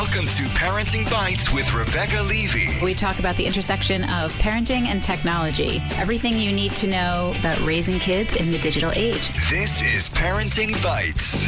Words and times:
Welcome 0.00 0.28
to 0.28 0.44
Parenting 0.54 1.10
Bites 1.10 1.52
with 1.52 1.74
Rebecca 1.74 2.22
Levey. 2.22 2.82
We 2.82 2.94
talk 2.94 3.18
about 3.18 3.36
the 3.36 3.44
intersection 3.44 4.04
of 4.04 4.32
parenting 4.38 4.86
and 4.86 5.02
technology, 5.02 5.82
everything 5.96 6.38
you 6.38 6.52
need 6.52 6.72
to 6.76 6.86
know 6.86 7.34
about 7.38 7.60
raising 7.66 7.98
kids 7.98 8.34
in 8.36 8.50
the 8.50 8.58
digital 8.58 8.90
age. 8.92 9.28
This 9.50 9.82
is 9.82 10.08
Parenting 10.08 10.72
Bites. 10.82 11.44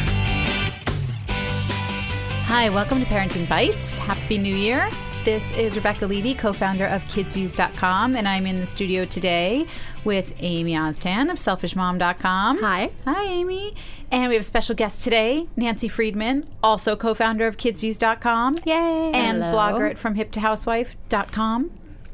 Hi, 2.44 2.68
welcome 2.68 3.00
to 3.00 3.06
Parenting 3.06 3.48
Bites. 3.48 3.96
Happy 3.96 4.36
New 4.36 4.55
Year. 4.55 4.91
This 5.25 5.52
is 5.52 5.77
Rebecca 5.77 6.04
Levey, 6.04 6.34
co 6.34 6.52
founder 6.52 6.84
of 6.84 7.05
KidzVuz.com, 7.05 8.16
and 8.16 8.27
I'm 8.27 8.45
in 8.45 8.59
the 8.59 8.66
studio 8.66 9.05
today 9.05 9.68
with 10.02 10.34
Amy 10.41 10.73
Oztan 10.73 11.30
of 11.30 11.37
SelfishMom.com. 11.37 12.61
Hi. 12.61 12.91
Hi, 13.05 13.24
Amy. 13.27 13.73
And 14.11 14.30
we 14.30 14.34
have 14.34 14.41
a 14.41 14.45
special 14.45 14.74
guest 14.74 15.05
today, 15.05 15.46
Nancy 15.55 15.87
Friedman, 15.87 16.48
also 16.61 16.96
co 16.96 17.14
founder 17.14 17.46
of 17.46 17.56
KidzVuz.com. 17.56 18.59
Yay. 18.66 19.12
And 19.14 19.41
Hello. 19.41 19.56
blogger 19.56 19.88
at 19.88 19.96
FromHipToHousewife.com. 19.96 21.70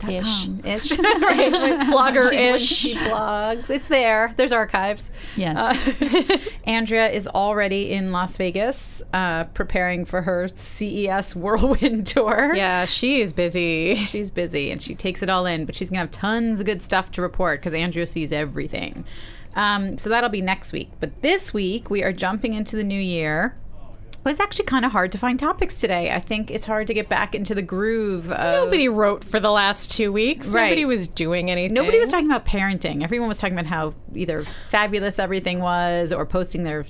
Ish. 0.07 0.49
Ish. 0.65 0.93
Blogger 0.93 2.33
ish. 2.33 2.63
She 2.63 2.95
blogs. 2.95 3.71
It's 3.71 3.89
there. 3.89 4.35
There's 4.37 4.53
archives. 4.53 5.11
Yes. 5.37 5.57
Uh, 5.59 6.39
Andrea 6.65 7.09
is 7.11 7.27
already 7.27 7.91
in 7.91 8.13
Las 8.13 8.37
Vegas, 8.37 9.03
uh, 9.13 9.45
preparing 9.45 10.05
for 10.05 10.23
her 10.23 10.49
CES 10.55 11.35
whirlwind 11.37 12.07
tour. 12.07 12.55
Yeah, 12.55 12.87
she 12.87 13.21
is 13.21 13.33
busy. 13.33 13.97
She's 13.97 14.31
busy 14.31 14.71
and 14.71 14.81
she 14.81 14.95
takes 14.95 15.23
it 15.23 15.29
all 15.29 15.47
in, 15.47 15.65
but 15.65 15.75
she's 15.75 15.91
gonna 15.91 16.01
have 16.01 16.11
tons 16.11 16.61
of 16.61 16.67
good 16.67 16.83
stuff 16.83 17.11
to 17.13 17.23
report 17.23 17.61
because 17.61 17.75
Andrea 17.75 18.07
sees 18.07 18.33
everything. 18.33 19.05
Um, 19.57 19.99
so 19.99 20.09
that'll 20.11 20.31
be 20.31 20.43
next 20.43 20.73
week. 20.73 20.91
But 21.01 21.23
this 21.23 21.53
week 21.53 21.91
we 21.91 22.03
are 22.03 22.13
jumping 22.13 22.55
into 22.55 22.77
the 22.77 22.85
new 22.85 23.01
year. 23.01 23.57
It 24.29 24.33
was 24.33 24.41
actually 24.41 24.67
kind 24.67 24.85
of 24.85 24.93
hard 24.93 25.11
to 25.13 25.19
find 25.19 25.39
topics 25.39 25.81
today. 25.81 26.11
I 26.11 26.21
think 26.21 26.51
it's 26.51 26.67
hard 26.67 26.87
to 26.89 26.95
get 26.95 27.09
back 27.09 27.35
into 27.35 27.55
the 27.55 27.63
groove. 27.63 28.31
Of, 28.31 28.65
Nobody 28.65 28.87
wrote 28.87 29.25
for 29.25 29.41
the 29.41 29.51
last 29.51 29.91
two 29.91 30.13
weeks. 30.13 30.49
Right. 30.49 30.65
Nobody 30.65 30.85
was 30.85 31.09
doing 31.09 31.51
anything. 31.51 31.73
Nobody 31.73 31.99
was 31.99 32.11
talking 32.11 32.27
about 32.27 32.45
parenting. 32.45 33.03
Everyone 33.03 33.27
was 33.27 33.39
talking 33.39 33.55
about 33.55 33.65
how 33.65 33.95
either 34.15 34.45
fabulous 34.69 35.19
everything 35.19 35.61
was 35.61 36.13
or 36.13 36.27
posting 36.27 36.65
their 36.65 36.85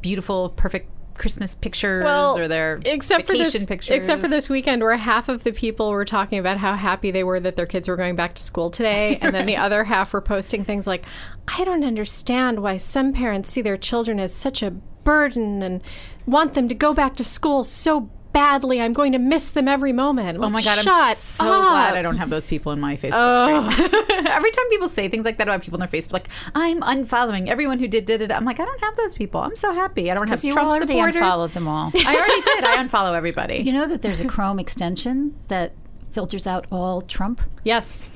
beautiful, 0.00 0.48
perfect 0.56 0.88
Christmas 1.18 1.54
pictures 1.54 2.02
well, 2.02 2.38
or 2.38 2.48
their 2.48 2.80
except 2.86 3.26
for 3.26 3.34
vacation 3.34 3.60
this, 3.60 3.66
pictures. 3.66 3.94
except 3.94 4.22
for 4.22 4.28
this 4.28 4.48
weekend, 4.48 4.82
where 4.82 4.96
half 4.96 5.28
of 5.28 5.44
the 5.44 5.52
people 5.52 5.90
were 5.90 6.06
talking 6.06 6.38
about 6.38 6.56
how 6.56 6.74
happy 6.76 7.10
they 7.10 7.22
were 7.22 7.38
that 7.38 7.56
their 7.56 7.66
kids 7.66 7.88
were 7.88 7.96
going 7.96 8.16
back 8.16 8.34
to 8.36 8.42
school 8.42 8.70
today, 8.70 9.18
and 9.20 9.34
then 9.34 9.44
the 9.44 9.58
other 9.58 9.84
half 9.84 10.14
were 10.14 10.22
posting 10.22 10.64
things 10.64 10.86
like, 10.86 11.04
"I 11.46 11.62
don't 11.64 11.84
understand 11.84 12.62
why 12.62 12.78
some 12.78 13.12
parents 13.12 13.50
see 13.50 13.60
their 13.60 13.76
children 13.76 14.18
as 14.18 14.32
such 14.32 14.62
a 14.62 14.76
burden 15.10 15.62
and 15.62 15.82
want 16.26 16.54
them 16.54 16.68
to 16.68 16.74
go 16.74 16.94
back 16.94 17.14
to 17.20 17.24
school 17.24 17.64
so 17.64 18.08
badly. 18.32 18.80
I'm 18.80 18.92
going 18.92 19.10
to 19.12 19.18
miss 19.18 19.50
them 19.50 19.66
every 19.66 19.92
moment." 19.92 20.38
Oh 20.40 20.48
my 20.50 20.62
god! 20.62 20.78
Shut 20.78 20.92
I'm 20.92 21.14
so 21.16 21.44
up. 21.44 21.70
glad 21.72 21.94
I 21.96 22.02
don't 22.02 22.16
have 22.22 22.30
those 22.30 22.44
people 22.44 22.70
in 22.72 22.78
my 22.80 22.94
Facebook 22.96 23.10
Oh. 23.14 23.70
stream. 23.70 23.90
Every 24.38 24.50
time 24.56 24.66
people 24.70 24.88
say 24.88 25.08
things 25.08 25.24
like 25.24 25.36
that 25.38 25.48
about 25.48 25.62
people 25.62 25.82
on 25.82 25.88
their 25.88 26.00
Facebook, 26.00 26.12
like 26.12 26.28
I'm 26.54 26.80
unfollowing 26.82 27.48
everyone 27.48 27.78
who 27.80 27.88
did 27.88 28.04
did 28.06 28.22
it. 28.22 28.30
I'm 28.30 28.44
like, 28.44 28.60
I 28.60 28.64
don't 28.64 28.80
have 28.86 28.94
those 28.96 29.14
people. 29.14 29.40
I'm 29.40 29.56
so 29.56 29.72
happy. 29.72 30.10
I 30.10 30.14
don't 30.14 30.28
have 30.28 30.38
Because 30.40 30.44
you 30.44 30.52
Trump 30.52 30.68
already 30.70 30.86
supporters. 30.94 31.16
unfollowed 31.16 31.52
them 31.52 31.66
all. 31.66 31.90
I 31.94 32.14
already 32.16 32.40
did. 32.42 32.64
I 32.64 32.76
unfollow 32.84 33.14
everybody. 33.16 33.56
You 33.70 33.72
know 33.78 33.86
that 33.88 34.02
there's 34.02 34.20
a 34.20 34.26
Chrome 34.34 34.58
extension 34.58 35.34
that 35.48 35.72
filters 36.12 36.46
out 36.46 36.66
all 36.72 37.02
Trump? 37.02 37.40
Yes. 37.64 38.08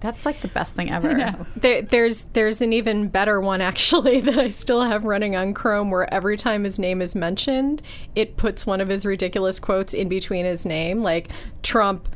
That's 0.00 0.24
like 0.24 0.40
the 0.40 0.48
best 0.48 0.74
thing 0.74 0.90
ever. 0.90 1.36
There, 1.56 1.82
there's 1.82 2.22
there's 2.32 2.60
an 2.62 2.72
even 2.72 3.08
better 3.08 3.40
one 3.40 3.60
actually 3.60 4.20
that 4.22 4.38
I 4.38 4.48
still 4.48 4.82
have 4.82 5.04
running 5.04 5.36
on 5.36 5.54
Chrome 5.54 5.90
where 5.90 6.12
every 6.12 6.36
time 6.36 6.64
his 6.64 6.78
name 6.78 7.02
is 7.02 7.14
mentioned, 7.14 7.82
it 8.14 8.36
puts 8.36 8.66
one 8.66 8.80
of 8.80 8.88
his 8.88 9.04
ridiculous 9.04 9.58
quotes 9.58 9.92
in 9.92 10.08
between 10.08 10.44
his 10.44 10.64
name, 10.64 11.02
like 11.02 11.30
Trump. 11.62 12.08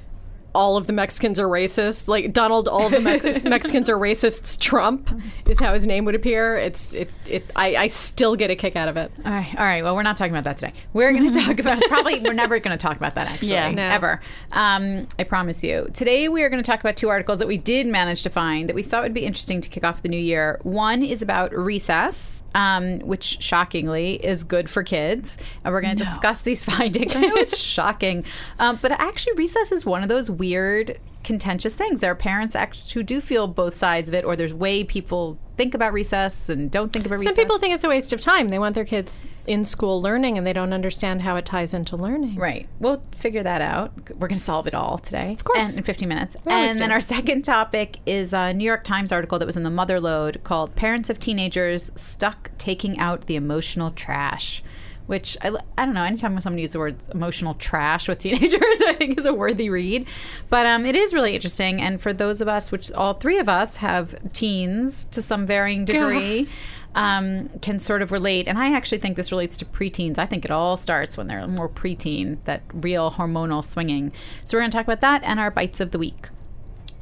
All 0.55 0.77
of 0.77 0.87
the 0.87 0.93
Mexicans 0.93 1.39
are 1.41 1.49
racist. 1.49 2.07
Like 2.09 2.33
Donald, 2.33 2.69
all 2.69 2.87
of 2.87 2.93
the 2.93 3.01
Mex- 3.01 3.43
Mexicans 3.45 3.89
are 3.89 3.97
racists. 3.97 4.59
Trump 4.61 5.11
is 5.49 5.59
how 5.59 5.75
his 5.75 5.87
name 5.87 6.05
would 6.05 6.15
appear. 6.15 6.57
It's 6.57 6.93
it. 6.95 7.11
it 7.27 7.51
I, 7.57 7.75
I 7.77 7.87
still 7.89 8.37
get 8.37 8.51
a 8.51 8.57
kick 8.57 8.77
out 8.77 8.89
of 8.89 8.97
it. 8.97 9.11
All 9.25 9.33
right, 9.33 9.55
all 9.59 9.65
right. 9.65 9.83
Well, 9.83 9.97
we're 9.97 10.03
not 10.03 10.17
talking 10.17 10.33
about 10.33 10.45
that 10.45 10.59
today. 10.59 10.73
We're 10.93 11.13
going 11.13 11.33
to 11.33 11.41
talk 11.41 11.59
about 11.59 11.83
probably 11.89 12.21
we're 12.21 12.33
never 12.33 12.59
going 12.61 12.77
to 12.77 12.81
talk 12.81 12.97
about 12.97 13.17
that 13.17 13.27
actually 13.29 13.49
Yeah. 13.49 13.71
No. 13.73 13.83
ever. 13.83 14.21
Um, 14.53 15.09
I 15.19 15.25
promise 15.25 15.63
you. 15.65 15.89
Today 15.93 16.29
we 16.29 16.43
are 16.45 16.49
going 16.49 16.63
to 16.63 16.67
talk 16.71 16.79
about 16.81 16.97
two 16.97 17.09
articles 17.09 17.39
that 17.39 17.49
we 17.49 17.59
did 17.59 17.87
manage 17.89 18.23
to 18.23 18.31
find 18.31 18.69
that 18.69 18.75
we 18.77 18.83
thought 18.85 19.03
would 19.03 19.15
be 19.15 19.25
interesting 19.25 19.61
to 19.61 19.69
kick 19.69 19.83
off 19.83 20.03
the 20.03 20.09
new 20.09 20.17
year. 20.21 20.61
One 20.63 21.03
is 21.03 21.21
about 21.21 21.53
recess, 21.53 22.43
um, 22.55 23.01
which 23.01 23.43
shockingly 23.43 24.15
is 24.25 24.45
good 24.45 24.71
for 24.71 24.83
kids, 24.83 25.37
and 25.65 25.75
we're 25.75 25.81
going 25.81 25.97
to 25.97 26.05
discuss 26.05 26.43
these 26.43 26.65
findings. 26.73 27.15
I 27.15 27.21
know 27.21 27.35
it's 27.35 27.59
shocking, 27.75 28.25
um, 28.59 28.79
but 28.81 28.93
actually 28.93 29.35
recess 29.35 29.73
is 29.73 29.85
one 29.85 30.03
of 30.03 30.09
those 30.09 30.31
weird 30.31 30.99
contentious 31.25 31.75
things. 31.75 32.01
There 32.01 32.11
are 32.11 32.17
parents 32.17 32.55
actually 32.55 32.93
who 32.93 33.03
do 33.03 33.21
feel 33.21 33.49
both 33.49 33.75
sides 33.77 34.09
of 34.09 34.15
it, 34.15 34.25
or 34.25 34.37
there's 34.37 34.55
way 34.55 34.85
people 34.85 35.39
think 35.57 35.75
about 35.75 35.93
recess 35.93 36.49
and 36.49 36.71
don't 36.71 36.93
think 36.93 37.07
about 37.07 37.17
Some 37.17 37.21
recess. 37.21 37.37
Some 37.37 37.45
people 37.45 37.59
think 37.59 37.75
it's 37.75 37.85
a 37.85 37.89
waste 37.89 38.13
of 38.13 38.21
time. 38.21 38.49
They 38.49 38.59
want 38.59 38.75
their 38.75 38.85
kids 38.85 39.25
in 39.47 39.65
school 39.65 40.01
learning, 40.01 40.37
and 40.37 40.47
they 40.47 40.53
don't 40.53 40.73
understand 40.73 41.23
how 41.23 41.37
it 41.37 41.45
ties 41.45 41.75
into 41.75 41.97
learning. 41.97 42.37
Right. 42.37 42.69
We'll 42.79 43.03
figure 43.17 43.43
that 43.43 43.61
out. 43.61 43.93
We're 44.11 44.29
going 44.29 44.39
to 44.39 44.45
solve 44.45 44.67
it 44.67 44.75
all 44.75 44.99
today. 44.99 45.33
Of 45.33 45.45
course. 45.45 45.71
And 45.71 45.79
in 45.79 45.85
15 45.85 46.09
minutes. 46.09 46.37
always 46.47 46.73
And 46.73 46.81
then 46.81 46.89
do. 46.89 46.95
our 46.95 47.01
second 47.01 47.43
topic 47.43 47.99
is 48.07 48.33
a 48.33 48.53
New 48.53 48.65
York 48.65 48.85
Times 48.85 49.13
article 49.13 49.39
that 49.39 49.47
was 49.47 49.57
in 49.57 49.63
the 49.63 49.71
Motherlode 49.71 50.43
called 50.45 50.75
Parents 50.77 51.09
of 51.11 51.19
Teenagers 51.19 51.91
Stuck 51.95 52.51
Taking 52.59 52.99
Out 52.99 53.27
the 53.27 53.37
Emotional 53.37 53.91
Trash. 53.91 54.63
Which 55.07 55.37
I, 55.43 55.55
I 55.77 55.85
don't 55.85 55.95
know. 55.95 56.03
Anytime 56.03 56.41
somebody 56.41 56.63
uses 56.63 56.73
the 56.73 56.79
word 56.79 56.97
emotional 57.13 57.55
trash 57.55 58.09
with 58.09 58.21
teenagers, 58.21 58.61
I 58.87 58.95
think 58.95 59.19
is 59.19 59.27
a 59.27 59.35
worthy 59.35 59.69
read. 59.69 60.07
But 60.49 60.67
um, 60.67 60.87
it 60.87 60.97
is 60.97 61.13
really 61.13 61.35
interesting. 61.35 61.81
And 61.81 62.01
for 62.01 62.13
those 62.13 62.41
of 62.41 62.49
us, 62.49 62.73
which 62.73 62.91
all 62.93 63.15
three 63.15 63.39
of 63.39 63.49
us 63.49 63.77
have 63.77 64.15
teens 64.33 65.07
to 65.11 65.21
some 65.21 65.45
varying 65.47 65.85
degree, 65.85 66.49
um, 66.95 67.51
can 67.61 67.81
sort 67.81 68.03
of 68.03 68.13
relate. 68.13 68.49
And 68.49 68.59
I 68.59 68.73
actually 68.75 68.99
think 68.99 69.17
this 69.17 69.33
relates 69.33 69.57
to 69.59 69.65
preteens. 69.65 70.19
I 70.19 70.27
think 70.27 70.45
it 70.45 70.51
all 70.51 70.77
starts 70.77 71.17
when 71.17 71.27
they're 71.27 71.47
more 71.47 71.69
preteen, 71.69 72.39
that 72.45 72.63
real 72.73 73.11
hormonal 73.11 73.65
swinging. 73.65 74.13
So 74.45 74.57
we're 74.57 74.63
going 74.63 74.71
to 74.71 74.77
talk 74.77 74.87
about 74.87 75.01
that 75.01 75.23
and 75.25 75.41
our 75.41 75.51
bites 75.51 75.81
of 75.81 75.91
the 75.91 75.99
week. 75.99 76.29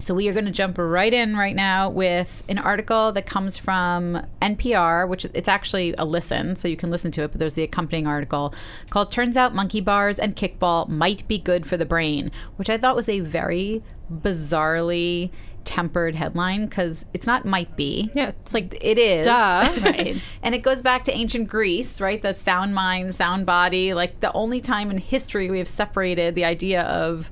So 0.03 0.15
we 0.15 0.27
are 0.27 0.33
going 0.33 0.47
to 0.47 0.51
jump 0.51 0.79
right 0.79 1.15
in 1.15 1.37
right 1.37 1.55
now 1.55 1.89
with 1.89 2.43
an 2.49 2.59
article 2.59 3.13
that 3.13 3.25
comes 3.25 3.57
from 3.57 4.27
NPR, 4.43 5.07
which 5.09 5.25
it's 5.27 5.49
actually 5.49 5.95
a 5.97 6.05
listen, 6.05 6.57
so 6.57 6.67
you 6.67 6.77
can 6.77 6.91
listen 6.91 7.13
to 7.13 7.23
it. 7.23 7.29
But 7.29 7.39
there's 7.39 7.55
the 7.55 7.63
accompanying 7.63 8.09
article 8.09 8.53
called 8.91 9.13
"Turns 9.13 9.37
Out 9.37 9.55
Monkey 9.55 9.81
Bars 9.81 10.19
and 10.19 10.35
Kickball 10.35 10.89
Might 10.89 11.27
Be 11.29 11.39
Good 11.39 11.67
for 11.67 11.77
the 11.77 11.87
Brain," 11.87 12.33
which 12.57 12.69
I 12.69 12.79
thought 12.79 12.97
was 12.97 13.09
a 13.09 13.21
very 13.21 13.81
bizarrely 14.13 15.31
tempered 15.65 16.17
headline 16.17 16.67
because 16.67 17.05
it's 17.15 17.29
not 17.29 17.45
might 17.45 17.77
be. 17.77 18.11
Yeah, 18.13 18.31
it's 18.31 18.55
like 18.55 18.77
It 18.81 18.99
is. 18.99 19.25
Duh. 19.25 19.73
right. 19.83 20.21
And 20.43 20.53
it 20.53 20.65
goes 20.65 20.83
back 20.83 21.05
to 21.05 21.13
ancient 21.13 21.47
Greece, 21.47 22.01
right? 22.01 22.21
The 22.21 22.35
sound 22.35 22.75
mind, 22.75 23.15
sound 23.15 23.47
body. 23.47 23.95
Like 23.95 24.19
the 24.19 24.33
only 24.33 24.61
time 24.61 24.91
in 24.91 24.99
history 24.99 25.49
we 25.49 25.59
have 25.59 25.69
separated 25.69 26.35
the 26.35 26.45
idea 26.45 26.83
of 26.83 27.31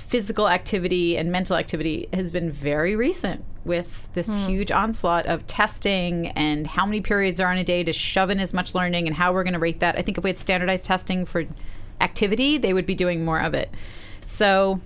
physical 0.00 0.48
activity 0.48 1.16
and 1.16 1.30
mental 1.30 1.56
activity 1.56 2.08
has 2.12 2.30
been 2.30 2.50
very 2.50 2.96
recent 2.96 3.44
with 3.64 4.08
this 4.14 4.46
huge 4.46 4.70
onslaught 4.72 5.26
of 5.26 5.46
testing 5.46 6.28
and 6.28 6.66
how 6.66 6.86
many 6.86 7.00
periods 7.00 7.38
are 7.38 7.52
in 7.52 7.58
a 7.58 7.64
day 7.64 7.84
to 7.84 7.92
shove 7.92 8.30
in 8.30 8.40
as 8.40 8.54
much 8.54 8.74
learning 8.74 9.06
and 9.06 9.16
how 9.16 9.32
we're 9.32 9.44
going 9.44 9.52
to 9.52 9.58
rate 9.58 9.80
that. 9.80 9.96
I 9.96 10.02
think 10.02 10.16
if 10.16 10.24
we 10.24 10.30
had 10.30 10.38
standardized 10.38 10.84
testing 10.84 11.24
for 11.26 11.44
activity, 12.00 12.56
they 12.56 12.72
would 12.72 12.86
be 12.86 12.94
doing 12.94 13.24
more 13.24 13.40
of 13.40 13.52
it. 13.54 13.70
So 14.24 14.80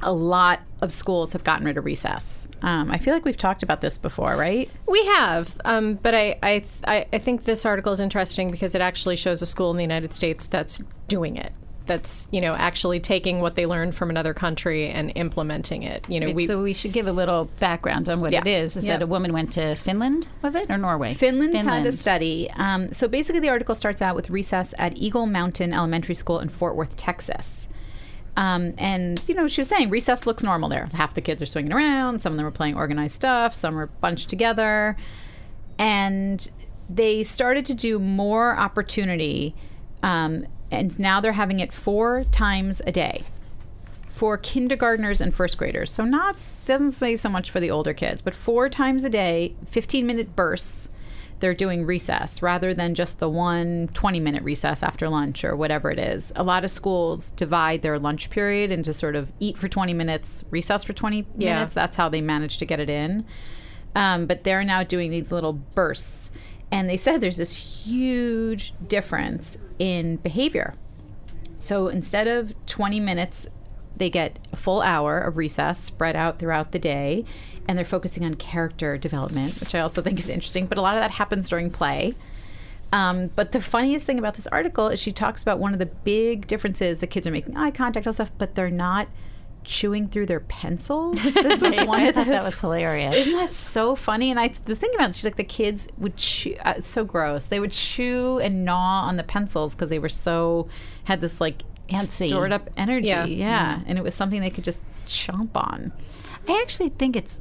a 0.00 0.12
lot 0.12 0.60
of 0.80 0.92
schools 0.92 1.32
have 1.32 1.42
gotten 1.42 1.66
rid 1.66 1.76
of 1.76 1.84
recess. 1.84 2.48
Um, 2.62 2.90
I 2.90 2.98
feel 2.98 3.12
like 3.12 3.24
we've 3.24 3.36
talked 3.36 3.62
about 3.62 3.80
this 3.80 3.98
before, 3.98 4.36
right? 4.36 4.70
We 4.86 5.04
have, 5.06 5.58
um, 5.64 5.94
but 5.94 6.14
I, 6.14 6.38
I, 6.42 6.64
I 6.86 7.06
I 7.12 7.18
think 7.18 7.44
this 7.44 7.66
article 7.66 7.92
is 7.92 8.00
interesting 8.00 8.50
because 8.50 8.74
it 8.74 8.80
actually 8.80 9.16
shows 9.16 9.42
a 9.42 9.46
school 9.46 9.70
in 9.70 9.76
the 9.76 9.82
United 9.82 10.14
States 10.14 10.46
that's 10.46 10.80
doing 11.08 11.36
it. 11.36 11.52
That's 11.86 12.26
you 12.32 12.40
know 12.40 12.52
actually 12.54 12.98
taking 13.00 13.40
what 13.40 13.54
they 13.54 13.64
learned 13.66 13.94
from 13.94 14.10
another 14.10 14.34
country 14.34 14.88
and 14.88 15.12
implementing 15.14 15.82
it. 15.84 16.04
You 16.08 16.20
know, 16.20 16.30
we 16.32 16.46
so 16.46 16.62
we 16.62 16.72
should 16.74 16.92
give 16.92 17.06
a 17.06 17.12
little 17.12 17.44
background 17.60 18.08
on 18.08 18.20
what 18.20 18.32
Yeah. 18.32 18.40
it 18.40 18.46
is. 18.48 18.76
Is 18.76 18.84
Yeah. 18.84 18.94
that 18.94 19.02
a 19.02 19.06
woman 19.06 19.32
went 19.32 19.52
to 19.52 19.74
Finland, 19.76 20.26
was 20.42 20.54
it, 20.54 20.68
or 20.70 20.78
Norway? 20.78 21.14
Finland, 21.14 21.54
had 21.56 21.86
a 21.86 21.92
study. 21.92 22.50
Um, 22.56 22.92
so 22.92 23.08
basically, 23.08 23.40
the 23.40 23.48
article 23.48 23.74
starts 23.74 24.02
out 24.02 24.16
with 24.16 24.30
recess 24.30 24.74
at 24.78 24.96
Eagle 24.96 25.26
Mountain 25.26 25.72
Elementary 25.72 26.14
School 26.14 26.40
in 26.40 26.48
Fort 26.48 26.74
Worth, 26.76 26.96
Texas. 26.96 27.68
Um, 28.36 28.74
and 28.76 29.20
you 29.26 29.34
know, 29.34 29.48
she 29.48 29.62
was 29.62 29.68
saying 29.68 29.88
recess 29.88 30.26
looks 30.26 30.42
normal 30.42 30.68
there. 30.68 30.88
Half 30.92 31.14
the 31.14 31.22
kids 31.22 31.40
are 31.40 31.46
swinging 31.46 31.72
around. 31.72 32.20
Some 32.20 32.32
of 32.32 32.36
them 32.36 32.44
are 32.44 32.50
playing 32.50 32.76
organized 32.76 33.14
stuff. 33.14 33.54
Some 33.54 33.78
are 33.78 33.86
bunched 33.86 34.28
together, 34.28 34.96
and 35.78 36.46
they 36.88 37.22
started 37.24 37.64
to 37.66 37.74
do 37.74 37.98
more 37.98 38.56
opportunity. 38.58 39.54
Um, 40.02 40.46
and 40.70 40.98
now 40.98 41.20
they're 41.20 41.32
having 41.32 41.60
it 41.60 41.72
four 41.72 42.24
times 42.32 42.82
a 42.86 42.92
day 42.92 43.24
for 44.10 44.38
kindergartners 44.38 45.20
and 45.20 45.34
first 45.34 45.58
graders. 45.58 45.90
So 45.92 46.04
not 46.04 46.36
doesn't 46.64 46.92
say 46.92 47.16
so 47.16 47.28
much 47.28 47.50
for 47.50 47.60
the 47.60 47.70
older 47.70 47.92
kids, 47.94 48.22
but 48.22 48.34
four 48.34 48.68
times 48.68 49.04
a 49.04 49.08
day, 49.10 49.54
15 49.70 50.06
minute 50.06 50.34
bursts. 50.34 50.88
they're 51.38 51.52
doing 51.52 51.84
recess 51.84 52.40
rather 52.40 52.72
than 52.72 52.94
just 52.94 53.18
the 53.18 53.28
one 53.28 53.90
20 53.92 54.18
minute 54.20 54.42
recess 54.42 54.82
after 54.82 55.06
lunch 55.06 55.44
or 55.44 55.54
whatever 55.54 55.90
it 55.90 55.98
is. 55.98 56.32
A 56.34 56.42
lot 56.42 56.64
of 56.64 56.70
schools 56.70 57.30
divide 57.32 57.82
their 57.82 57.98
lunch 57.98 58.30
period 58.30 58.70
into 58.72 58.94
sort 58.94 59.14
of 59.14 59.30
eat 59.38 59.58
for 59.58 59.68
20 59.68 59.92
minutes, 59.92 60.44
recess 60.50 60.82
for 60.82 60.94
20 60.94 61.26
Yeah. 61.36 61.56
minutes. 61.56 61.74
That's 61.74 61.96
how 61.98 62.08
they 62.08 62.22
manage 62.22 62.56
to 62.56 62.64
get 62.64 62.80
it 62.80 62.88
in. 62.88 63.26
Um, 63.94 64.24
but 64.24 64.44
they're 64.44 64.64
now 64.64 64.82
doing 64.82 65.10
these 65.10 65.30
little 65.30 65.52
bursts. 65.52 66.30
And 66.70 66.88
they 66.90 66.96
said 66.96 67.20
there's 67.20 67.36
this 67.36 67.54
huge 67.54 68.74
difference 68.86 69.58
in 69.78 70.16
behavior. 70.16 70.74
So 71.58 71.88
instead 71.88 72.26
of 72.26 72.54
20 72.66 73.00
minutes, 73.00 73.46
they 73.96 74.10
get 74.10 74.38
a 74.52 74.56
full 74.56 74.82
hour 74.82 75.18
of 75.18 75.36
recess 75.36 75.78
spread 75.78 76.16
out 76.16 76.38
throughout 76.38 76.72
the 76.72 76.78
day, 76.78 77.24
and 77.66 77.78
they're 77.78 77.84
focusing 77.84 78.24
on 78.24 78.34
character 78.34 78.98
development, 78.98 79.58
which 79.60 79.74
I 79.74 79.80
also 79.80 80.02
think 80.02 80.18
is 80.18 80.28
interesting. 80.28 80.66
But 80.66 80.78
a 80.78 80.82
lot 80.82 80.96
of 80.96 81.02
that 81.02 81.12
happens 81.12 81.48
during 81.48 81.70
play. 81.70 82.14
Um, 82.92 83.30
but 83.34 83.52
the 83.52 83.60
funniest 83.60 84.06
thing 84.06 84.18
about 84.18 84.34
this 84.34 84.46
article 84.48 84.88
is 84.88 85.00
she 85.00 85.12
talks 85.12 85.42
about 85.42 85.58
one 85.58 85.72
of 85.72 85.78
the 85.78 85.86
big 85.86 86.46
differences 86.46 86.98
the 86.98 87.06
kids 87.06 87.26
are 87.26 87.32
making 87.32 87.56
eye 87.56 87.70
contact 87.70 88.06
and 88.06 88.14
stuff, 88.14 88.30
but 88.38 88.54
they're 88.54 88.70
not 88.70 89.08
chewing 89.66 90.08
through 90.08 90.26
their 90.26 90.40
pencils. 90.40 91.18
This 91.34 91.60
was 91.60 91.76
one 91.86 92.00
I 92.00 92.04
of 92.04 92.14
thought 92.14 92.26
that 92.28 92.44
was 92.44 92.58
hilarious. 92.58 93.14
isn't 93.14 93.34
that 93.36 93.52
so 93.54 93.94
funny? 93.94 94.30
And 94.30 94.40
I 94.40 94.52
was 94.66 94.78
thinking 94.78 94.96
about 94.98 95.10
it. 95.10 95.14
She's 95.16 95.24
like, 95.24 95.36
the 95.36 95.44
kids 95.44 95.88
would 95.98 96.16
chew. 96.16 96.56
Uh, 96.64 96.74
it's 96.78 96.88
so 96.88 97.04
gross. 97.04 97.46
They 97.46 97.60
would 97.60 97.72
chew 97.72 98.38
and 98.38 98.64
gnaw 98.64 99.02
on 99.06 99.16
the 99.16 99.22
pencils 99.24 99.74
because 99.74 99.90
they 99.90 99.98
were 99.98 100.08
so 100.08 100.68
had 101.04 101.20
this 101.20 101.40
like 101.40 101.62
Antsy. 101.90 102.28
stored 102.28 102.52
up 102.52 102.70
energy. 102.76 103.08
Yeah. 103.08 103.24
Yeah, 103.26 103.80
and 103.86 103.98
it 103.98 104.02
was 104.04 104.14
something 104.14 104.40
they 104.40 104.50
could 104.50 104.64
just 104.64 104.82
chomp 105.06 105.50
on. 105.54 105.92
I 106.48 106.60
actually 106.62 106.88
think 106.90 107.16
it's 107.16 107.40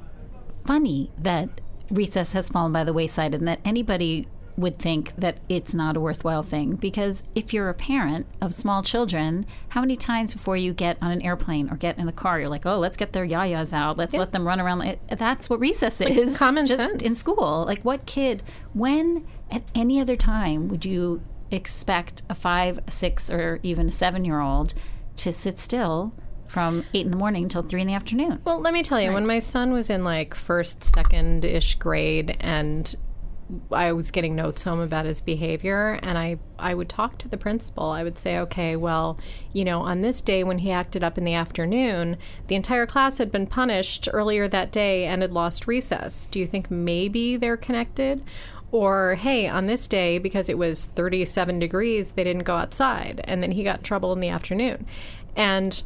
funny 0.65 1.11
that 1.17 1.49
recess 1.91 2.33
has 2.33 2.49
fallen 2.49 2.71
by 2.73 2.83
the 2.83 2.93
wayside 2.93 3.33
and 3.35 3.47
that 3.47 3.59
anybody 3.63 4.27
would 4.57 4.79
think 4.79 5.15
that 5.17 5.37
it's 5.49 5.73
not 5.73 5.97
a 5.97 5.99
worthwhile 5.99 6.43
thing 6.43 6.75
because 6.75 7.23
if 7.33 7.53
you're 7.53 7.69
a 7.69 7.73
parent 7.73 8.25
of 8.41 8.53
small 8.53 8.81
children, 8.81 9.45
how 9.69 9.81
many 9.81 9.95
times 9.95 10.33
before 10.33 10.55
you 10.55 10.73
get 10.73 10.97
on 11.01 11.11
an 11.11 11.21
airplane 11.21 11.69
or 11.69 11.75
get 11.75 11.97
in 11.97 12.05
the 12.05 12.11
car, 12.11 12.39
you're 12.39 12.49
like, 12.49 12.65
oh, 12.65 12.77
let's 12.79 12.95
get 12.95 13.11
their 13.11 13.27
yayas 13.27 13.73
out, 13.73 13.97
let's 13.97 14.13
let 14.13 14.31
them 14.31 14.47
run 14.47 14.61
around. 14.61 14.97
That's 15.09 15.49
what 15.49 15.59
recess 15.59 15.99
is. 15.99 16.37
common 16.37 16.65
just 16.65 16.91
sense. 16.91 17.03
in 17.03 17.15
school. 17.15 17.65
Like, 17.65 17.81
what 17.83 18.05
kid, 18.05 18.43
when 18.73 19.25
at 19.51 19.63
any 19.73 19.99
other 19.99 20.15
time 20.15 20.69
would 20.69 20.85
you 20.85 21.21
expect 21.51 22.23
a 22.29 22.35
five, 22.35 22.79
six, 22.87 23.29
or 23.29 23.59
even 23.63 23.89
a 23.89 23.91
seven 23.91 24.23
year 24.23 24.39
old 24.39 24.73
to 25.17 25.31
sit 25.31 25.59
still? 25.59 26.13
From 26.47 26.85
eight 26.93 27.05
in 27.05 27.11
the 27.11 27.17
morning 27.17 27.49
till 27.49 27.63
three 27.63 27.81
in 27.81 27.87
the 27.87 27.95
afternoon. 27.95 28.39
Well, 28.45 28.61
let 28.61 28.71
me 28.71 28.83
tell 28.83 29.01
you, 29.01 29.11
when 29.11 29.25
my 29.25 29.39
son 29.39 29.73
was 29.73 29.89
in 29.89 30.03
like 30.05 30.35
first, 30.35 30.83
second 30.83 31.43
ish 31.43 31.75
grade, 31.75 32.37
and 32.39 32.95
I 33.71 33.91
was 33.91 34.09
getting 34.09 34.35
notes 34.35 34.63
home 34.63 34.79
about 34.79 35.05
his 35.05 35.21
behavior, 35.21 35.99
and 36.01 36.17
I, 36.17 36.39
I 36.57 36.73
would 36.73 36.89
talk 36.89 37.19
to 37.19 37.27
the 37.27 37.37
principal. 37.37 37.91
I 37.91 38.03
would 38.03 38.17
say, 38.17 38.39
okay, 38.39 38.75
well, 38.75 39.19
you 39.53 39.63
know, 39.63 39.81
on 39.81 40.01
this 40.01 40.19
day 40.19 40.43
when 40.43 40.59
he 40.59 40.71
acted 40.71 41.03
up 41.03 41.17
in 41.17 41.25
the 41.25 41.35
afternoon, 41.35 42.17
the 42.47 42.55
entire 42.55 42.87
class 42.87 43.19
had 43.19 43.31
been 43.31 43.45
punished 43.45 44.09
earlier 44.11 44.47
that 44.47 44.71
day 44.71 45.05
and 45.05 45.21
had 45.21 45.31
lost 45.31 45.67
recess. 45.67 46.25
Do 46.25 46.39
you 46.39 46.47
think 46.47 46.71
maybe 46.71 47.37
they're 47.37 47.57
connected? 47.57 48.23
Or, 48.71 49.15
hey, 49.15 49.47
on 49.47 49.67
this 49.67 49.85
day, 49.85 50.17
because 50.17 50.49
it 50.49 50.57
was 50.57 50.87
37 50.87 51.59
degrees, 51.59 52.11
they 52.11 52.23
didn't 52.23 52.43
go 52.43 52.55
outside, 52.55 53.21
and 53.25 53.43
then 53.43 53.51
he 53.51 53.63
got 53.63 53.77
in 53.77 53.83
trouble 53.83 54.11
in 54.11 54.21
the 54.21 54.29
afternoon. 54.29 54.87
And 55.35 55.81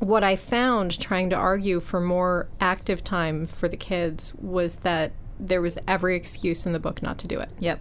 what 0.00 0.24
I 0.24 0.34
found 0.34 0.98
trying 0.98 1.30
to 1.30 1.36
argue 1.36 1.78
for 1.78 2.00
more 2.00 2.48
active 2.60 3.04
time 3.04 3.46
for 3.46 3.68
the 3.68 3.76
kids 3.76 4.34
was 4.34 4.76
that 4.76 5.12
there 5.48 5.62
was 5.62 5.78
every 5.86 6.16
excuse 6.16 6.66
in 6.66 6.72
the 6.72 6.78
book 6.78 7.02
not 7.02 7.18
to 7.18 7.26
do 7.26 7.40
it. 7.40 7.50
Yep. 7.58 7.80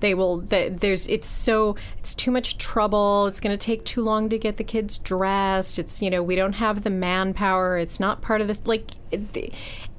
They 0.00 0.14
will. 0.14 0.38
The, 0.38 0.68
there's. 0.68 1.08
It's 1.08 1.26
so. 1.26 1.74
It's 1.98 2.14
too 2.14 2.30
much 2.30 2.56
trouble. 2.56 3.26
It's 3.26 3.40
going 3.40 3.56
to 3.56 3.64
take 3.64 3.84
too 3.84 4.00
long 4.00 4.28
to 4.28 4.38
get 4.38 4.56
the 4.56 4.64
kids 4.64 4.96
dressed. 4.98 5.78
It's 5.78 6.00
you 6.00 6.08
know 6.08 6.22
we 6.22 6.36
don't 6.36 6.54
have 6.54 6.84
the 6.84 6.90
manpower. 6.90 7.78
It's 7.78 7.98
not 7.98 8.22
part 8.22 8.40
of 8.40 8.46
this. 8.46 8.64
Like 8.64 8.92
it, 9.10 9.52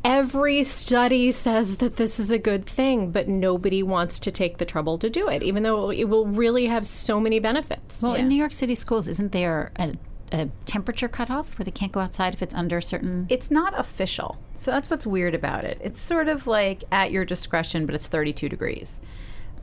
every 0.05 0.63
study 0.63 1.31
says 1.31 1.77
that 1.77 1.97
this 1.97 2.19
is 2.19 2.31
a 2.31 2.39
good 2.39 2.65
thing, 2.65 3.11
but 3.11 3.27
nobody 3.27 3.83
wants 3.83 4.19
to 4.21 4.31
take 4.31 4.57
the 4.57 4.65
trouble 4.65 4.97
to 4.99 5.09
do 5.09 5.27
it, 5.27 5.43
even 5.43 5.63
though 5.63 5.91
it 5.91 6.05
will 6.05 6.27
really 6.27 6.67
have 6.67 6.85
so 6.87 7.19
many 7.19 7.39
benefits. 7.39 8.01
Well, 8.01 8.15
in 8.15 8.29
New 8.29 8.35
York 8.35 8.53
City 8.53 8.75
schools, 8.75 9.07
isn't 9.09 9.33
there 9.33 9.71
a, 9.75 9.95
a 10.31 10.49
temperature 10.65 11.07
cutoff 11.07 11.57
where 11.57 11.63
they 11.63 11.71
can't 11.71 11.91
go 11.91 11.99
outside 11.99 12.33
if 12.33 12.41
it's 12.41 12.55
under 12.55 12.77
a 12.77 12.81
certain? 12.81 13.25
It's 13.29 13.49
not 13.51 13.77
official. 13.77 14.39
So 14.55 14.71
that's 14.71 14.89
what's 14.89 15.05
weird 15.07 15.35
about 15.35 15.63
it. 15.65 15.79
It's 15.83 16.01
sort 16.01 16.27
of 16.27 16.47
like 16.47 16.83
at 16.91 17.11
your 17.11 17.25
discretion, 17.25 17.85
but 17.85 17.95
it's 17.95 18.07
32 18.07 18.49
degrees. 18.49 18.99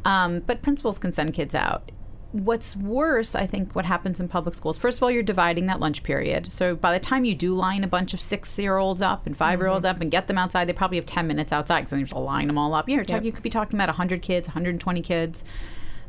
Um, 0.05 0.41
but 0.41 0.63
principals 0.63 0.99
can 0.99 1.13
send 1.13 1.35
kids 1.35 1.55
out. 1.55 1.91
What's 2.33 2.77
worse, 2.77 3.35
I 3.35 3.47
think, 3.47 3.75
what 3.75 3.87
happens 3.87 4.21
in 4.21 4.29
public 4.29 4.55
schools, 4.55 4.77
first 4.77 4.99
of 4.99 5.03
all, 5.03 5.11
you're 5.11 5.23
dividing 5.23 5.67
that 5.67 5.81
lunch 5.81 6.03
period. 6.03 6.53
So 6.53 6.75
by 6.77 6.93
the 6.93 7.01
time 7.03 7.25
you 7.25 7.35
do 7.35 7.55
line 7.55 7.83
a 7.83 7.87
bunch 7.89 8.13
of 8.13 8.21
six 8.21 8.59
year 8.59 8.77
olds 8.77 9.01
up 9.01 9.27
and 9.27 9.37
5 9.37 9.59
year 9.59 9.69
olds 9.69 9.87
up 9.87 10.01
and 10.01 10.11
get 10.11 10.27
them 10.27 10.37
outside, 10.37 10.69
they 10.69 10.73
probably 10.73 10.99
have 10.99 11.07
10 11.07 11.27
minutes 11.27 11.53
outside 11.53 11.79
because 11.79 11.91
then 11.91 12.01
you 12.01 12.05
have 12.05 12.11
to 12.13 12.19
line 12.19 12.47
them 12.49 12.59
all 12.59 12.75
up. 12.75 12.89
You're 12.89 13.05
talking- 13.05 13.25
You 13.25 13.33
could 13.33 13.43
be 13.43 13.51
talking 13.51 13.77
about 13.77 13.89
100 13.89 14.21
kids, 14.23 14.49
120 14.49 15.01
kids. 15.03 15.45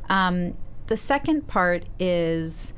Um, 0.09 0.55
the 0.87 0.97
second 0.97 1.47
part 1.47 1.85
is 1.99 2.73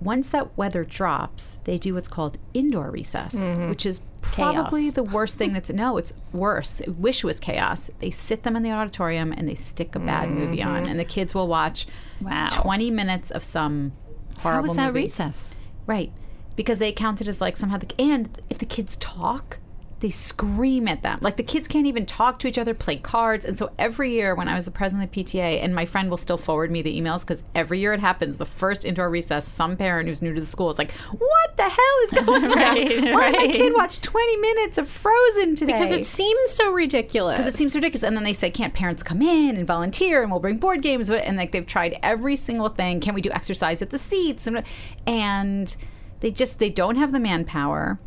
once 0.00 0.28
that 0.28 0.56
weather 0.56 0.84
drops, 0.84 1.56
they 1.64 1.78
do 1.78 1.94
what's 1.94 2.08
called 2.08 2.38
indoor 2.54 2.90
recess, 2.90 3.34
mm-hmm. 3.34 3.70
which 3.70 3.86
is 3.86 4.00
probably 4.20 4.82
Chaos. 4.84 4.94
the 4.94 5.04
worst 5.04 5.36
thing 5.36 5.52
that's 5.52 5.70
no, 5.70 5.96
it's 5.96 6.12
worse. 6.32 6.82
I 6.86 6.90
wish 6.90 7.22
it 7.22 7.26
was 7.26 7.40
chaos. 7.40 7.90
They 8.00 8.10
sit 8.10 8.42
them 8.42 8.56
in 8.56 8.62
the 8.62 8.72
auditorium 8.72 9.32
and 9.32 9.48
they 9.48 9.54
stick 9.54 9.94
a 9.94 9.98
bad 10.00 10.28
movie 10.28 10.62
on, 10.62 10.80
mm-hmm. 10.82 10.90
and 10.90 11.00
the 11.00 11.04
kids 11.04 11.34
will 11.34 11.48
watch 11.48 11.86
Wow. 12.20 12.48
20 12.50 12.90
minutes 12.90 13.30
of 13.30 13.44
some 13.44 13.92
horrible 14.40 14.62
How 14.62 14.62
was 14.62 14.76
that 14.76 14.86
movie. 14.88 15.02
recess? 15.02 15.60
Right. 15.86 16.12
Because 16.56 16.78
they 16.78 16.90
count 16.92 17.20
it 17.20 17.28
as 17.28 17.40
like 17.40 17.56
somehow 17.56 17.76
the 17.78 17.88
and 18.00 18.40
if 18.48 18.58
the 18.58 18.64
kids 18.66 18.96
talk, 18.96 19.58
they 20.00 20.10
scream 20.10 20.86
at 20.88 21.02
them. 21.02 21.18
Like 21.22 21.38
the 21.38 21.42
kids 21.42 21.66
can't 21.66 21.86
even 21.86 22.04
talk 22.04 22.38
to 22.40 22.48
each 22.48 22.58
other, 22.58 22.74
play 22.74 22.96
cards. 22.96 23.46
And 23.46 23.56
so 23.56 23.70
every 23.78 24.12
year 24.12 24.34
when 24.34 24.46
I 24.46 24.54
was 24.54 24.66
the 24.66 24.70
president 24.70 25.04
of 25.08 25.10
the 25.14 25.24
PTA, 25.24 25.62
and 25.64 25.74
my 25.74 25.86
friend 25.86 26.10
will 26.10 26.18
still 26.18 26.36
forward 26.36 26.70
me 26.70 26.82
the 26.82 27.00
emails 27.00 27.20
because 27.20 27.42
every 27.54 27.80
year 27.80 27.94
it 27.94 28.00
happens, 28.00 28.36
the 28.36 28.44
first 28.44 28.84
indoor 28.84 29.08
recess, 29.08 29.48
some 29.48 29.74
parent 29.74 30.06
who's 30.08 30.20
new 30.20 30.34
to 30.34 30.40
the 30.40 30.44
school 30.46 30.68
is 30.68 30.76
like, 30.76 30.92
What 30.92 31.56
the 31.56 31.62
hell 31.62 31.96
is 32.04 32.24
going 32.26 32.44
on? 32.50 32.50
Right, 32.58 33.14
Why 33.14 33.30
did 33.32 33.38
my 33.38 33.46
kid 33.52 33.72
watch 33.74 34.02
20 34.02 34.36
minutes 34.36 34.76
of 34.76 34.86
Frozen 34.86 35.56
today? 35.56 35.72
because 35.72 35.90
it 35.90 36.04
seems 36.04 36.50
so 36.50 36.72
ridiculous. 36.72 37.38
because 37.38 37.54
it 37.54 37.56
seems 37.56 37.74
ridiculous. 37.74 38.02
And 38.02 38.14
then 38.14 38.24
they 38.24 38.34
say, 38.34 38.50
can't 38.50 38.74
parents 38.74 39.02
come 39.02 39.22
in 39.22 39.56
and 39.56 39.66
volunteer 39.66 40.20
and 40.22 40.30
we'll 40.30 40.40
bring 40.40 40.58
board 40.58 40.82
games? 40.82 41.08
And 41.10 41.38
like 41.38 41.52
they've 41.52 41.66
tried 41.66 41.98
every 42.02 42.36
single 42.36 42.68
thing. 42.68 43.00
Can 43.00 43.14
we 43.14 43.22
do 43.22 43.30
exercise 43.30 43.80
at 43.80 43.88
the 43.88 43.98
seats? 43.98 44.46
And, 44.46 44.62
and 45.06 45.74
they 46.20 46.30
just, 46.30 46.58
they 46.58 46.68
don't 46.70 46.96
have 46.96 47.12
the 47.12 47.20
manpower 47.20 47.98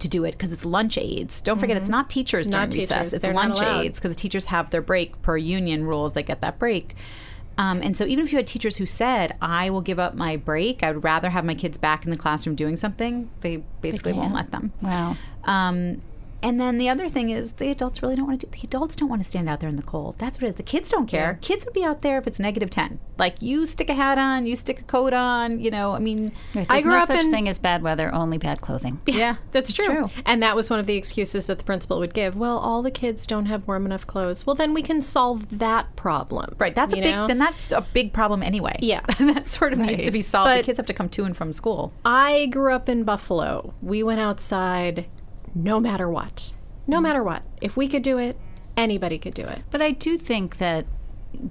to 0.00 0.08
do 0.08 0.24
it 0.24 0.32
because 0.32 0.52
it's 0.52 0.64
lunch 0.64 0.98
aides. 0.98 1.40
Don't 1.40 1.58
forget, 1.58 1.76
it's 1.76 1.88
not 1.88 2.08
teachers 2.10 2.48
during 2.48 2.60
Not 2.62 2.70
teachers. 2.72 2.90
recess. 2.90 3.12
It's 3.14 3.22
They're 3.22 3.34
lunch 3.34 3.60
aides 3.60 3.98
because 4.00 4.16
teachers 4.16 4.46
have 4.46 4.70
their 4.70 4.82
break 4.82 5.20
per 5.22 5.36
union 5.36 5.84
rules. 5.86 6.12
They 6.14 6.22
get 6.22 6.40
that 6.40 6.58
break. 6.58 6.94
Um, 7.58 7.80
and 7.82 7.94
so 7.96 8.06
even 8.06 8.24
if 8.24 8.32
you 8.32 8.38
had 8.38 8.46
teachers 8.46 8.76
who 8.76 8.86
said, 8.86 9.36
I 9.42 9.68
will 9.68 9.82
give 9.82 9.98
up 9.98 10.14
my 10.14 10.36
break, 10.36 10.82
I 10.82 10.92
would 10.92 11.04
rather 11.04 11.28
have 11.30 11.44
my 11.44 11.54
kids 11.54 11.76
back 11.76 12.04
in 12.04 12.10
the 12.10 12.16
classroom 12.16 12.56
doing 12.56 12.76
something, 12.76 13.28
they 13.40 13.58
basically 13.82 14.12
won't 14.14 14.32
can't. 14.32 14.34
let 14.34 14.50
them. 14.50 14.72
Wow. 14.80 15.16
Um, 15.44 16.00
and 16.42 16.60
then 16.60 16.78
the 16.78 16.88
other 16.88 17.08
thing 17.08 17.30
is 17.30 17.52
the 17.52 17.70
adults 17.70 18.02
really 18.02 18.16
don't 18.16 18.26
want 18.26 18.40
to 18.40 18.46
do 18.46 18.52
the 18.52 18.66
adults 18.66 18.96
don't 18.96 19.08
want 19.08 19.22
to 19.22 19.28
stand 19.28 19.48
out 19.48 19.60
there 19.60 19.68
in 19.68 19.76
the 19.76 19.82
cold. 19.82 20.16
That's 20.18 20.38
what 20.38 20.46
it 20.46 20.50
is. 20.50 20.54
The 20.56 20.62
kids 20.62 20.90
don't 20.90 21.06
care. 21.06 21.38
Kids 21.40 21.64
would 21.64 21.74
be 21.74 21.84
out 21.84 22.00
there 22.00 22.18
if 22.18 22.26
it's 22.26 22.38
negative 22.38 22.70
10. 22.70 22.98
Like 23.18 23.40
you 23.42 23.66
stick 23.66 23.88
a 23.90 23.94
hat 23.94 24.18
on, 24.18 24.46
you 24.46 24.56
stick 24.56 24.80
a 24.80 24.84
coat 24.84 25.12
on, 25.12 25.60
you 25.60 25.70
know, 25.70 25.92
I 25.92 25.98
mean, 25.98 26.32
Right, 26.54 26.66
I 26.68 26.74
There's 26.74 26.84
grew 26.84 26.92
no 26.94 26.98
up 27.00 27.06
such 27.08 27.24
in- 27.24 27.30
thing 27.30 27.48
as 27.48 27.58
bad 27.58 27.82
weather, 27.82 28.12
only 28.14 28.38
bad 28.38 28.60
clothing. 28.60 29.00
yeah, 29.06 29.36
That's 29.52 29.70
it's 29.70 29.76
true. 29.78 30.08
And 30.26 30.42
that 30.42 30.56
was 30.56 30.70
one 30.70 30.78
of 30.78 30.86
the 30.86 30.96
excuses 30.96 31.46
that 31.48 31.58
the 31.58 31.64
principal 31.64 31.98
would 31.98 32.14
give. 32.14 32.36
Well, 32.36 32.58
all 32.58 32.82
the 32.82 32.90
kids 32.90 33.26
don't 33.26 33.46
have 33.46 33.66
warm 33.68 33.86
enough 33.86 34.06
clothes. 34.06 34.46
Well, 34.46 34.56
then 34.56 34.74
we 34.74 34.82
can 34.82 35.02
solve 35.02 35.58
that 35.58 35.94
problem. 35.96 36.54
Right, 36.58 36.74
that's 36.74 36.92
a 36.92 36.96
you 36.96 37.02
big 37.02 37.14
know? 37.14 37.26
then 37.26 37.38
that's 37.38 37.72
a 37.72 37.86
big 37.92 38.12
problem 38.12 38.42
anyway. 38.42 38.76
Yeah. 38.80 39.00
that 39.18 39.46
sort 39.46 39.72
of 39.72 39.78
needs 39.78 40.04
to 40.04 40.10
be 40.10 40.22
solved. 40.22 40.58
the 40.58 40.62
kids 40.62 40.78
have 40.78 40.86
to 40.86 40.94
come 40.94 41.08
to 41.10 41.24
and 41.24 41.36
from 41.36 41.52
school. 41.52 41.92
I 42.04 42.46
grew 42.46 42.72
up 42.72 42.88
in 42.88 43.04
Buffalo. 43.04 43.74
We 43.82 44.02
went 44.02 44.20
outside 44.20 45.06
no 45.54 45.80
matter 45.80 46.08
what. 46.08 46.52
No 46.86 46.98
Mm. 46.98 47.02
matter 47.02 47.22
what. 47.22 47.42
If 47.60 47.76
we 47.76 47.88
could 47.88 48.02
do 48.02 48.18
it, 48.18 48.36
anybody 48.76 49.18
could 49.18 49.34
do 49.34 49.42
it. 49.44 49.62
But 49.70 49.82
I 49.82 49.90
do 49.92 50.16
think 50.18 50.58
that 50.58 50.86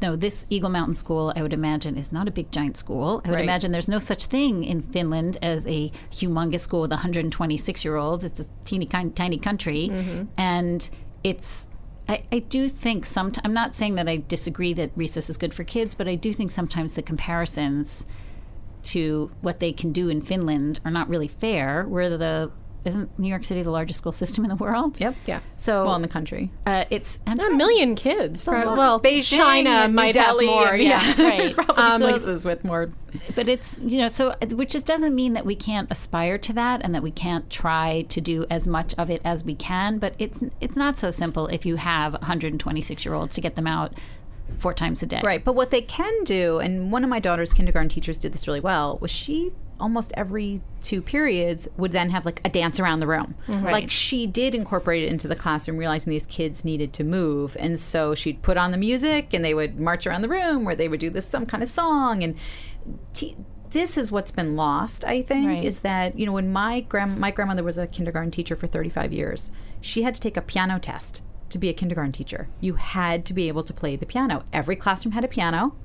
no, 0.02 0.18
this 0.18 0.46
Eagle 0.50 0.70
Mountain 0.70 0.96
School, 0.96 1.32
I 1.38 1.42
would 1.42 1.54
imagine, 1.54 1.96
is 1.96 2.12
not 2.12 2.28
a 2.28 2.32
big 2.32 2.52
giant 2.52 2.76
school. 2.76 3.22
I 3.24 3.30
would 3.30 3.36
Right. 3.36 3.44
imagine 3.46 3.72
there's 3.72 3.88
no 3.88 3.98
such 4.00 4.26
thing 4.26 4.66
in 4.66 4.82
Finland 4.82 5.38
as 5.42 5.66
a 5.68 5.90
humongous 6.12 6.60
school 6.60 6.82
with 6.82 6.92
126 6.92 7.86
year 7.86 7.96
olds. 7.96 8.26
It's 8.26 8.42
a 8.42 8.46
teeny 8.66 8.86
tiny 8.86 9.38
country, 9.38 9.90
and 10.38 10.90
it's. 11.24 11.68
I, 12.10 12.24
I 12.30 12.40
do 12.40 12.68
think 12.68 13.06
sometimes 13.06 13.42
I'm 13.46 13.54
not 13.54 13.74
saying 13.74 13.96
that 13.96 14.10
I 14.10 14.18
disagree 14.28 14.74
that 14.74 14.92
recess 14.98 15.30
is 15.30 15.38
good 15.38 15.54
for 15.54 15.64
kids, 15.64 15.96
but 15.96 16.10
I 16.10 16.16
do 16.16 16.34
think 16.34 16.52
sometimes 16.52 16.96
the 16.96 17.02
comparisons 17.04 18.06
to 18.84 19.32
what 19.42 19.60
they 19.62 19.72
can 19.72 19.92
do 19.94 20.10
in 20.10 20.22
Finland 20.22 20.80
are 20.84 20.92
not 20.92 21.08
really 21.08 21.28
fair. 21.30 21.86
Where 21.88 22.10
the 22.18 22.52
isn't 22.86 23.18
New 23.20 23.28
York 23.28 23.44
City 23.44 23.62
the 23.62 23.72
largest 23.72 24.00
school 24.00 24.12
system 24.12 24.46
in 24.46 24.50
the 24.50 24.56
world? 24.56 25.00
Yep. 25.00 25.16
Yeah. 25.26 25.40
So 25.56 25.86
Well, 25.86 25.96
in 25.96 26.02
the 26.02 26.08
country. 26.08 26.50
uh, 26.66 26.86
it's 26.90 27.20
and 27.28 27.40
A 27.40 27.50
million 27.52 27.96
kids. 27.96 28.46
prob- 28.46 28.78
well, 28.78 29.00
Beijing 29.00 29.38
China 29.38 29.70
and 29.70 29.94
New 29.94 29.96
might 29.98 30.16
have 30.16 30.26
Delhi 30.26 30.46
more. 30.48 30.68
and- 30.74 30.84
Yeah. 30.84 31.14
There's 31.16 31.54
probably 31.60 31.76
Um, 31.84 32.00
so- 32.00 32.10
places 32.10 32.46
with 32.46 32.64
more. 32.64 32.92
but 33.36 33.50
it's 33.50 33.80
you 33.84 33.98
know 33.98 34.08
so 34.08 34.36
which 34.52 34.70
just 34.72 34.86
doesn't 34.86 35.14
mean 35.16 35.34
that 35.34 35.46
we 35.46 35.56
can't 35.56 35.90
aspire 35.92 36.38
to 36.38 36.54
that 36.54 36.82
and 36.84 36.94
that 36.94 37.02
we 37.04 37.12
can't 37.12 37.50
try 37.50 38.04
to 38.10 38.22
do 38.22 38.46
as 38.52 38.68
much 38.68 38.94
of 39.00 39.10
it 39.10 39.20
as 39.26 39.44
we 39.44 39.56
can 39.56 39.98
but 39.98 40.14
it's 40.20 40.40
it's 40.62 40.76
not 40.76 40.96
so 40.96 41.10
simple 41.10 41.48
if 41.48 41.66
you 41.66 41.76
have 41.78 42.14
126 42.14 43.04
year 43.06 43.16
olds 43.16 43.34
to 43.34 43.42
get 43.42 43.56
them 43.56 43.66
out 43.66 43.94
four 44.60 44.74
times 44.74 45.02
a 45.02 45.06
day 45.08 45.22
Right. 45.24 45.44
But 45.44 45.54
what 45.54 45.70
they 45.72 45.82
can 45.82 46.24
do, 46.24 46.60
and 46.60 46.92
one 46.92 47.04
of 47.04 47.10
my 47.10 47.20
daughter's 47.20 47.52
kindergarten 47.54 47.90
teachers 47.90 48.18
did 48.18 48.32
this 48.34 48.48
really 48.48 48.60
well, 48.60 48.98
was 49.02 49.12
she 49.12 49.52
almost 49.80 50.12
every 50.16 50.62
two 50.82 51.02
periods 51.02 51.68
would 51.78 51.92
then 51.92 52.10
have 52.10 52.26
like 52.26 52.42
a 52.46 52.50
dance 52.50 52.80
around 52.80 53.00
the 53.00 53.08
room. 53.08 53.36
Mm-hmm. 53.48 53.66
Like 53.66 53.92
she 53.92 54.28
did 54.28 54.54
incorporate 54.56 55.04
it 55.04 55.08
into 55.10 55.28
the 55.28 55.36
classroom, 55.36 55.78
realizing 55.78 56.12
these 56.12 56.26
kids 56.26 56.66
needed 56.66 56.94
to 56.94 57.04
move. 57.04 57.56
And 57.60 57.80
so 57.80 58.16
she'd 58.16 58.42
put 58.42 58.58
on 58.58 58.72
the 58.72 58.78
music 58.78 59.34
and 59.34 59.44
they 59.44 59.54
would 59.54 59.80
march 59.80 60.06
around 60.08 60.22
the 60.22 60.30
room 60.30 60.68
or 60.68 60.76
they 60.76 60.88
would 60.88 61.00
do 61.00 61.10
this 61.10 61.28
some 61.28 61.46
kind 61.46 61.64
of 61.64 61.70
song. 61.70 62.24
And 62.24 62.36
t- 63.14 63.36
this 63.72 63.98
is 63.98 64.12
what's 64.12 64.32
been 64.32 64.56
lost, 64.56 65.06
I 65.06 65.22
think, 65.22 65.48
Right. 65.48 65.64
is 65.64 65.80
that, 65.80 66.18
you 66.18 66.26
know, 66.26 66.32
when 66.32 66.52
my 66.52 66.82
grand 66.82 67.18
my 67.18 67.30
grandmother 67.32 67.64
was 67.64 67.78
a 67.78 67.86
kindergarten 67.88 68.32
teacher 68.32 68.56
for 68.56 68.66
35 68.68 69.14
years, 69.14 69.52
she 69.80 70.02
had 70.02 70.16
to 70.16 70.22
take 70.22 70.36
a 70.38 70.42
piano 70.42 70.80
test 70.80 71.22
to 71.50 71.58
be 71.58 71.70
a 71.70 71.74
kindergarten 71.74 72.12
teacher. 72.12 72.48
You 72.62 72.76
had 72.76 73.26
to 73.26 73.34
be 73.34 73.48
able 73.48 73.64
to 73.64 73.74
play 73.74 73.96
the 73.96 74.06
piano. 74.06 74.44
Every 74.54 74.76
classroom 74.76 75.14
had 75.14 75.24
a 75.24 75.28
piano. 75.28 75.76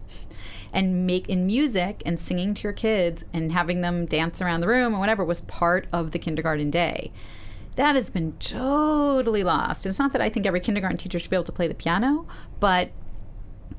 And 0.72 1.06
make 1.06 1.28
in 1.28 1.46
music 1.46 2.02
and 2.04 2.18
singing 2.18 2.52
to 2.54 2.62
your 2.64 2.72
kids 2.72 3.24
and 3.32 3.52
having 3.52 3.80
them 3.80 4.06
dance 4.06 4.42
around 4.42 4.60
the 4.60 4.66
room 4.66 4.94
or 4.94 4.98
whatever 4.98 5.24
was 5.24 5.40
part 5.42 5.86
of 5.92 6.10
the 6.10 6.18
kindergarten 6.18 6.70
day. 6.70 7.12
That 7.76 7.94
has 7.94 8.10
been 8.10 8.32
totally 8.38 9.44
lost. 9.44 9.86
It's 9.86 9.98
not 9.98 10.12
that 10.12 10.20
I 10.20 10.28
think 10.28 10.46
every 10.46 10.60
kindergarten 10.60 10.98
teacher 10.98 11.18
should 11.18 11.30
be 11.30 11.36
able 11.36 11.44
to 11.44 11.52
play 11.52 11.68
the 11.68 11.74
piano, 11.74 12.26
but 12.58 12.90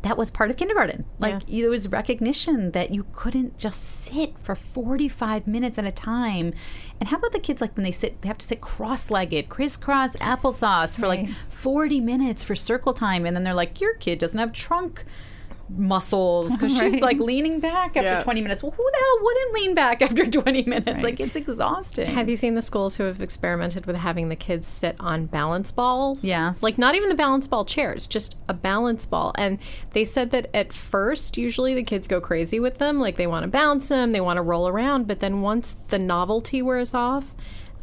that 0.06 0.18
was 0.18 0.30
part 0.30 0.52
of 0.52 0.56
kindergarten. 0.58 1.04
Like 1.18 1.42
Yeah. 1.48 1.62
there 1.62 1.70
was 1.72 1.90
recognition 1.90 2.72
that 2.72 2.92
you 2.92 3.08
couldn't 3.12 3.58
just 3.58 3.82
sit 4.04 4.36
for 4.44 4.54
45 4.54 5.48
minutes 5.48 5.80
at 5.80 5.86
a 5.86 5.92
time. 5.92 6.54
And 7.00 7.10
how 7.10 7.18
about 7.18 7.32
the 7.32 7.40
kids 7.40 7.60
like 7.60 7.76
when 7.76 7.84
they 7.84 7.92
sit 7.92 8.22
they 8.22 8.28
have 8.28 8.38
to 8.38 8.48
sit 8.48 8.62
cross-legged, 8.62 9.50
crisscross 9.50 10.16
applesauce 10.18 10.96
for 10.96 11.08
like 11.08 11.28
40 11.50 12.00
minutes 12.02 12.44
for 12.44 12.54
circle 12.54 12.94
time 12.94 13.26
and 13.26 13.36
then 13.36 13.42
they're 13.42 13.56
like 13.56 13.82
your 13.82 13.96
kid 13.96 14.20
doesn't 14.20 14.38
have 14.40 14.54
trunk 14.54 15.06
muscles 15.70 16.52
because 16.52 16.78
she's 16.78 17.02
like 17.02 17.18
leaning 17.20 17.60
back 17.60 17.98
after 17.98 18.04
Yeah. 18.04 18.22
20 18.24 18.42
minutes. 18.42 18.62
Well, 18.64 18.72
who 18.72 18.84
the 18.92 18.98
hell 18.98 19.24
wouldn't 19.24 19.54
lean 19.54 19.74
back 19.74 20.02
after 20.02 20.26
20 20.30 20.64
minutes? 20.64 21.04
Like 21.04 21.20
it's 21.20 21.36
exhausting. 21.36 22.08
Have 22.08 22.30
you 22.30 22.36
seen 22.36 22.56
the 22.56 22.62
schools 22.62 22.96
who 22.96 23.04
have 23.04 23.22
experimented 23.22 23.86
with 23.86 23.96
having 23.96 24.30
the 24.30 24.36
kids 24.36 24.68
sit 24.68 24.96
on 25.00 25.26
balance 25.26 25.72
balls? 25.72 26.24
Yes. 26.24 26.62
Like 26.62 26.78
not 26.78 26.96
even 26.96 27.10
the 27.10 27.16
balance 27.16 27.48
ball 27.48 27.66
chairs, 27.66 28.08
just 28.08 28.36
a 28.48 28.54
balance 28.54 29.06
ball. 29.06 29.34
And 29.38 29.58
they 29.94 30.06
said 30.06 30.32
that 30.32 30.50
at 30.54 30.72
first, 30.72 31.38
usually 31.38 31.74
the 31.74 31.84
kids 31.84 32.08
go 32.08 32.22
crazy 32.22 32.60
with 32.60 32.78
them. 32.78 33.00
Like 33.00 33.16
they 33.18 33.28
want 33.28 33.44
to 33.44 33.50
bounce 33.50 33.90
them, 33.90 34.12
they 34.12 34.22
want 34.22 34.38
to 34.38 34.42
roll 34.44 34.68
around. 34.68 35.08
But 35.08 35.20
then 35.20 35.42
once 35.42 35.76
the 35.88 36.00
novelty 36.00 36.62
wears 36.62 36.94
off, 36.94 37.34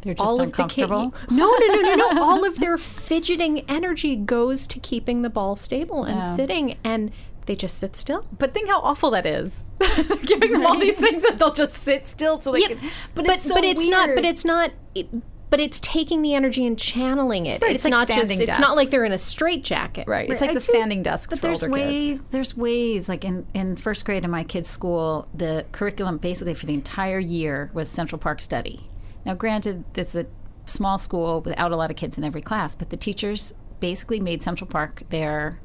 they're 0.01 0.13
just 0.13 0.25
all 0.27 0.41
of 0.41 0.51
the 0.51 0.63
kid, 0.65 0.83
uncomfortable 0.91 1.13
no, 1.31 1.45
no, 1.57 1.67
no, 1.81 1.81
no, 1.95 2.11
no. 2.11 2.23
All 2.23 2.43
of 2.45 2.59
their 2.59 2.77
fidgeting 2.77 3.63
energy 3.69 4.17
goes 4.17 4.67
to 4.67 4.79
keeping 4.79 5.21
the 5.21 5.29
ball 5.29 5.55
stable 5.55 6.03
and 6.03 6.17
Yeah. 6.17 6.35
sitting, 6.35 6.77
and 6.83 7.09
they 7.45 7.55
just 7.55 7.77
sit 7.77 7.95
still. 7.95 8.25
But 8.37 8.53
think 8.53 8.69
how 8.69 8.79
awful 8.81 9.11
that 9.11 9.25
is. 9.25 9.63
They're 9.79 10.17
giving 10.17 10.51
them 10.53 10.65
all 10.65 10.77
these 10.79 10.97
things 10.97 11.21
that 11.23 11.37
they'll 11.39 11.53
just 11.53 11.73
sit 11.75 12.05
still 12.05 12.39
so 12.39 12.51
they 12.51 12.59
Yeah, 12.61 12.67
can. 12.67 12.77
but 13.15 13.25
But 13.25 13.35
it's 13.35 13.43
so 13.47 13.53
but 13.55 13.63
it's 13.63 13.87
not. 13.87 14.09
But 14.15 14.25
it's 14.25 14.45
not. 14.45 14.71
It, 14.95 15.07
but 15.49 15.59
it's 15.59 15.79
taking 15.81 16.23
the 16.23 16.33
energy 16.33 16.65
and 16.65 16.79
channeling 16.79 17.45
it. 17.45 17.61
Right, 17.61 17.75
it's 17.75 17.85
it's 17.85 17.85
like 17.85 17.91
not 17.91 18.07
just. 18.07 18.25
standing 18.31 18.47
It's 18.47 18.57
not 18.59 18.75
like 18.75 18.89
they're 18.89 19.05
in 19.05 19.11
a 19.11 19.17
straitjacket. 19.19 20.07
right. 20.07 20.27
It's 20.29 20.41
like 20.41 20.49
I 20.49 20.53
the 20.55 20.59
think- 20.59 20.75
standing 20.75 21.03
desks 21.03 21.29
But 21.29 21.39
for 21.41 21.47
there's 21.47 21.63
older 21.63 21.73
way 21.73 22.09
kids. 22.13 22.23
there's 22.31 22.57
ways 22.57 23.07
like 23.07 23.23
in, 23.23 23.45
in 23.53 23.75
first 23.75 24.03
grade 24.05 24.23
in 24.23 24.31
my 24.31 24.43
kids' 24.43 24.67
school, 24.69 25.27
the 25.33 25.65
curriculum 25.71 26.17
basically 26.17 26.55
for 26.55 26.65
the 26.65 26.73
entire 26.73 27.19
year 27.19 27.69
was 27.73 27.87
Central 27.87 28.17
Park 28.17 28.41
study. 28.41 28.89
Now, 29.25 29.35
granted, 29.35 29.83
it's 29.95 30.15
a 30.15 30.25
small 30.65 30.97
school 30.97 31.41
without 31.41 31.71
a 31.71 31.75
lot 31.75 31.91
of 31.91 31.97
kids 31.97 32.17
in 32.17 32.23
every 32.23 32.41
class, 32.41 32.73
but 32.73 32.89
the 32.89 32.97
teachers 32.97 33.53
basically 33.79 34.19
made 34.19 34.41
Central 34.41 34.67
Park 34.67 35.03
their 35.09 35.59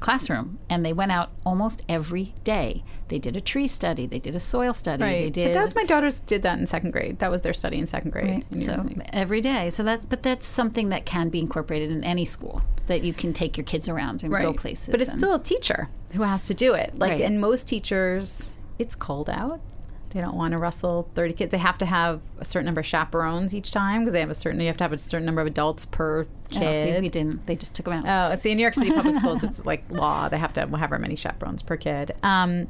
classroom, 0.00 0.58
and 0.68 0.84
they 0.84 0.92
went 0.92 1.12
out 1.12 1.30
almost 1.44 1.82
every 1.88 2.34
day. 2.42 2.82
They 3.08 3.18
did 3.18 3.36
a 3.36 3.40
tree 3.40 3.66
study, 3.66 4.06
they 4.06 4.18
did 4.18 4.34
a 4.34 4.40
soil 4.40 4.72
study, 4.72 5.02
they 5.02 5.24
Right. 5.24 5.32
did. 5.32 5.52
But 5.52 5.60
that's 5.60 5.74
my 5.74 5.84
daughters 5.84 6.20
did 6.20 6.42
that 6.42 6.58
in 6.58 6.66
second 6.66 6.90
grade. 6.92 7.18
That 7.18 7.30
was 7.30 7.42
their 7.42 7.52
study 7.52 7.78
in 7.78 7.86
second 7.86 8.10
grade. 8.12 8.44
Right. 8.50 8.62
So 8.62 8.88
every 9.12 9.40
day. 9.40 9.70
So 9.70 9.82
that's 9.82 10.06
but 10.06 10.22
that's 10.22 10.46
something 10.46 10.88
that 10.88 11.04
can 11.04 11.28
be 11.28 11.38
incorporated 11.38 11.90
in 11.90 12.02
any 12.04 12.24
school 12.24 12.62
that 12.86 13.04
you 13.04 13.12
can 13.12 13.32
take 13.32 13.56
your 13.56 13.64
kids 13.64 13.88
around 13.88 14.22
and 14.24 14.32
go 14.32 14.52
places. 14.52 14.88
But 14.88 15.00
it's 15.00 15.12
still 15.12 15.34
a 15.34 15.38
teacher 15.38 15.88
who 16.14 16.22
has 16.22 16.46
to 16.46 16.54
do 16.54 16.74
it. 16.74 16.98
Like, 16.98 17.10
Right. 17.12 17.20
and 17.20 17.40
most 17.40 17.68
teachers, 17.68 18.50
it's 18.78 18.94
cold 18.96 19.30
out. 19.30 19.60
They 20.10 20.20
don't 20.20 20.36
want 20.36 20.52
to 20.52 20.58
wrestle 20.58 21.08
30 21.14 21.34
kids. 21.34 21.50
They 21.50 21.58
have 21.58 21.78
to 21.78 21.86
have 21.86 22.20
a 22.38 22.44
certain 22.44 22.66
number 22.66 22.80
of 22.80 22.86
chaperones 22.86 23.54
each 23.54 23.70
time 23.70 24.00
because 24.00 24.12
they 24.12 24.20
have 24.20 24.30
a 24.30 24.34
certain, 24.34 24.60
you 24.60 24.66
have 24.66 24.76
to 24.78 24.84
have 24.84 24.92
a 24.92 24.98
certain 24.98 25.24
number 25.24 25.40
of 25.40 25.46
adults 25.46 25.86
per 25.86 26.26
kid. 26.50 26.62
Oh, 26.62 26.94
see, 26.94 27.00
we 27.00 27.08
didn't. 27.08 27.46
They 27.46 27.56
just 27.56 27.74
took 27.74 27.86
them 27.86 28.04
out. 28.04 28.32
Oh, 28.32 28.34
see, 28.34 28.50
in 28.50 28.56
New 28.56 28.62
York 28.62 28.74
City 28.74 28.90
public 28.90 29.14
schools, 29.16 29.42
it's 29.44 29.64
like 29.64 29.84
law. 29.90 30.28
They 30.28 30.38
have 30.38 30.52
to 30.54 30.60
have 30.60 30.70
however 30.70 30.98
many 30.98 31.16
chaperones 31.16 31.62
per 31.62 31.76
kid. 31.76 32.12
Um, 32.22 32.68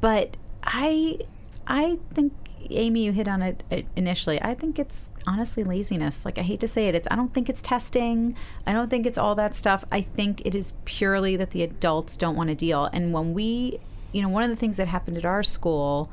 but 0.00 0.36
I, 0.64 1.18
I 1.66 1.98
think 2.14 2.32
Amy, 2.68 3.04
you 3.04 3.12
hit 3.12 3.28
on 3.28 3.42
it 3.42 3.62
initially. 3.96 4.40
I 4.42 4.54
think 4.54 4.78
it's 4.78 5.10
honestly 5.26 5.64
laziness. 5.64 6.24
Like 6.24 6.38
I 6.38 6.42
hate 6.42 6.60
to 6.60 6.68
say 6.68 6.88
it, 6.88 6.94
it's. 6.94 7.08
I 7.10 7.16
don't 7.16 7.32
think 7.32 7.48
it's 7.48 7.62
testing. 7.62 8.36
I 8.66 8.72
don't 8.72 8.90
think 8.90 9.06
it's 9.06 9.18
all 9.18 9.34
that 9.36 9.54
stuff. 9.54 9.84
I 9.90 10.02
think 10.02 10.42
it 10.44 10.54
is 10.54 10.74
purely 10.84 11.36
that 11.36 11.50
the 11.50 11.62
adults 11.62 12.16
don't 12.16 12.36
want 12.36 12.48
to 12.48 12.54
deal. 12.54 12.84
And 12.92 13.12
when 13.12 13.32
we, 13.32 13.80
you 14.12 14.22
know, 14.22 14.28
one 14.28 14.42
of 14.42 14.50
the 14.50 14.56
things 14.56 14.76
that 14.76 14.88
happened 14.88 15.16
at 15.16 15.24
our 15.24 15.42
school, 15.42 16.10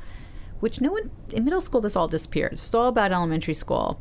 which 0.60 0.80
no 0.80 0.92
one 0.92 1.10
in 1.32 1.44
middle 1.44 1.60
school, 1.60 1.80
this 1.80 1.96
all 1.96 2.08
disappeared. 2.08 2.54
It 2.54 2.62
was 2.62 2.74
all 2.74 2.88
about 2.88 3.12
elementary 3.12 3.54
school. 3.54 4.00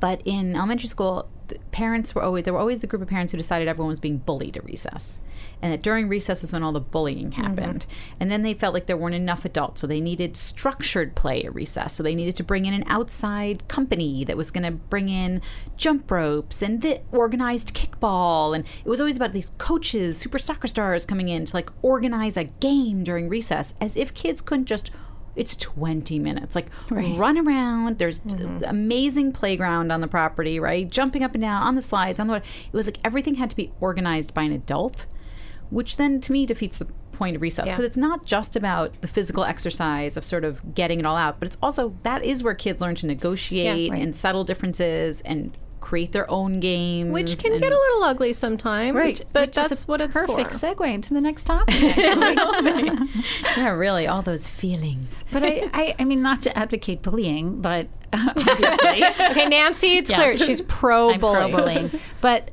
But 0.00 0.22
in 0.24 0.56
elementary 0.56 0.88
school 0.88 1.28
the 1.48 1.58
parents 1.72 2.14
were 2.14 2.22
always 2.22 2.44
there 2.44 2.54
were 2.54 2.60
always 2.60 2.80
the 2.80 2.86
group 2.86 3.02
of 3.02 3.08
parents 3.08 3.32
who 3.32 3.38
decided 3.38 3.68
everyone 3.68 3.90
was 3.90 4.00
being 4.00 4.18
bullied 4.18 4.56
at 4.56 4.64
recess. 4.64 5.18
And 5.60 5.72
that 5.72 5.82
during 5.82 6.08
recess 6.08 6.44
is 6.44 6.52
when 6.52 6.62
all 6.62 6.72
the 6.72 6.80
bullying 6.80 7.30
mm-hmm. 7.30 7.42
happened. 7.42 7.86
And 8.20 8.30
then 8.30 8.42
they 8.42 8.54
felt 8.54 8.74
like 8.74 8.86
there 8.86 8.96
weren't 8.96 9.14
enough 9.14 9.44
adults 9.44 9.80
so 9.80 9.86
they 9.86 10.00
needed 10.00 10.36
structured 10.36 11.14
play 11.14 11.42
at 11.42 11.54
recess. 11.54 11.94
So 11.94 12.02
they 12.02 12.14
needed 12.14 12.36
to 12.36 12.44
bring 12.44 12.66
in 12.66 12.74
an 12.74 12.84
outside 12.86 13.66
company 13.68 14.24
that 14.24 14.36
was 14.36 14.50
going 14.50 14.64
to 14.64 14.70
bring 14.70 15.08
in 15.08 15.42
jump 15.76 16.10
ropes 16.10 16.62
and 16.62 16.82
the 16.82 17.00
organized 17.12 17.74
kickball. 17.74 18.54
And 18.54 18.64
it 18.84 18.88
was 18.88 19.00
always 19.00 19.16
about 19.16 19.32
these 19.32 19.50
coaches 19.58 20.18
super 20.18 20.38
soccer 20.38 20.66
stars 20.66 21.04
coming 21.04 21.28
in 21.28 21.44
to 21.46 21.56
like 21.56 21.70
organize 21.82 22.36
a 22.36 22.44
game 22.44 23.04
during 23.04 23.28
recess 23.28 23.74
as 23.80 23.96
if 23.96 24.14
kids 24.14 24.40
couldn't 24.40 24.66
just 24.66 24.90
it's 25.36 25.56
20 25.56 26.18
minutes. 26.18 26.54
Like 26.54 26.66
run 26.90 27.38
around. 27.38 27.98
There's 27.98 28.20
d- 28.20 28.36
mm-hmm. 28.36 28.64
amazing 28.64 29.32
playground 29.32 29.90
on 29.90 30.00
the 30.00 30.08
property 30.08 30.60
right? 30.60 30.88
Jumping 30.88 31.22
up 31.22 31.34
and 31.34 31.42
down 31.42 31.62
on 31.62 31.74
the 31.74 31.82
slides 31.82 32.20
on 32.20 32.26
the 32.26 32.34
it 32.36 32.42
was 32.72 32.86
like 32.86 32.98
everything 33.04 33.36
had 33.36 33.50
to 33.50 33.56
be 33.56 33.72
organized 33.80 34.34
by 34.34 34.42
an 34.42 34.52
adult 34.52 35.06
which 35.70 35.96
then 35.96 36.20
to 36.20 36.30
me 36.30 36.46
defeats 36.46 36.78
the 36.78 36.86
point 37.12 37.36
of 37.36 37.42
recess. 37.42 37.66
Yeah. 37.66 37.72
because 37.72 37.84
it's 37.84 37.96
not 37.96 38.26
just 38.26 38.56
about 38.56 39.00
the 39.00 39.08
physical 39.08 39.44
exercise 39.44 40.16
of 40.16 40.24
sort 40.24 40.44
of 40.44 40.74
getting 40.74 40.98
it 41.00 41.06
all 41.06 41.16
out 41.16 41.38
but 41.38 41.46
it's 41.46 41.56
also 41.62 41.96
that 42.02 42.24
is 42.24 42.42
where 42.42 42.54
kids 42.54 42.80
learn 42.80 42.94
to 42.96 43.06
negotiate 43.06 43.90
right. 43.90 44.02
and 44.02 44.14
settle 44.14 44.44
differences 44.44 45.20
and 45.22 45.56
create 45.84 46.12
their 46.12 46.28
own 46.30 46.58
games 46.60 47.12
Which 47.12 47.38
can 47.38 47.52
get 47.58 47.72
a 47.72 47.76
little 47.78 48.02
ugly 48.04 48.32
sometimes. 48.32 48.96
Right. 48.96 49.24
But 49.32 49.52
that's 49.52 49.86
what 49.86 50.00
it's 50.00 50.14
perfect 50.14 50.52
for. 50.52 50.58
Perfect 50.60 50.78
segue 50.80 50.94
into 50.94 51.12
the 51.14 51.20
next 51.20 51.44
topic. 51.44 51.74
Yeah 53.56 53.68
really 53.70 54.06
all 54.06 54.22
those 54.22 54.46
feelings 54.46 55.24
but 55.30 55.42
I, 55.42 55.68
I, 55.72 55.94
I 55.98 56.04
mean, 56.04 56.22
not 56.22 56.40
to 56.42 56.58
advocate 56.58 57.02
bullying, 57.02 57.60
but 57.60 57.88
Okay, 58.14 59.46
Nancy, 59.46 59.96
it's 59.98 60.10
Yeah. 60.10 60.16
clear. 60.16 60.38
She's 60.38 60.62
pro 60.62 61.16
bullying. 61.18 61.90
But 62.20 62.50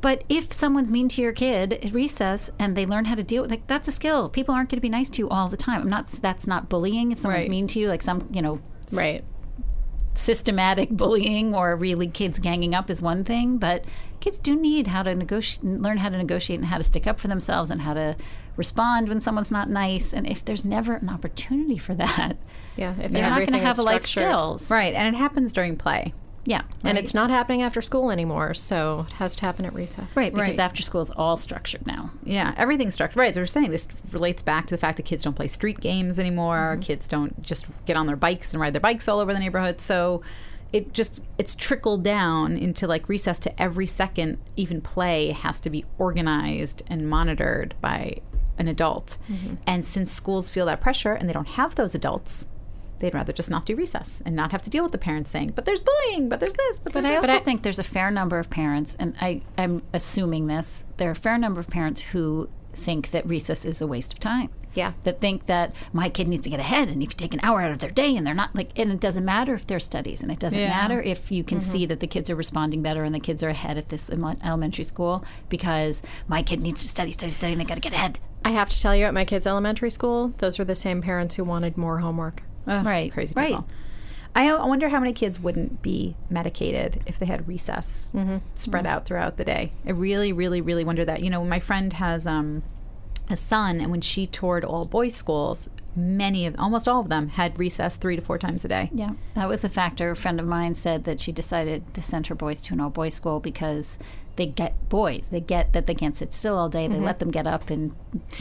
but 0.00 0.22
if 0.28 0.52
someone's 0.52 0.90
mean 0.90 1.08
to 1.10 1.22
your 1.22 1.32
kid 1.32 1.72
at 1.72 1.92
recess 1.92 2.50
and 2.58 2.76
they 2.76 2.84
learn 2.84 3.06
how 3.06 3.14
to 3.14 3.22
deal 3.22 3.42
with 3.42 3.50
like 3.50 3.66
that's 3.66 3.88
a 3.88 3.92
skill. 3.92 4.28
People 4.28 4.54
aren't 4.54 4.68
going 4.68 4.76
to 4.78 4.82
be 4.82 4.88
nice 4.88 5.08
to 5.10 5.18
you 5.20 5.28
all 5.30 5.48
the 5.48 5.56
time. 5.56 5.80
I'm 5.82 5.88
not. 5.88 6.06
That's 6.08 6.46
not 6.46 6.68
bullying. 6.68 7.10
If 7.12 7.18
someone's 7.20 7.44
Right. 7.44 7.50
mean 7.50 7.66
to 7.68 7.78
you, 7.80 7.88
like 7.88 8.02
some 8.02 8.28
you 8.32 8.42
know 8.42 8.60
Right. 8.92 9.24
Systematic 10.14 10.90
bullying 11.02 11.54
or 11.54 11.76
really 11.76 12.08
kids 12.08 12.38
ganging 12.38 12.74
up 12.74 12.90
is 12.90 13.02
one 13.02 13.24
thing, 13.24 13.58
but 13.58 13.84
kids 14.20 14.38
do 14.38 14.56
need 14.56 14.88
how 14.88 15.02
to 15.02 15.14
negotiate, 15.14 15.64
learn 15.64 15.98
how 15.98 16.08
to 16.08 16.16
negotiate 16.16 16.60
and 16.60 16.68
how 16.68 16.78
to 16.78 16.84
stick 16.84 17.06
up 17.06 17.18
for 17.18 17.28
themselves 17.28 17.70
and 17.70 17.82
how 17.82 17.94
to 17.94 18.16
respond 18.56 19.08
when 19.08 19.20
someone's 19.20 19.50
not 19.50 19.68
nice. 19.68 20.12
And 20.12 20.26
if 20.26 20.44
there's 20.44 20.64
never 20.64 20.94
an 20.94 21.08
opportunity 21.08 21.78
for 21.78 21.94
that, 21.94 22.36
Yeah. 22.76 22.94
If 23.00 23.12
they're 23.12 23.28
not 23.28 23.38
going 23.38 23.52
to 23.52 23.58
is 23.58 23.76
have 23.76 23.78
life 23.78 24.06
skills, 24.06 24.70
right 24.70 24.94
and 24.94 25.14
it 25.14 25.18
happens 25.18 25.52
during 25.52 25.76
play 25.76 26.12
Yeah, 26.46 26.62
And 26.84 26.98
it's 26.98 27.14
not 27.14 27.30
happening 27.30 27.62
after 27.62 27.80
school 27.80 28.10
anymore, 28.10 28.52
so 28.54 29.06
it 29.08 29.14
has 29.14 29.34
to 29.36 29.46
happen 29.46 29.64
at 29.64 29.72
recess. 29.72 30.14
right 30.14 30.32
because 30.32 30.48
Right. 30.50 30.58
after 30.58 30.82
school 30.82 31.00
is 31.00 31.10
all 31.10 31.36
structured 31.36 31.86
now. 31.86 32.10
Yeah, 32.22 32.54
everything's 32.56 32.94
structured. 32.94 33.16
Right, 33.16 33.32
they're 33.32 33.46
saying 33.46 33.70
this 33.70 33.88
relates 34.12 34.42
back 34.42 34.66
to 34.66 34.74
the 34.74 34.78
fact 34.78 34.96
that 34.98 35.04
kids 35.04 35.24
don't 35.24 35.34
play 35.34 35.48
street 35.48 35.80
games 35.80 36.18
anymore. 36.18 36.72
Mm-hmm. 36.74 36.82
Kids 36.82 37.08
don't 37.08 37.40
just 37.42 37.66
get 37.86 37.96
on 37.96 38.06
their 38.06 38.16
bikes 38.16 38.52
and 38.52 38.60
ride 38.60 38.74
their 38.74 38.80
bikes 38.80 39.08
all 39.08 39.20
over 39.20 39.32
the 39.32 39.38
neighborhood. 39.38 39.80
So 39.80 40.22
it 40.74 40.92
just 40.92 41.22
it's 41.38 41.54
trickled 41.54 42.02
down 42.02 42.56
into 42.56 42.88
like 42.88 43.08
recess 43.08 43.38
to 43.38 43.62
every 43.62 43.86
second 43.86 44.36
even 44.56 44.80
play 44.80 45.30
has 45.30 45.60
to 45.60 45.70
be 45.70 45.84
organized 45.98 46.82
and 46.88 47.08
monitored 47.08 47.76
by 47.80 48.16
an 48.58 48.66
adult 48.66 49.16
mm-hmm. 49.30 49.54
and 49.68 49.84
since 49.84 50.10
schools 50.10 50.50
feel 50.50 50.66
that 50.66 50.80
pressure 50.80 51.12
and 51.12 51.28
they 51.28 51.32
don't 51.32 51.46
have 51.46 51.76
those 51.76 51.94
adults 51.94 52.46
they'd 53.04 53.14
rather 53.14 53.32
just 53.32 53.50
not 53.50 53.66
do 53.66 53.76
recess 53.76 54.22
and 54.24 54.34
not 54.34 54.50
have 54.50 54.62
to 54.62 54.70
deal 54.70 54.82
with 54.82 54.92
the 54.92 54.98
parents 54.98 55.30
saying 55.30 55.52
but 55.54 55.64
there's 55.66 55.80
bullying 55.80 56.28
but 56.30 56.40
there's 56.40 56.54
this 56.54 56.78
but, 56.78 56.92
But 56.94 57.02
there's 57.02 57.18
I 57.18 57.20
this." 57.20 57.30
also 57.30 57.44
think 57.44 57.62
there's 57.62 57.78
a 57.78 57.84
fair 57.84 58.10
number 58.10 58.38
of 58.38 58.48
parents, 58.50 58.96
and 58.98 59.14
I, 59.20 59.42
I'm 59.58 59.82
assuming 59.92 60.46
this, 60.46 60.84
there 60.96 61.08
are 61.08 61.12
a 61.12 61.14
fair 61.14 61.36
number 61.38 61.60
of 61.60 61.68
parents 61.68 62.00
who 62.00 62.48
think 62.72 63.10
that 63.12 63.26
recess 63.26 63.64
is 63.64 63.80
a 63.80 63.86
waste 63.86 64.12
of 64.14 64.18
time. 64.18 64.48
Yeah. 64.74 64.94
That 65.04 65.20
think 65.20 65.46
that 65.46 65.72
my 65.92 66.08
kid 66.08 66.26
needs 66.26 66.42
to 66.44 66.50
get 66.50 66.58
ahead, 66.58 66.88
and 66.88 67.00
if 67.02 67.10
you 67.10 67.16
take 67.16 67.32
an 67.34 67.40
hour 67.44 67.60
out 67.60 67.70
of 67.70 67.78
their 67.78 67.90
day 67.90 68.16
and 68.16 68.26
they're 68.26 68.34
not 68.34 68.56
like, 68.56 68.76
and 68.76 68.90
it 68.90 68.98
doesn't 68.98 69.24
matter 69.24 69.54
if 69.54 69.66
they're 69.68 69.78
studies, 69.78 70.20
and 70.22 70.32
it 70.32 70.40
doesn't 70.40 70.58
Yeah. 70.58 70.68
matter 70.68 71.00
if 71.00 71.30
you 71.30 71.44
can 71.44 71.58
mm-hmm. 71.58 71.70
see 71.70 71.86
that 71.86 72.00
the 72.00 72.08
kids 72.08 72.28
are 72.30 72.34
responding 72.34 72.82
better 72.82 73.04
and 73.04 73.14
the 73.14 73.20
kids 73.20 73.42
are 73.44 73.50
ahead 73.50 73.78
at 73.78 73.90
this 73.90 74.10
elementary 74.10 74.82
school 74.84 75.24
because 75.48 76.02
my 76.26 76.42
kid 76.42 76.60
needs 76.60 76.82
to 76.82 76.88
study, 76.88 77.12
study, 77.12 77.30
study, 77.30 77.52
and 77.52 77.60
they 77.60 77.64
got 77.64 77.76
to 77.76 77.80
get 77.80 77.92
ahead. 77.92 78.18
I 78.44 78.50
have 78.50 78.68
to 78.70 78.80
tell 78.80 78.96
you, 78.96 79.04
at 79.04 79.14
my 79.14 79.24
kids' 79.24 79.46
elementary 79.46 79.90
school, 79.90 80.34
those 80.38 80.58
were 80.58 80.64
the 80.64 80.74
same 80.74 81.00
parents 81.02 81.36
who 81.36 81.44
wanted 81.44 81.76
more 81.76 82.00
homework. 82.00 82.42
Ugh, 82.66 82.84
Right, 82.86 83.12
crazy 83.12 83.32
right. 83.36 83.48
people. 83.48 83.66
I 84.36 84.50
I 84.50 84.64
wonder 84.66 84.88
how 84.88 84.98
many 84.98 85.12
kids 85.12 85.38
wouldn't 85.38 85.80
be 85.80 86.16
medicated 86.28 87.02
if 87.06 87.18
they 87.18 87.26
had 87.26 87.46
recess 87.46 88.12
spread 88.56 88.84
out 88.86 89.04
throughout 89.06 89.36
the 89.36 89.44
day. 89.44 89.70
I 89.86 89.90
really, 89.90 90.32
really, 90.32 90.60
really 90.60 90.82
wonder 90.84 91.04
that. 91.04 91.22
You 91.22 91.30
know, 91.30 91.44
my 91.44 91.60
friend 91.60 91.92
has 91.92 92.26
um, 92.26 92.64
a 93.30 93.36
son, 93.36 93.80
and 93.80 93.92
when 93.92 94.00
she 94.00 94.26
toured 94.26 94.64
all 94.64 94.86
boys 94.86 95.14
schools, 95.14 95.68
many 95.94 96.46
of 96.46 96.56
almost 96.58 96.88
all 96.88 97.00
of 97.00 97.08
them 97.08 97.28
had 97.28 97.56
recess 97.60 97.96
three 97.96 98.16
to 98.16 98.22
four 98.22 98.36
times 98.38 98.64
a 98.64 98.68
day. 98.68 98.90
Yeah, 98.92 99.12
that 99.34 99.48
was 99.48 99.62
a 99.62 99.68
factor. 99.68 100.10
A 100.10 100.16
friend 100.16 100.40
of 100.40 100.46
mine 100.48 100.74
said 100.74 101.04
that 101.04 101.20
she 101.20 101.30
decided 101.30 101.94
to 101.94 102.02
send 102.02 102.26
her 102.26 102.34
boys 102.34 102.60
to 102.62 102.74
an 102.74 102.80
all 102.80 102.90
boys 102.90 103.14
school 103.14 103.38
because 103.38 104.00
they 104.36 104.46
get 104.46 104.88
boys. 104.88 105.28
They 105.30 105.40
get 105.40 105.72
that 105.72 105.86
they 105.86 105.94
can't 105.94 106.16
sit 106.16 106.32
still 106.32 106.58
all 106.58 106.68
day. 106.68 106.86
They 106.86 106.94
mm-hmm. 106.94 107.04
let 107.04 107.18
them 107.18 107.30
get 107.30 107.46
up 107.46 107.70
and 107.70 107.94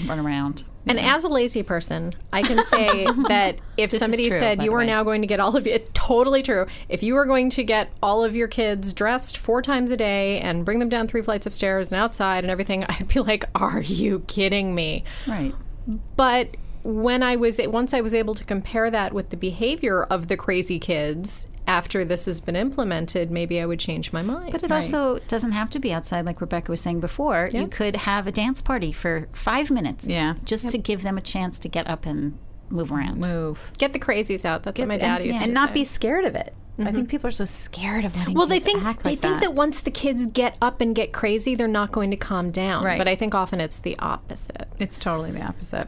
run 0.05 0.19
around. 0.19 0.63
And 0.85 0.99
as 0.99 1.23
a 1.23 1.29
lazy 1.29 1.63
person, 1.63 2.13
I 2.31 2.41
can 2.41 2.63
say 2.65 3.05
that 3.27 3.59
if 3.77 3.91
This 3.91 3.99
somebody 3.99 4.29
true, 4.29 4.39
said 4.39 4.61
you 4.61 4.73
are 4.73 4.79
way. 4.79 4.85
now 4.85 5.03
going 5.03 5.21
to 5.21 5.27
get 5.27 5.39
all 5.39 5.55
of 5.55 5.65
it, 5.65 5.93
totally 5.93 6.41
true. 6.41 6.65
If 6.89 7.03
you 7.03 7.15
are 7.17 7.25
going 7.25 7.49
to 7.51 7.63
get 7.63 7.91
all 8.01 8.23
of 8.23 8.35
your 8.35 8.47
kids 8.47 8.93
dressed 8.93 9.37
four 9.37 9.61
times 9.61 9.91
a 9.91 9.97
day 9.97 10.39
and 10.39 10.65
bring 10.65 10.79
them 10.79 10.89
down 10.89 11.07
three 11.07 11.21
flights 11.21 11.45
of 11.45 11.53
stairs 11.53 11.91
and 11.91 12.01
outside 12.01 12.43
and 12.43 12.51
everything, 12.51 12.83
I'd 12.89 13.07
be 13.07 13.19
like, 13.19 13.45
"Are 13.55 13.81
you 13.81 14.21
kidding 14.27 14.75
me?" 14.75 15.03
Right. 15.27 15.53
But 16.15 16.57
when 16.83 17.23
I 17.23 17.37
was 17.37 17.61
once 17.63 17.93
I 17.93 18.01
was 18.01 18.13
able 18.13 18.35
to 18.35 18.43
compare 18.43 18.91
that 18.91 19.13
with 19.13 19.29
the 19.29 19.37
behavior 19.37 20.03
of 20.03 20.27
the 20.27 20.35
crazy 20.35 20.79
kids 20.79 21.47
after 21.67 22.03
this 22.05 22.25
has 22.25 22.39
been 22.39 22.55
implemented, 22.55 23.31
maybe 23.31 23.59
I 23.61 23.65
would 23.65 23.79
change 23.79 24.11
my 24.11 24.21
mind. 24.21 24.51
But 24.51 24.63
it 24.63 24.71
also 24.71 25.19
doesn't 25.27 25.53
have 25.53 25.69
to 25.71 25.79
be 25.79 25.93
outside, 25.93 26.25
like 26.25 26.41
Rebecca 26.41 26.71
was 26.71 26.81
saying 26.81 26.99
before. 26.99 27.49
You 27.51 27.67
could 27.67 27.95
have 27.95 28.27
a 28.27 28.31
dance 28.31 28.61
party 28.61 28.91
for 28.91 29.27
five 29.33 29.71
minutes. 29.71 30.05
Yeah. 30.05 30.35
Just 30.43 30.71
to 30.71 30.77
give 30.77 31.03
them 31.03 31.17
a 31.17 31.21
chance 31.21 31.59
to 31.59 31.69
get 31.69 31.87
up 31.87 32.05
and 32.05 32.37
move 32.69 32.91
around. 32.91 33.21
Move 33.21 33.71
get 33.77 33.93
the 33.93 33.99
crazies 33.99 34.45
out. 34.45 34.63
That's 34.63 34.79
what 34.79 34.87
my 34.87 34.97
dad 34.97 35.21
and, 35.21 35.25
used 35.25 35.39
to 35.39 35.43
say. 35.43 35.45
and 35.45 35.53
not 35.53 35.73
be 35.73 35.83
scared 35.83 36.25
of 36.25 36.35
it. 36.35 36.53
I 36.79 36.85
think 36.85 36.95
mm-hmm. 36.95 37.05
people 37.05 37.27
are 37.27 37.31
so 37.31 37.45
scared 37.45 38.03
of 38.03 38.17
letting 38.17 38.33
Well, 38.33 38.47
they 38.47 38.59
think 38.59 38.83
act 38.83 39.03
they 39.03 39.11
like 39.11 39.19
think 39.19 39.41
that. 39.41 39.53
once 39.53 39.81
the 39.81 39.91
kids 39.91 40.25
get 40.25 40.57
up 40.59 40.81
and 40.81 40.95
get 40.95 41.13
crazy, 41.13 41.53
they're 41.53 41.67
not 41.67 41.91
going 41.91 42.09
to 42.09 42.17
calm 42.17 42.49
down. 42.49 42.83
Right. 42.83 42.97
But 42.97 43.07
I 43.07 43.15
think 43.15 43.35
often 43.35 43.61
it's 43.61 43.77
the 43.77 43.97
opposite. 43.99 44.67
It's 44.79 44.97
totally 44.97 45.29
the 45.29 45.43
opposite. 45.43 45.87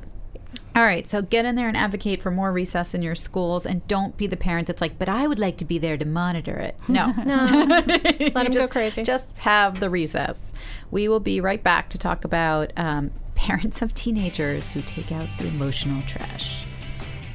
All 0.75 0.83
right, 0.83 1.09
so 1.09 1.21
get 1.21 1.45
in 1.45 1.55
there 1.55 1.69
and 1.69 1.77
advocate 1.77 2.21
for 2.21 2.31
more 2.31 2.51
recess 2.51 2.93
in 2.93 3.01
your 3.01 3.15
schools, 3.15 3.65
and 3.65 3.87
don't 3.87 4.17
be 4.17 4.27
the 4.27 4.35
parent 4.35 4.67
that's 4.67 4.81
like, 4.81 4.99
"But 4.99 5.07
I 5.07 5.25
would 5.25 5.39
like 5.39 5.55
to 5.57 5.65
be 5.65 5.77
there 5.77 5.95
to 5.95 6.03
monitor 6.05 6.57
it." 6.57 6.75
No, 6.89 7.13
No, 7.25 7.35
let 7.79 7.85
them 8.07 8.31
go 8.33 8.51
just, 8.51 8.71
crazy. 8.73 9.03
Just 9.03 9.29
have 9.37 9.79
the 9.79 9.89
recess. 9.89 10.51
We 10.91 11.07
will 11.07 11.21
be 11.21 11.39
right 11.39 11.63
back 11.63 11.89
to 11.91 11.97
talk 11.97 12.25
about 12.25 12.73
um, 12.75 13.11
parents 13.35 13.81
of 13.81 13.93
teenagers 13.95 14.71
who 14.71 14.81
take 14.81 15.13
out 15.13 15.29
the 15.37 15.47
emotional 15.47 16.01
trash. 16.03 16.65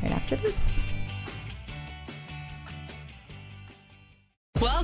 Right 0.02 0.12
after 0.12 0.36
this. 0.36 0.79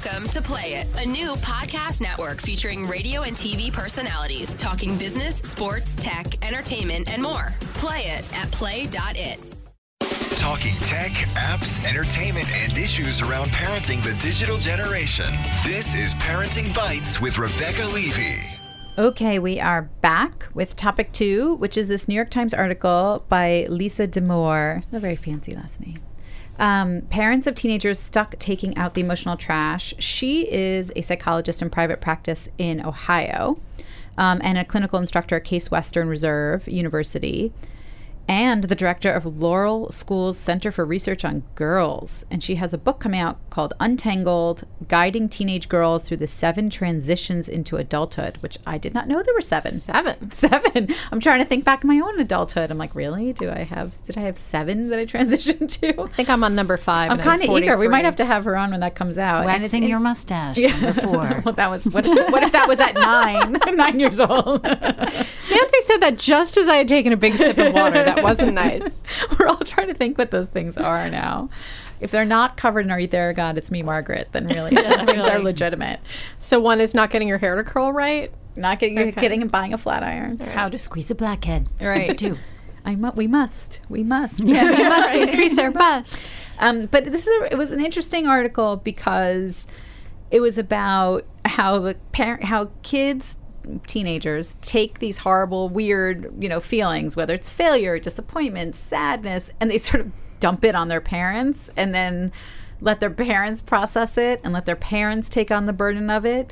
Welcome 0.06 0.28
to 0.28 0.42
Play 0.42 0.74
It, 0.74 0.86
a 1.04 1.04
new 1.04 1.32
podcast 1.36 2.00
network 2.00 2.40
featuring 2.40 2.86
radio 2.86 3.22
and 3.22 3.36
TV 3.36 3.72
personalities 3.72 4.54
talking 4.54 4.96
business, 4.96 5.38
sports, 5.38 5.96
tech, 5.96 6.46
entertainment, 6.46 7.10
and 7.10 7.20
more. 7.20 7.52
Play 7.74 8.02
it 8.02 8.38
at 8.38 8.48
play.it. 8.52 9.38
Talking 10.36 10.74
tech, 10.84 11.10
apps, 11.34 11.84
entertainment, 11.84 12.46
and 12.54 12.78
issues 12.78 13.20
around 13.20 13.48
parenting 13.48 14.00
the 14.00 14.14
digital 14.24 14.58
generation. 14.58 15.26
This 15.64 15.96
is 15.96 16.14
Parenting 16.14 16.72
Bites 16.72 17.20
with 17.20 17.38
Rebecca 17.38 17.82
Levey. 17.92 18.56
Okay, 18.96 19.40
we 19.40 19.58
are 19.58 19.90
back 20.02 20.46
with 20.54 20.76
topic 20.76 21.10
two, 21.10 21.56
which 21.56 21.76
is 21.76 21.88
this 21.88 22.06
New 22.06 22.14
York 22.14 22.30
Times 22.30 22.54
article 22.54 23.24
by 23.28 23.66
Lisa 23.68 24.06
Damour. 24.06 24.84
A 24.92 25.00
very 25.00 25.16
fancy 25.16 25.56
last 25.56 25.80
name. 25.80 25.98
Um, 26.58 27.02
parents 27.02 27.46
of 27.46 27.54
teenagers 27.54 27.98
stuck 27.98 28.38
taking 28.38 28.76
out 28.76 28.94
the 28.94 29.00
emotional 29.00 29.36
trash. 29.36 29.94
She 29.98 30.50
is 30.50 30.90
a 30.96 31.02
psychologist 31.02 31.62
in 31.62 31.70
private 31.70 32.00
practice 32.00 32.48
in 32.58 32.84
Ohio 32.84 33.58
um, 34.18 34.40
and 34.42 34.58
a 34.58 34.64
clinical 34.64 34.98
instructor 34.98 35.36
at 35.36 35.44
Case 35.44 35.70
Western 35.70 36.08
Reserve 36.08 36.66
University 36.68 37.52
and 38.28 38.64
the 38.64 38.74
director 38.74 39.12
of 39.12 39.38
Laurel 39.38 39.90
School's 39.92 40.36
Center 40.36 40.72
for 40.72 40.84
Research 40.84 41.24
on 41.24 41.44
Girls. 41.54 42.24
And 42.30 42.42
she 42.42 42.56
has 42.56 42.72
a 42.72 42.78
book 42.78 42.98
coming 42.98 43.20
out 43.20 43.38
called 43.50 43.72
Untangled 43.78 44.64
Guiding 44.88 45.28
Teenage 45.28 45.68
Girls 45.68 46.02
Through 46.02 46.16
the 46.18 46.26
Seven 46.26 46.68
Transitions 46.68 47.48
into 47.48 47.76
Adulthood, 47.76 48.38
which 48.38 48.58
I 48.66 48.78
did 48.78 48.94
not 48.94 49.06
know 49.06 49.22
there 49.22 49.34
were 49.34 49.40
seven. 49.40 49.72
Seven. 49.72 50.30
Seven. 50.36 50.94
I'm 51.12 51.20
trying 51.20 51.38
to 51.40 51.44
think 51.44 51.64
back 51.64 51.84
in 51.84 51.88
my 51.88 52.00
own 52.00 52.18
adulthood. 52.18 52.70
I'm 52.70 52.78
like, 52.78 52.94
really? 52.94 53.32
Do 53.32 53.50
I 53.50 53.62
have, 53.62 54.02
did 54.04 54.18
I 54.18 54.22
have 54.22 54.38
seven 54.38 54.88
that 54.90 54.98
I 54.98 55.06
transitioned 55.06 55.80
to? 55.80 56.02
I 56.02 56.08
think 56.08 56.28
I'm 56.28 56.42
on 56.42 56.54
number 56.54 56.76
5 56.76 57.10
I'm 57.10 57.18
kind 57.18 57.42
of 57.42 57.50
eager. 57.50 57.76
We 57.78 57.88
might 57.88 58.04
have 58.04 58.16
to 58.16 58.24
have 58.24 58.44
her 58.44 58.56
on 58.56 58.70
when 58.72 58.80
that 58.80 58.94
comes 58.94 59.18
out. 59.18 59.46
And 59.46 59.62
it's 59.64 59.72
Waxing 59.72 59.84
in- 59.84 59.88
your 59.90 60.00
mustache, 60.00 60.58
number 60.58 60.92
four. 61.00 61.42
well, 61.44 61.54
that 61.54 61.70
was 61.70 61.84
what, 61.86 62.06
what 62.06 62.42
if 62.42 62.52
that 62.52 62.68
was 62.68 62.80
at 62.80 62.94
nine, 62.94 63.52
nine 63.76 64.00
years 64.00 64.20
old? 64.20 64.62
Nancy 64.64 65.80
said 65.82 65.98
that 65.98 66.16
just 66.18 66.56
as 66.56 66.68
I 66.68 66.76
had 66.76 66.88
taken 66.88 67.12
a 67.12 67.16
big 67.16 67.36
sip 67.36 67.56
of 67.58 67.72
water. 67.72 68.02
That 68.04 68.15
wasn't 68.22 68.54
nice. 68.54 69.00
We're 69.38 69.46
all 69.48 69.56
trying 69.58 69.88
to 69.88 69.94
think 69.94 70.18
what 70.18 70.30
those 70.30 70.48
things 70.48 70.76
are 70.76 71.08
now. 71.10 71.48
If 72.00 72.10
they're 72.10 72.24
not 72.26 72.56
covered 72.56 72.84
in 72.84 72.90
our 72.90 72.98
Ether 73.00 73.32
God, 73.32 73.56
it's 73.56 73.70
me, 73.70 73.82
Margaret, 73.82 74.28
then 74.32 74.46
really, 74.48 74.76
I 74.76 75.04
think 75.06 75.18
they're 75.18 75.38
legitimate. 75.38 76.00
So 76.38 76.60
one 76.60 76.80
is 76.80 76.94
not 76.94 77.10
getting 77.10 77.26
your 77.28 77.38
hair 77.38 77.56
to 77.56 77.64
curl 77.64 77.92
right. 77.92 78.30
Not 78.54 78.78
getting, 78.80 78.98
Okay. 78.98 79.20
getting 79.20 79.42
and 79.42 79.50
buying 79.50 79.72
a 79.72 79.78
flat 79.78 80.02
iron. 80.02 80.38
How 80.38 80.68
to 80.68 80.76
squeeze 80.78 81.10
a 81.10 81.14
blackhead. 81.14 81.68
Right. 81.80 82.08
Number 82.08 82.14
two. 82.14 82.38
I 82.84 82.94
mu- 82.96 83.10
we 83.14 83.26
must. 83.26 83.80
We 83.88 84.02
must. 84.02 84.40
We 84.40 84.52
must 84.52 85.14
increase 85.16 85.58
our 85.58 85.70
bust. 85.70 86.22
Um, 86.58 86.86
but 86.86 87.04
this 87.04 87.26
is 87.26 87.42
a, 87.42 87.52
it 87.52 87.58
was 87.58 87.72
an 87.72 87.84
interesting 87.84 88.26
article 88.26 88.76
because 88.76 89.66
it 90.30 90.40
was 90.40 90.56
about 90.58 91.24
how 91.44 91.78
the 91.78 91.94
parent 92.12 92.44
how 92.44 92.70
kids 92.82 93.36
teenagers 93.86 94.56
take 94.60 95.00
these 95.00 95.18
horrible 95.18 95.68
weird 95.68 96.32
you 96.38 96.48
know 96.48 96.60
feelings 96.60 97.16
whether 97.16 97.34
it's 97.34 97.48
failure 97.48 97.98
disappointment 97.98 98.76
sadness 98.76 99.50
and 99.58 99.70
they 99.70 99.78
sort 99.78 100.00
of 100.00 100.12
dump 100.40 100.64
it 100.64 100.74
on 100.74 100.88
their 100.88 101.00
parents 101.00 101.68
and 101.76 101.94
then 101.94 102.32
let 102.80 103.00
their 103.00 103.10
parents 103.10 103.62
process 103.62 104.18
it 104.18 104.40
and 104.44 104.52
let 104.52 104.66
their 104.66 104.76
parents 104.76 105.28
take 105.28 105.50
on 105.50 105.66
the 105.66 105.72
burden 105.72 106.10
of 106.10 106.24
it. 106.26 106.50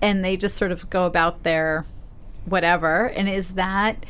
And 0.00 0.24
they 0.24 0.36
just 0.36 0.56
sort 0.56 0.72
of 0.72 0.88
go 0.90 1.06
about 1.06 1.42
their 1.42 1.84
whatever. 2.44 3.06
And 3.06 3.28
is 3.28 3.50
that 3.50 4.04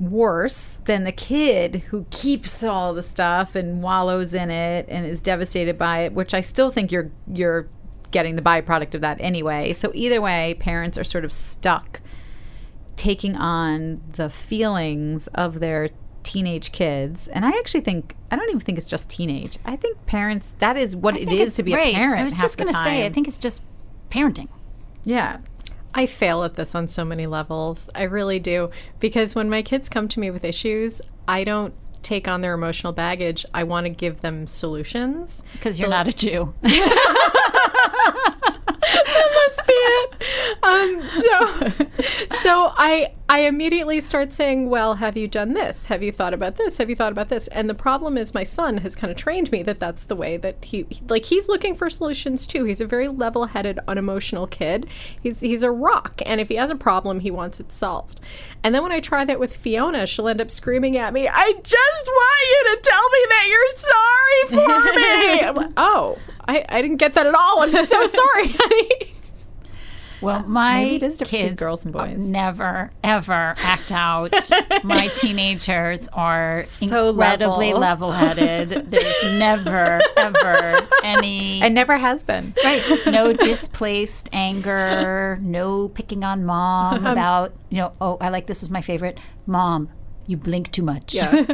worse 0.00 0.78
than 0.84 1.04
the 1.04 1.12
kid 1.12 1.76
who 1.88 2.06
keeps 2.10 2.62
all 2.62 2.94
the 2.94 3.02
stuff 3.02 3.54
and 3.54 3.82
wallows 3.82 4.34
in 4.34 4.50
it 4.50 4.86
and 4.88 5.06
is 5.06 5.22
devastated 5.22 5.78
by 5.78 6.00
it 6.00 6.12
which 6.12 6.34
i 6.34 6.40
still 6.40 6.68
think 6.68 6.90
you're 6.90 7.12
you're 7.32 7.68
getting 8.14 8.36
the 8.36 8.42
byproduct 8.42 8.94
of 8.94 9.00
that 9.02 9.20
anyway 9.20 9.72
so 9.72 9.90
either 9.92 10.20
way 10.22 10.54
parents 10.60 10.96
are 10.96 11.04
sort 11.04 11.24
of 11.24 11.32
stuck 11.32 12.00
taking 12.96 13.34
on 13.36 14.00
the 14.12 14.30
feelings 14.30 15.26
of 15.34 15.60
their 15.60 15.90
teenage 16.22 16.72
kids 16.72 17.28
and 17.28 17.44
i 17.44 17.50
actually 17.58 17.80
think 17.82 18.14
i 18.30 18.36
don't 18.36 18.48
even 18.48 18.60
think 18.60 18.78
it's 18.78 18.88
just 18.88 19.10
teenage 19.10 19.58
i 19.64 19.76
think 19.76 19.96
parents 20.06 20.54
that 20.60 20.76
is 20.76 20.96
what 20.96 21.16
it 21.16 21.28
it's- 21.28 21.56
to 21.56 21.62
be 21.62 21.74
right. 21.74 21.94
a 21.94 21.98
parent 21.98 22.20
I 22.20 22.24
was 22.24 22.32
half 22.34 22.42
just 22.42 22.56
the 22.58 22.64
going 22.64 22.74
to 22.74 22.82
say, 22.82 23.04
I 23.04 23.10
think 23.10 23.28
it's 23.28 23.36
just 23.36 23.62
parenting. 24.10 24.48
yeah 25.04 25.38
I 25.96 26.06
fail 26.06 26.42
at 26.42 26.54
this 26.54 26.74
on 26.74 26.88
so 26.88 27.04
many 27.04 27.24
levels. 27.24 27.88
I 27.94 28.02
really 28.02 28.40
do. 28.40 28.70
Because 28.98 29.36
when 29.36 29.48
my 29.48 29.62
kids 29.62 29.88
come 29.88 30.08
to 30.08 30.18
me 30.18 30.28
with 30.28 30.44
issues, 30.44 31.00
I 31.28 31.44
don't 31.44 31.72
take 32.02 32.26
on 32.26 32.40
their 32.40 32.52
emotional 32.52 32.92
baggage. 32.92 33.46
I 33.54 33.62
want 33.62 33.84
to 33.86 33.90
give 33.90 34.20
them 34.20 34.48
solutions. 34.48 35.44
Because 35.52 35.78
you're 35.78 35.88
not 35.88 36.08
a 36.08 36.12
Jew. 36.12 36.52
must 36.62 36.74
be 39.66 39.72
it. 39.72 40.14
Um, 40.74 41.08
so, 41.08 41.72
so 42.40 42.72
I 42.76 43.12
I 43.28 43.40
immediately 43.40 44.00
start 44.00 44.32
saying, 44.32 44.68
"Well, 44.68 44.94
have 44.94 45.16
you 45.16 45.28
done 45.28 45.54
this? 45.54 45.86
Have 45.86 46.02
you 46.02 46.12
thought 46.12 46.34
about 46.34 46.56
this? 46.56 46.78
Have 46.78 46.90
you 46.90 46.96
thought 46.96 47.12
about 47.12 47.28
this?" 47.28 47.48
And 47.48 47.70
the 47.70 47.74
problem 47.74 48.18
is, 48.18 48.34
my 48.34 48.42
son 48.42 48.78
has 48.78 48.94
kind 48.94 49.10
of 49.10 49.16
trained 49.16 49.50
me 49.50 49.62
that 49.62 49.80
that's 49.80 50.04
the 50.04 50.16
way 50.16 50.36
that 50.36 50.64
he 50.64 50.86
like 51.08 51.24
he's 51.24 51.48
looking 51.48 51.74
for 51.74 51.88
solutions 51.88 52.46
too. 52.46 52.64
He's 52.64 52.80
a 52.80 52.86
very 52.86 53.08
level-headed, 53.08 53.78
unemotional 53.88 54.46
kid. 54.46 54.86
He's 55.22 55.40
he's 55.40 55.62
a 55.62 55.70
rock, 55.70 56.20
and 56.26 56.40
if 56.40 56.48
he 56.48 56.56
has 56.56 56.70
a 56.70 56.76
problem, 56.76 57.20
he 57.20 57.30
wants 57.30 57.60
it 57.60 57.72
solved. 57.72 58.20
And 58.62 58.74
then 58.74 58.82
when 58.82 58.92
I 58.92 59.00
try 59.00 59.24
that 59.24 59.40
with 59.40 59.56
Fiona, 59.56 60.06
she'll 60.06 60.28
end 60.28 60.40
up 60.40 60.50
screaming 60.50 60.96
at 60.96 61.12
me, 61.12 61.28
"I 61.28 61.52
just 61.62 62.06
want 62.06 62.42
you 62.50 62.76
to 62.76 62.82
tell 62.82 63.10
me 63.10 63.26
that 63.28 63.46
you're 63.48 63.70
sorry 63.78 64.48
for 64.48 64.98
me." 64.98 65.04
Like, 65.54 65.70
oh, 65.76 66.18
I, 66.48 66.64
I 66.68 66.82
didn't 66.82 66.96
get 66.96 67.12
that 67.14 67.26
at 67.26 67.34
all. 67.34 67.62
I'm 67.62 67.72
so 67.72 68.06
sorry, 68.06 68.48
honey. 68.48 69.13
Well, 70.24 70.42
my 70.46 70.82
maybe 70.84 70.96
it 70.96 71.02
is 71.02 71.22
kids 71.24 71.58
girls 71.58 71.84
and 71.84 71.92
boys. 71.92 72.18
never 72.18 72.90
ever 73.02 73.54
act 73.58 73.92
out. 73.92 74.32
my 74.84 75.08
teenagers 75.16 76.08
are 76.12 76.62
So 76.64 77.10
incredibly 77.10 77.72
level. 77.74 78.08
level-headed. 78.08 78.68
There's 78.90 79.38
never 79.38 80.00
ever 80.16 80.88
any 81.02 81.62
It 81.62 81.70
never 81.70 81.96
has 81.98 82.24
been. 82.24 82.54
right. 82.64 82.82
No 83.06 83.32
displaced 83.50 84.28
anger. 84.32 85.38
No 85.42 85.88
picking 85.88 86.24
on 86.24 86.44
mom 86.44 86.94
uh-huh. 87.04 87.12
about 87.12 87.54
you 87.70 87.78
know. 87.78 87.92
Oh, 88.00 88.16
I 88.20 88.28
like 88.30 88.46
this 88.46 88.62
was 88.62 88.70
my 88.70 88.80
favorite. 88.82 89.18
Mom, 89.46 89.88
you 90.26 90.36
blink 90.36 90.72
too 90.72 90.82
much. 90.82 91.14
Yeah. 91.14 91.44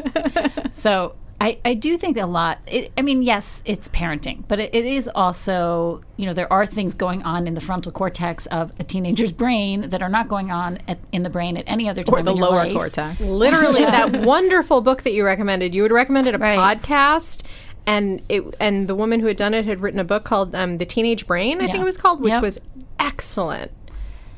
So 0.70 1.16
I, 1.42 1.58
I 1.64 1.72
do 1.72 1.96
think 1.96 2.18
a 2.18 2.26
lot. 2.26 2.58
It, 2.66 2.92
I 2.98 3.02
mean, 3.02 3.22
yes, 3.22 3.62
it's 3.64 3.88
parenting, 3.88 4.44
but 4.46 4.60
it, 4.60 4.74
it 4.74 4.84
is 4.84 5.08
also, 5.14 6.02
you 6.18 6.26
know, 6.26 6.34
there 6.34 6.52
are 6.52 6.66
things 6.66 6.92
going 6.94 7.22
on 7.22 7.46
in 7.46 7.54
the 7.54 7.62
frontal 7.62 7.90
cortex 7.92 8.44
of 8.46 8.72
a 8.78 8.84
teenager's 8.84 9.32
brain 9.32 9.88
that 9.88 10.02
are 10.02 10.10
not 10.10 10.28
going 10.28 10.50
on 10.50 10.78
at, 10.86 10.98
in 11.12 11.22
the 11.22 11.30
brain 11.30 11.56
at 11.56 11.64
any 11.66 11.88
other 11.88 12.02
time 12.02 12.14
Or 12.14 12.22
the 12.22 12.32
in 12.32 12.36
your 12.36 12.46
lower 12.46 12.56
life. 12.56 12.74
cortex. 12.74 13.20
literally 13.20 13.80
that 13.80 14.20
wonderful 14.26 14.82
book 14.82 15.02
that 15.04 15.12
you 15.14 15.24
recommended. 15.24 15.74
You 15.74 15.82
had 15.84 15.92
recommended 15.92 16.34
a 16.34 16.38
Right. 16.38 16.58
podcast, 16.78 17.40
and 17.86 18.20
it 18.28 18.42
and 18.60 18.86
the 18.86 18.94
woman 18.94 19.20
who 19.20 19.26
had 19.26 19.38
done 19.38 19.54
it 19.54 19.64
had 19.64 19.80
written 19.80 19.98
a 19.98 20.04
book 20.04 20.24
called 20.24 20.54
um, 20.54 20.76
"The 20.76 20.84
Teenage 20.84 21.26
Brain," 21.26 21.62
I 21.62 21.66
think 21.68 21.78
it 21.78 21.84
was 21.84 21.96
called, 21.96 22.20
which 22.20 22.34
Yep. 22.34 22.42
was 22.42 22.60
excellent. 22.98 23.72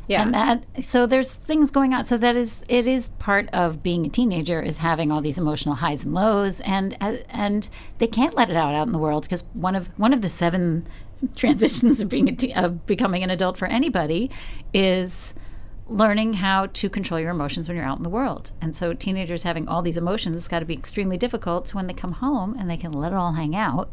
Yeah, 0.09 0.23
And 0.23 0.35
that 0.35 0.65
so 0.85 1.07
there's 1.07 1.35
things 1.35 1.71
going 1.71 1.95
on. 1.95 2.05
So 2.05 2.19
that 2.19 2.37
is 2.37 2.65
it 2.69 2.87
is 2.87 3.09
part 3.19 3.49
of 3.53 3.83
being 3.83 4.07
a 4.07 4.09
teenager 4.09 4.61
is 4.61 4.79
having 4.79 5.13
all 5.13 5.21
these 5.21 5.39
emotional 5.39 5.77
highs 5.77 6.05
and 6.05 6.13
lows, 6.13 6.61
and 6.61 6.97
uh, 7.01 7.19
and 7.31 7.69
they 7.99 8.09
can't 8.09 8.35
let 8.35 8.51
it 8.51 8.57
out 8.57 8.75
out 8.75 8.87
in 8.87 8.93
the 8.93 8.99
world 8.99 9.23
because 9.23 9.45
one 9.53 9.77
of 9.77 9.89
one 9.99 10.13
of 10.13 10.21
the 10.21 10.29
seven 10.29 10.87
transitions 11.37 12.01
of 12.01 12.09
being 12.09 12.29
a 12.29 12.35
te- 12.35 12.53
of 12.53 12.87
becoming 12.87 13.23
an 13.23 13.31
adult 13.31 13.57
for 13.57 13.67
anybody 13.67 14.31
is 14.75 15.35
learning 15.89 16.35
how 16.35 16.67
to 16.67 16.89
control 16.89 17.21
your 17.21 17.31
emotions 17.31 17.69
when 17.69 17.77
you're 17.77 17.87
out 17.87 17.99
in 17.99 18.03
the 18.03 18.09
world. 18.09 18.53
And 18.61 18.75
so 18.75 18.95
teenagers 18.95 19.43
having 19.43 19.69
all 19.69 19.83
these 19.83 19.97
emotions 19.97 20.35
has 20.35 20.49
got 20.49 20.61
to 20.61 20.65
be 20.65 20.75
extremely 20.75 21.19
difficult. 21.19 21.69
So 21.69 21.77
when 21.77 21.87
they 21.87 21.93
come 21.93 22.13
home 22.13 22.57
and 22.59 22.71
they 22.71 22.77
can 22.77 22.93
let 22.93 23.13
it 23.13 23.17
all 23.17 23.33
hang 23.33 23.55
out, 23.55 23.93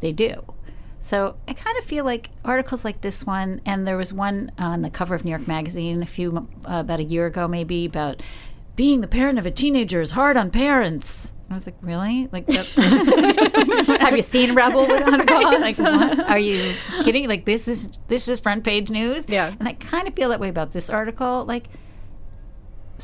they 0.00 0.12
do. 0.12 0.53
So 1.04 1.36
I 1.46 1.52
kind 1.52 1.76
of 1.76 1.84
feel 1.84 2.02
like 2.06 2.30
articles 2.46 2.82
like 2.82 3.02
this 3.02 3.26
one, 3.26 3.60
and 3.66 3.86
there 3.86 3.98
was 3.98 4.10
one 4.10 4.50
on 4.56 4.80
the 4.80 4.88
cover 4.88 5.14
of 5.14 5.22
New 5.22 5.32
York 5.32 5.46
Magazine 5.46 6.02
a 6.02 6.06
few 6.06 6.48
uh, 6.64 6.78
about 6.80 6.98
a 6.98 7.04
year 7.04 7.26
ago, 7.26 7.46
maybe 7.46 7.84
about 7.84 8.22
being 8.74 9.02
the 9.02 9.06
parent 9.06 9.38
of 9.38 9.44
a 9.44 9.50
teenager 9.50 10.00
is 10.00 10.12
hard 10.12 10.38
on 10.38 10.50
parents. 10.50 11.34
I 11.50 11.54
was 11.54 11.66
like, 11.66 11.76
really? 11.82 12.30
Like, 12.32 12.48
Have 12.80 14.16
you 14.16 14.22
seen 14.22 14.54
Rebel 14.54 14.86
with 14.86 15.26
Goss? 15.26 15.60
like, 15.60 15.78
what? 15.78 16.20
Are 16.20 16.38
you 16.38 16.74
kidding? 17.04 17.28
Like, 17.28 17.44
this 17.44 17.68
is 17.68 17.90
this 18.08 18.26
is 18.26 18.40
front 18.40 18.64
page 18.64 18.88
news. 18.88 19.26
Yeah. 19.28 19.54
and 19.58 19.68
I 19.68 19.74
kind 19.74 20.08
of 20.08 20.14
feel 20.14 20.30
that 20.30 20.40
way 20.40 20.48
about 20.48 20.72
this 20.72 20.88
article. 20.88 21.44
Like, 21.44 21.68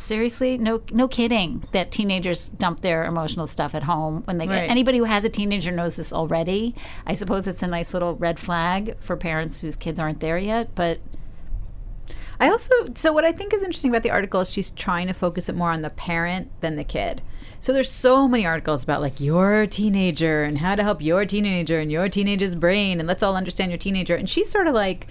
seriously, 0.01 0.59
no, 0.59 0.83
no 0.91 1.07
kidding 1.07 1.65
that 1.73 1.91
teenagers 1.91 2.49
dump 2.49 2.81
their 2.81 3.05
emotional 3.05 3.47
stuff 3.47 3.75
at 3.75 3.85
home 3.85 4.23
when 4.25 4.39
they 4.39 4.47
get. 4.47 4.63
Right. 4.63 4.71
Anybody 4.71 4.99
who 4.99 5.05
has 5.05 5.25
a 5.25 5.29
teenager 5.29 5.71
knows 5.71 5.95
this 5.95 6.13
already. 6.13 6.75
I 7.07 7.15
suppose 7.15 7.47
it's 7.47 7.63
a 7.63 7.67
nice 7.67 7.93
little 7.93 8.15
red 8.15 8.39
flag 8.39 8.97
for 9.01 9.17
parents 9.17 9.61
whose 9.61 9.77
kids 9.77 10.01
aren't 10.01 10.21
there 10.21 10.39
yet, 10.39 10.75
but. 10.75 11.01
I 12.43 12.49
also 12.49 12.75
so 12.95 13.13
what 13.13 13.27
I 13.27 13.33
think 13.33 13.53
is 13.53 13.63
interesting 13.63 13.91
about 13.91 14.03
the 14.03 14.11
article 14.11 14.41
is 14.41 14.51
she's 14.51 14.71
trying 14.71 15.09
to 15.09 15.13
focus 15.13 15.51
it 15.51 15.55
more 15.55 15.73
on 15.73 15.83
the 15.83 15.91
parent 15.91 16.51
than 16.63 16.77
the 16.77 16.85
kid. 16.85 17.21
So 17.61 17.75
there's 17.75 17.91
so 17.91 18.27
many 18.27 18.47
articles 18.47 18.83
about 18.83 19.03
like 19.03 19.21
your 19.21 19.67
teenager 19.67 20.45
and 20.45 20.57
how 20.57 20.75
to 20.75 20.83
help 20.83 21.03
your 21.03 21.27
teenager 21.27 21.79
and 21.79 21.93
your 21.93 22.09
teenager's 22.09 22.55
brain 22.55 22.99
and 22.99 23.07
let's 23.07 23.23
all 23.23 23.37
understand 23.37 23.71
your 23.71 23.79
teenager. 23.79 24.17
And 24.17 24.27
she's 24.27 24.51
sort 24.51 24.67
of 24.67 24.73
like, 24.73 25.07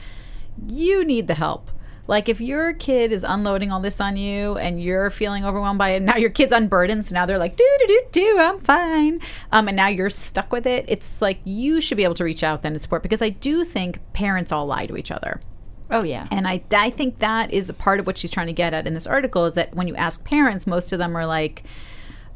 you 0.68 1.06
need 1.06 1.28
the 1.28 1.36
help. 1.36 1.70
Like 2.10 2.28
if 2.28 2.42
your 2.42 2.74
kid 2.74 3.12
is 3.12 3.24
unloading 3.24 3.72
all 3.72 3.82
this 3.82 4.02
on 4.02 4.18
you 4.18 4.58
and 4.58 4.82
you're 4.82 5.12
feeling 5.12 5.46
overwhelmed 5.46 5.78
by 5.78 5.90
it, 5.90 6.02
now 6.02 6.16
your 6.18 6.32
kid's 6.32 6.52
unburdened, 6.52 7.06
so 7.06 7.14
now 7.14 7.28
they're 7.28 7.38
like, 7.38 7.56
do 7.56 7.64
do 7.82 7.88
do 7.88 8.04
do, 8.12 8.40
I'm 8.40 8.60
fine. 8.62 9.22
Um, 9.52 9.68
and 9.68 9.78
now 9.78 9.90
you're 9.90 10.10
stuck 10.10 10.52
with 10.52 10.66
it. 10.66 10.86
It's 10.88 11.22
like 11.22 11.40
you 11.44 11.80
should 11.80 11.98
be 11.98 12.04
able 12.04 12.16
to 12.16 12.24
reach 12.24 12.44
out 12.44 12.64
then 12.64 12.74
to 12.74 12.80
support 12.80 13.04
because 13.04 13.22
I 13.22 13.30
do 13.30 13.64
think 13.64 14.00
parents 14.14 14.52
all 14.52 14.66
lie 14.66 14.88
to 14.88 14.98
each 14.98 15.12
other. 15.12 15.40
Oh 15.92 16.04
yeah, 16.04 16.28
And 16.32 16.48
I, 16.48 16.64
I 16.72 16.90
think 16.90 17.20
that 17.20 17.54
is 17.54 17.70
a 17.70 17.74
part 17.76 18.00
of 18.00 18.08
what 18.08 18.18
she's 18.18 18.32
trying 18.32 18.48
to 18.48 18.54
get 18.54 18.74
at 18.74 18.88
in 18.88 18.96
this 18.96 19.06
article 19.06 19.46
is 19.46 19.54
that 19.54 19.76
when 19.76 19.88
you 19.88 19.96
ask 19.96 20.24
parents, 20.24 20.66
most 20.66 20.92
of 20.92 20.98
them 20.98 21.16
are 21.16 21.28
like, 21.28 21.64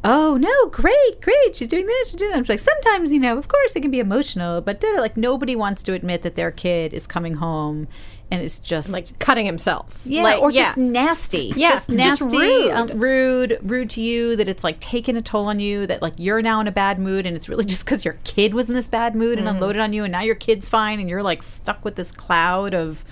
oh, 0.03 0.37
no, 0.37 0.67
great, 0.67 1.21
great. 1.21 1.55
She's 1.55 1.67
doing 1.67 1.87
this, 1.87 2.09
she's 2.09 2.19
doing 2.19 2.31
that. 2.31 2.41
It's 2.41 2.49
like, 2.49 2.59
sometimes, 2.59 3.13
you 3.13 3.19
know, 3.19 3.37
of 3.37 3.47
course 3.47 3.75
it 3.75 3.81
can 3.81 3.91
be 3.91 3.99
emotional, 3.99 4.61
but 4.61 4.83
like 4.97 5.17
nobody 5.17 5.55
wants 5.55 5.81
to 5.83 5.93
admit 5.93 6.21
that 6.23 6.35
their 6.35 6.51
kid 6.51 6.93
is 6.93 7.07
coming 7.07 7.35
home 7.35 7.87
and 8.33 8.41
it's 8.41 8.59
just 8.59 8.89
like 8.89 9.17
cutting 9.19 9.45
himself. 9.45 10.01
yeah, 10.03 10.23
Like, 10.23 10.41
or 10.41 10.51
yeah. 10.51 10.63
just 10.63 10.77
nasty. 10.77 11.53
Yeah, 11.55 11.71
just 11.75 11.89
just 11.89 12.21
rude. 12.21 12.71
um, 12.71 12.99
rude, 12.99 13.59
rude 13.61 13.89
to 13.91 14.01
you. 14.01 14.35
That 14.35 14.49
it's 14.49 14.63
like 14.63 14.79
taking 14.79 15.15
a 15.15 15.21
toll 15.21 15.45
on 15.47 15.59
you. 15.59 15.87
That 15.87 16.01
like 16.01 16.13
you're 16.17 16.41
now 16.41 16.59
in 16.59 16.67
a 16.67 16.71
bad 16.71 16.99
mood, 16.99 17.25
and 17.25 17.35
it's 17.37 17.47
really 17.47 17.63
just 17.73 17.85
because 17.85 18.03
your 18.03 18.17
kid 18.23 18.53
was 18.53 18.67
in 18.67 18.75
this 18.75 18.87
bad 18.87 19.15
mood 19.15 19.39
and 19.39 19.47
unloaded 19.47 19.81
on 19.81 19.93
you, 19.93 20.03
and 20.03 20.11
now 20.11 20.21
your 20.21 20.35
kid's 20.35 20.67
fine, 20.67 20.99
and 20.99 21.09
you're 21.09 21.23
like 21.23 21.43
stuck 21.43 21.85
with 21.85 21.95
this 21.95 22.11
cloud 22.11 22.73
of 22.73 23.05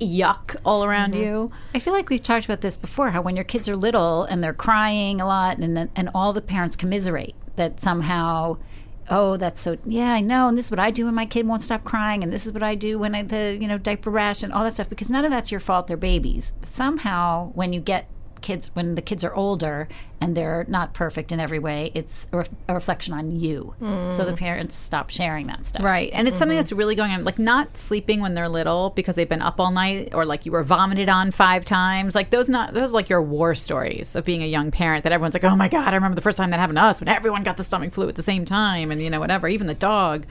yuck 0.00 0.56
all 0.64 0.84
around 0.84 1.14
Mm-hmm. 1.14 1.22
you. 1.22 1.52
I 1.74 1.78
feel 1.78 1.92
like 1.92 2.08
we've 2.10 2.22
talked 2.22 2.44
about 2.44 2.60
this 2.60 2.76
before. 2.76 3.10
How 3.10 3.22
when 3.22 3.36
your 3.36 3.44
kids 3.44 3.68
are 3.68 3.76
little 3.76 4.24
and 4.24 4.42
they're 4.42 4.52
crying 4.52 5.20
a 5.20 5.26
lot, 5.26 5.58
and 5.58 5.76
then, 5.76 5.90
and 5.94 6.10
all 6.14 6.32
the 6.32 6.40
parents 6.42 6.74
commiserate 6.74 7.34
that 7.56 7.80
somehow, 7.80 8.56
oh, 9.10 9.36
that's 9.36 9.60
so 9.60 9.76
yeah, 9.84 10.12
I 10.12 10.20
know, 10.20 10.48
and 10.48 10.56
this 10.56 10.66
is 10.66 10.70
what 10.70 10.80
I 10.80 10.90
do 10.90 11.06
when 11.06 11.14
my 11.14 11.26
kid 11.26 11.46
won't 11.46 11.62
stop 11.62 11.84
crying, 11.84 12.22
and 12.22 12.32
this 12.32 12.46
is 12.46 12.52
what 12.52 12.62
I 12.62 12.74
do 12.74 12.98
when 12.98 13.14
I 13.14 13.22
the 13.22 13.56
you 13.60 13.68
know 13.68 13.78
diaper 13.78 14.10
rash 14.10 14.42
and 14.42 14.52
all 14.52 14.64
that 14.64 14.74
stuff 14.74 14.88
because 14.88 15.10
none 15.10 15.24
of 15.24 15.30
that's 15.30 15.50
your 15.50 15.60
fault. 15.60 15.86
They're 15.86 15.96
babies. 15.96 16.52
Somehow, 16.62 17.50
when 17.54 17.72
you 17.72 17.80
get 17.80 18.08
kids 18.42 18.70
when 18.74 18.94
the 18.94 19.02
kids 19.02 19.22
are 19.22 19.34
older 19.34 19.88
and 20.20 20.36
they're 20.36 20.64
not 20.68 20.94
perfect 20.94 21.32
in 21.32 21.40
every 21.40 21.58
way 21.58 21.90
it's 21.94 22.26
a, 22.32 22.38
ref- 22.38 22.50
a 22.68 22.74
reflection 22.74 23.14
on 23.14 23.30
you 23.30 23.74
so 23.80 24.24
the 24.24 24.32
hmm. 24.32 24.36
parents 24.36 24.74
stop 24.74 25.10
sharing 25.10 25.46
that 25.46 25.64
stuff 25.64 25.82
Right. 25.82 26.10
And 26.12 26.28
it's 26.28 26.38
something 26.38 26.54
mm-hmm. 26.54 26.60
that's 26.60 26.72
really 26.72 26.94
going 26.94 27.12
on. 27.12 27.24
Like 27.24 27.38
not 27.38 27.76
sleeping 27.76 28.20
when 28.20 28.34
they're 28.34 28.48
little 28.48 28.90
because 28.90 29.16
they've 29.16 29.28
been 29.28 29.42
up 29.42 29.60
all 29.60 29.70
night 29.70 30.14
or 30.14 30.24
like 30.24 30.46
you 30.46 30.52
were 30.52 30.62
vomited 30.62 31.08
on 31.08 31.30
five 31.30 31.64
times. 31.64 32.14
Like 32.14 32.30
those 32.30 32.48
not 32.48 32.72
those 32.72 32.90
are 32.90 32.94
like 32.94 33.08
your 33.08 33.20
war 33.20 33.54
stories 33.54 34.14
of 34.16 34.24
being 34.24 34.42
a 34.42 34.46
young 34.46 34.70
parent 34.70 35.04
that 35.04 35.12
everyone's 35.12 35.34
like, 35.34 35.44
Oh 35.44 35.56
my 35.56 35.68
God, 35.68 35.88
I 35.88 35.94
remember 35.94 36.14
the 36.14 36.22
first 36.22 36.38
time 36.38 36.50
that 36.50 36.60
happened 36.60 36.78
to 36.78 36.82
us 36.82 37.00
when 37.00 37.08
everyone 37.08 37.42
got 37.42 37.56
the 37.56 37.64
stomach 37.64 37.92
flu 37.92 38.08
at 38.08 38.14
the 38.14 38.22
same 38.22 38.44
time 38.44 38.90
and 38.90 39.02
you 39.02 39.10
know, 39.10 39.20
whatever, 39.20 39.48
even 39.48 39.66
the 39.66 39.74
dog. 39.74 40.24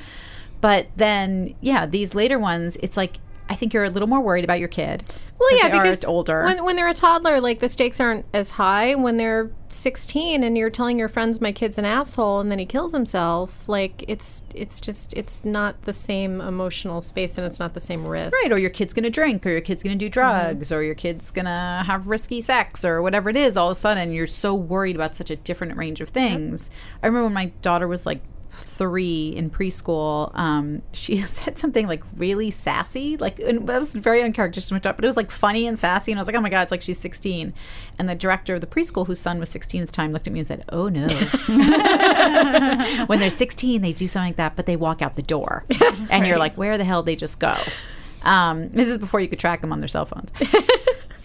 But 0.61 0.87
then 0.95 1.55
yeah, 1.61 1.85
these 1.85 2.15
later 2.15 2.39
ones, 2.39 2.77
it's 2.81 2.97
like 2.97 3.19
I 3.51 3.55
think 3.55 3.73
you're 3.73 3.83
a 3.83 3.89
little 3.89 4.07
more 4.07 4.21
worried 4.21 4.45
about 4.45 4.59
your 4.59 4.69
kid. 4.69 5.03
Well, 5.37 5.57
yeah, 5.57 5.67
because 5.67 6.05
older. 6.05 6.45
When, 6.45 6.63
when 6.63 6.77
they're 6.77 6.87
a 6.87 6.93
toddler, 6.93 7.41
like 7.41 7.59
the 7.59 7.67
stakes 7.67 7.99
aren't 7.99 8.25
as 8.33 8.51
high. 8.51 8.95
When 8.95 9.17
they're 9.17 9.51
16 9.67 10.41
and 10.41 10.57
you're 10.57 10.69
telling 10.69 10.97
your 10.97 11.09
friends 11.09 11.41
my 11.41 11.51
kid's 11.51 11.77
an 11.77 11.83
asshole 11.83 12.39
and 12.39 12.49
then 12.49 12.59
he 12.59 12.65
kills 12.65 12.93
himself, 12.93 13.67
like 13.67 14.05
it's 14.07 14.45
it's 14.55 14.79
just 14.79 15.13
it's 15.15 15.43
not 15.43 15.81
the 15.81 15.91
same 15.91 16.39
emotional 16.39 17.01
space 17.01 17.37
and 17.37 17.45
it's 17.45 17.59
not 17.59 17.73
the 17.73 17.81
same 17.81 18.07
risk. 18.07 18.33
Right, 18.41 18.53
or 18.53 18.57
your 18.57 18.69
kid's 18.69 18.93
gonna 18.93 19.09
drink, 19.09 19.45
or 19.45 19.49
your 19.49 19.59
kid's 19.59 19.83
gonna 19.83 19.97
do 19.97 20.05
mm-hmm. 20.05 20.13
drugs, 20.13 20.71
or 20.71 20.81
your 20.81 20.95
kid's 20.95 21.29
gonna 21.29 21.83
have 21.85 22.07
risky 22.07 22.39
sex, 22.39 22.85
or 22.85 23.01
whatever 23.01 23.29
it 23.29 23.35
is. 23.35 23.57
All 23.57 23.67
of 23.67 23.75
a 23.75 23.79
sudden, 23.79 24.13
you're 24.13 24.27
so 24.27 24.55
worried 24.55 24.95
about 24.95 25.13
such 25.13 25.29
a 25.29 25.35
different 25.35 25.75
range 25.75 25.99
of 25.99 26.07
things. 26.07 26.69
I 27.03 27.07
remember 27.07 27.25
when 27.25 27.33
my 27.33 27.47
daughter 27.61 27.89
was 27.89 28.05
like 28.05 28.21
three 28.51 29.29
in 29.29 29.49
preschool, 29.49 30.37
um, 30.37 30.81
she 30.91 31.21
said 31.21 31.57
something 31.57 31.87
like 31.87 32.03
really 32.15 32.51
sassy, 32.51 33.17
like 33.17 33.39
and 33.39 33.67
that 33.67 33.79
was 33.79 33.93
very 33.93 34.21
uncharacteristic, 34.21 34.83
but 34.83 35.03
it 35.03 35.07
was 35.07 35.17
like 35.17 35.31
funny 35.31 35.65
and 35.65 35.79
sassy, 35.79 36.11
and 36.11 36.19
I 36.19 36.21
was 36.21 36.27
like, 36.27 36.35
oh 36.35 36.41
my 36.41 36.49
god, 36.49 36.63
it's 36.63 36.71
like 36.71 36.81
she's 36.81 36.99
16. 36.99 37.53
And 37.97 38.09
the 38.09 38.15
director 38.15 38.55
of 38.55 38.61
the 38.61 38.67
preschool, 38.67 39.07
whose 39.07 39.19
son 39.19 39.39
was 39.39 39.49
16 39.49 39.81
at 39.81 39.87
the 39.87 39.93
time, 39.93 40.11
looked 40.11 40.27
at 40.27 40.33
me 40.33 40.39
and 40.39 40.47
said, 40.47 40.65
oh 40.69 40.89
no. 40.89 41.07
when 43.07 43.19
they're 43.19 43.29
16, 43.29 43.81
they 43.81 43.93
do 43.93 44.07
something 44.07 44.29
like 44.29 44.37
that, 44.37 44.55
but 44.55 44.65
they 44.65 44.75
walk 44.75 45.01
out 45.01 45.15
the 45.15 45.21
door, 45.21 45.63
and 46.09 46.27
you're 46.27 46.39
like, 46.39 46.57
where 46.57 46.77
the 46.77 46.83
hell 46.83 47.01
did 47.03 47.07
they 47.07 47.15
just 47.15 47.39
go? 47.39 47.57
Um, 48.23 48.69
this 48.69 48.87
is 48.87 48.97
before 48.97 49.19
you 49.19 49.27
could 49.27 49.39
track 49.39 49.61
them 49.61 49.71
on 49.71 49.79
their 49.79 49.87
cell 49.87 50.05
phones. 50.05 50.29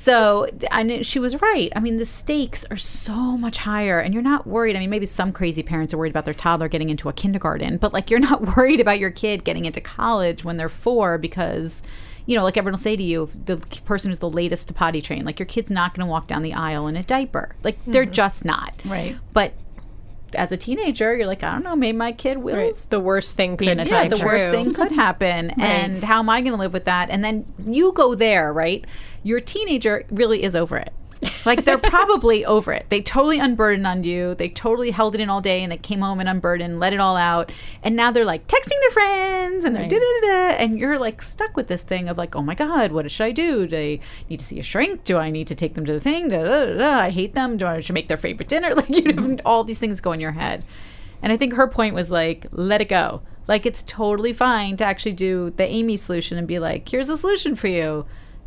So, 0.06 0.46
and 0.70 1.04
she 1.04 1.18
was 1.18 1.42
right. 1.42 1.72
I 1.74 1.80
mean, 1.80 1.96
the 1.96 2.04
stakes 2.04 2.64
are 2.70 2.76
so 2.76 3.36
much 3.36 3.58
higher, 3.58 3.98
and 3.98 4.14
you're 4.14 4.22
not 4.22 4.46
worried. 4.46 4.76
I 4.76 4.78
mean, 4.78 4.88
maybe 4.88 5.04
some 5.04 5.32
crazy 5.32 5.64
parents 5.64 5.92
are 5.92 5.98
worried 5.98 6.12
about 6.12 6.24
their 6.24 6.32
toddler 6.32 6.68
getting 6.68 6.90
into 6.90 7.08
a 7.08 7.12
kindergarten, 7.12 7.76
but 7.78 7.92
like, 7.92 8.08
you're 8.08 8.20
not 8.30 8.56
worried 8.56 8.78
about 8.78 9.00
your 9.00 9.10
kid 9.10 9.42
getting 9.42 9.64
into 9.64 9.80
college 9.80 10.44
when 10.44 10.58
they're 10.58 10.68
four 10.68 11.18
because 11.18 11.82
you 12.24 12.36
know, 12.36 12.44
like 12.44 12.56
everyone 12.56 12.74
will 12.74 12.78
say 12.78 12.94
to 12.94 13.02
you, 13.02 13.30
the 13.46 13.56
person 13.84 14.12
who's 14.12 14.20
the 14.20 14.30
latest 14.30 14.68
to 14.68 14.74
potty 14.74 15.02
train, 15.02 15.24
like 15.24 15.40
your 15.40 15.46
kid's 15.46 15.72
not 15.72 15.92
going 15.92 16.06
to 16.06 16.10
walk 16.10 16.28
down 16.28 16.42
the 16.42 16.52
aisle 16.52 16.86
in 16.86 16.96
a 16.96 17.02
diaper. 17.02 17.56
Like 17.64 17.78
they're 17.84 18.04
mm-hmm. 18.04 18.12
just 18.12 18.44
not. 18.44 18.80
Right. 18.84 19.16
But 19.32 19.54
as 20.34 20.52
a 20.52 20.56
teenager, 20.56 21.16
you're 21.16 21.26
like, 21.26 21.42
I 21.42 21.52
don't 21.52 21.62
know, 21.62 21.76
maybe 21.76 21.96
my 21.96 22.12
kid 22.12 22.38
will. 22.38 22.56
Right. 22.56 22.90
The 22.90 23.00
worst 23.00 23.36
thing 23.36 23.56
could 23.56 23.68
happen. 23.68 23.86
Yeah, 23.86 24.08
the 24.08 24.16
true. 24.16 24.26
worst 24.28 24.50
thing 24.50 24.74
could 24.74 24.92
happen. 24.92 25.52
And 25.66 26.02
how 26.02 26.20
am 26.20 26.28
I 26.28 26.40
going 26.40 26.52
to 26.52 26.58
live 26.58 26.72
with 26.72 26.84
that? 26.84 27.10
And 27.10 27.24
then 27.24 27.44
you 27.64 27.92
go 27.92 28.14
there, 28.14 28.52
right? 28.52 28.84
Your 29.22 29.40
teenager 29.40 30.04
really 30.10 30.42
is 30.42 30.54
over 30.54 30.76
it. 30.76 30.92
Like 31.46 31.64
they're 31.64 31.78
probably 31.78 32.44
over 32.44 32.72
it. 32.72 32.86
They 32.88 33.00
totally 33.00 33.38
unburdened 33.38 33.86
on 33.86 34.02
you. 34.02 34.34
They 34.34 34.48
totally 34.48 34.90
held 34.90 35.14
it 35.14 35.20
in 35.20 35.30
all 35.30 35.40
day 35.40 35.62
and 35.62 35.70
they 35.70 35.78
came 35.78 36.00
home 36.00 36.18
and 36.18 36.28
unburdened, 36.28 36.80
let 36.80 36.92
it 36.92 36.98
all 36.98 37.16
out. 37.16 37.52
And 37.84 37.94
now 37.94 38.10
they're 38.10 38.24
like 38.24 38.48
texting 38.48 38.80
their 38.80 38.90
friends 38.90 39.64
and 39.64 39.74
they're 39.74 39.88
da 39.88 39.96
da 39.96 40.20
da 40.20 40.26
da. 40.26 40.56
And 40.56 40.78
you're 40.78 40.98
like 40.98 41.22
stuck 41.22 41.56
with 41.56 41.68
this 41.68 41.84
thing 41.84 42.08
of 42.08 42.18
like, 42.18 42.34
oh 42.34 42.42
my 42.42 42.56
God, 42.56 42.90
what 42.90 43.08
should 43.10 43.24
I 43.24 43.30
do? 43.30 43.68
Do 43.68 43.76
I 43.76 44.00
need 44.28 44.40
to 44.40 44.44
see 44.44 44.58
a 44.58 44.62
shrink? 44.62 45.04
Do 45.04 45.18
I 45.18 45.30
need 45.30 45.46
to 45.46 45.54
take 45.54 45.74
them 45.74 45.84
to 45.86 45.92
the 45.92 46.00
thing? 46.00 46.28
Da, 46.28 46.42
da, 46.42 46.66
da, 46.66 46.78
da. 46.78 46.98
I 46.98 47.10
hate 47.10 47.34
them. 47.34 47.56
Do 47.56 47.66
I 47.66 47.80
should 47.80 47.94
make 47.94 48.08
their 48.08 48.16
favorite 48.16 48.48
dinner? 48.48 48.66
Like 48.76 48.90
you 48.90 49.04
have 49.04 49.14
mm-hmm. 49.14 49.46
all 49.46 49.64
these 49.64 49.78
things 49.78 50.02
go 50.02 50.12
in 50.12 50.20
your 50.20 50.32
head. 50.32 50.62
And 51.22 51.32
I 51.32 51.38
think 51.38 51.54
her 51.54 51.66
point 51.66 51.94
was 51.94 52.10
like, 52.10 52.46
let 52.50 52.82
it 52.82 52.88
go. 52.88 53.22
Like 53.48 53.64
it's 53.64 53.82
totally 53.82 54.32
fine 54.32 54.76
to 54.78 54.84
actually 54.84 55.12
do 55.12 55.50
the 55.56 55.64
Amy 55.64 55.96
solution 55.96 56.36
and 56.36 56.46
be 56.46 56.58
like, 56.58 56.88
here's 56.88 57.08
a 57.08 57.16
solution 57.16 57.54
for 57.54 57.68
you. 57.68 58.04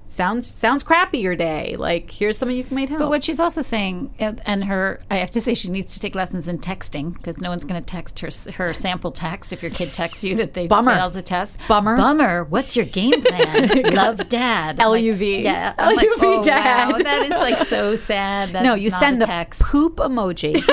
Sounds 0.09 0.51
sounds 0.51 0.81
crappy 0.81 1.19
your 1.19 1.35
day. 1.35 1.75
Like 1.77 2.09
here's 2.09 2.35
something 2.35 2.57
you 2.57 2.63
can 2.63 2.73
make 2.73 2.89
help. 2.89 2.99
But 2.99 3.09
what 3.09 3.23
she's 3.23 3.39
also 3.39 3.61
saying, 3.61 4.11
and 4.19 4.65
her, 4.65 4.99
I 5.11 5.17
have 5.17 5.29
to 5.31 5.39
say, 5.39 5.53
she 5.53 5.69
needs 5.69 5.93
to 5.93 5.99
take 5.99 6.15
lessons 6.15 6.47
in 6.47 6.57
texting 6.57 7.13
because 7.13 7.37
no 7.37 7.49
one's 7.49 7.63
going 7.63 7.79
to 7.79 7.85
text 7.85 8.19
her 8.21 8.29
her 8.53 8.73
sample 8.73 9.11
text 9.11 9.53
if 9.53 9.61
your 9.61 9.69
kid 9.69 9.93
texts 9.93 10.23
you 10.23 10.35
that 10.37 10.55
they 10.55 10.65
Bummer. 10.65 10.95
failed 10.95 11.15
a 11.15 11.21
test. 11.21 11.59
Bummer. 11.67 11.95
Bummer. 11.95 12.43
What's 12.45 12.75
your 12.75 12.87
game 12.87 13.21
plan? 13.25 13.93
Love 13.93 14.27
dad. 14.29 14.79
I'm 14.79 14.89
like, 14.89 15.03
LUV. 15.03 15.43
yeah. 15.43 15.75
I'm 15.77 15.95
like, 15.95 16.09
LUV 16.09 16.39
oh, 16.39 16.41
dad. 16.43 16.89
Wow, 16.89 16.97
that 16.97 17.21
is 17.25 17.29
like 17.29 17.59
so 17.67 17.93
sad. 17.93 18.49
That's 18.53 18.63
no, 18.63 18.73
you 18.73 18.89
not 18.89 18.99
send 18.99 19.17
a 19.17 19.19
the 19.19 19.25
text. 19.27 19.61
poop 19.61 19.97
emoji. 19.97 20.53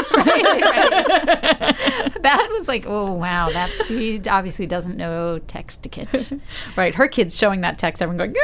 that 2.22 2.48
was 2.56 2.68
like, 2.68 2.86
oh 2.86 3.12
wow, 3.12 3.50
that's 3.50 3.86
she 3.86 4.22
obviously 4.28 4.66
doesn't 4.66 4.96
know 4.96 5.38
text 5.46 5.82
to 5.82 5.90
kit. 5.90 6.32
right. 6.74 6.94
Her 6.94 7.06
kid's 7.06 7.36
showing 7.36 7.60
that 7.60 7.78
text. 7.78 8.00
Everyone 8.00 8.32
going, 8.32 8.34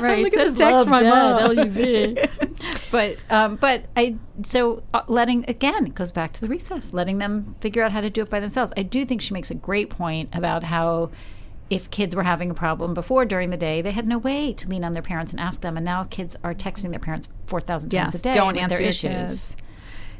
right. 0.00 0.19
Look 0.24 0.34
at 0.34 0.48
says 0.48 0.54
text 0.54 0.72
love 0.72 0.88
my 0.88 1.00
dad, 1.00 1.10
mom. 1.46 1.56
LUV. 1.56 2.88
but 2.90 3.16
um, 3.30 3.56
but 3.56 3.84
I 3.96 4.16
so 4.44 4.82
uh, 4.94 5.02
letting 5.08 5.44
again 5.48 5.86
it 5.86 5.94
goes 5.94 6.10
back 6.12 6.32
to 6.34 6.40
the 6.40 6.48
recess, 6.48 6.92
letting 6.92 7.18
them 7.18 7.56
figure 7.60 7.82
out 7.82 7.92
how 7.92 8.00
to 8.00 8.10
do 8.10 8.22
it 8.22 8.30
by 8.30 8.40
themselves. 8.40 8.72
I 8.76 8.82
do 8.82 9.04
think 9.04 9.20
she 9.22 9.34
makes 9.34 9.50
a 9.50 9.54
great 9.54 9.90
point 9.90 10.30
about 10.32 10.64
how 10.64 11.10
if 11.68 11.88
kids 11.90 12.16
were 12.16 12.24
having 12.24 12.50
a 12.50 12.54
problem 12.54 12.94
before 12.94 13.24
during 13.24 13.50
the 13.50 13.56
day, 13.56 13.80
they 13.80 13.92
had 13.92 14.06
no 14.06 14.18
way 14.18 14.52
to 14.54 14.68
lean 14.68 14.82
on 14.82 14.92
their 14.92 15.02
parents 15.02 15.30
and 15.32 15.40
ask 15.40 15.60
them, 15.60 15.76
and 15.76 15.84
now 15.84 16.02
kids 16.04 16.36
are 16.42 16.52
texting 16.54 16.90
their 16.90 16.98
parents 16.98 17.28
four 17.46 17.60
thousand 17.60 17.90
times 17.90 18.14
Yes, 18.14 18.20
a 18.20 18.22
day. 18.24 18.32
don't 18.32 18.54
with 18.54 18.62
answer 18.62 18.74
their 18.74 18.82
your 18.82 18.88
issues. 18.90 19.54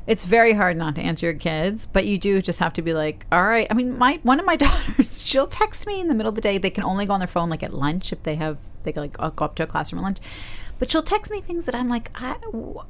It's 0.07 0.25
very 0.25 0.55
hard 0.55 0.77
not 0.77 0.95
to 0.97 1.03
answer 1.03 1.27
your 1.27 1.35
kids, 1.35 1.87
but 1.93 2.07
you 2.07 2.19
do 2.19 2.41
just 2.43 2.59
have 2.59 2.73
to 2.75 2.83
be 2.83 2.95
like, 2.95 3.27
all 3.31 3.45
right. 3.45 3.67
I 3.71 3.75
mean, 3.75 3.97
my 3.99 4.21
one 4.23 4.41
of 4.41 4.47
my 4.47 4.57
daughters, 4.67 5.23
she'll 5.23 5.47
text 5.47 5.87
me 5.87 6.01
in 6.01 6.09
the 6.09 6.15
middle 6.15 6.31
of 6.31 6.35
the 6.35 6.41
day. 6.41 6.59
They 6.59 6.71
can 6.71 6.85
only 6.85 7.07
go 7.07 7.13
on 7.13 7.21
their 7.21 7.27
phone 7.27 7.51
like 7.51 7.63
at 7.63 7.75
lunch 7.75 8.13
if 8.13 8.23
they 8.23 8.37
have 8.37 8.59
they 8.83 8.93
like 8.93 9.17
I'll 9.19 9.31
go 9.31 9.45
up 9.45 9.55
to 9.57 9.65
a 9.65 9.67
classroom 9.67 10.01
at 10.01 10.05
lunch. 10.05 10.19
But 10.79 10.91
she'll 10.91 11.03
text 11.03 11.31
me 11.31 11.43
things 11.43 11.67
that 11.67 11.75
I'm 11.75 11.91
like, 11.91 12.11
I, 12.15 12.37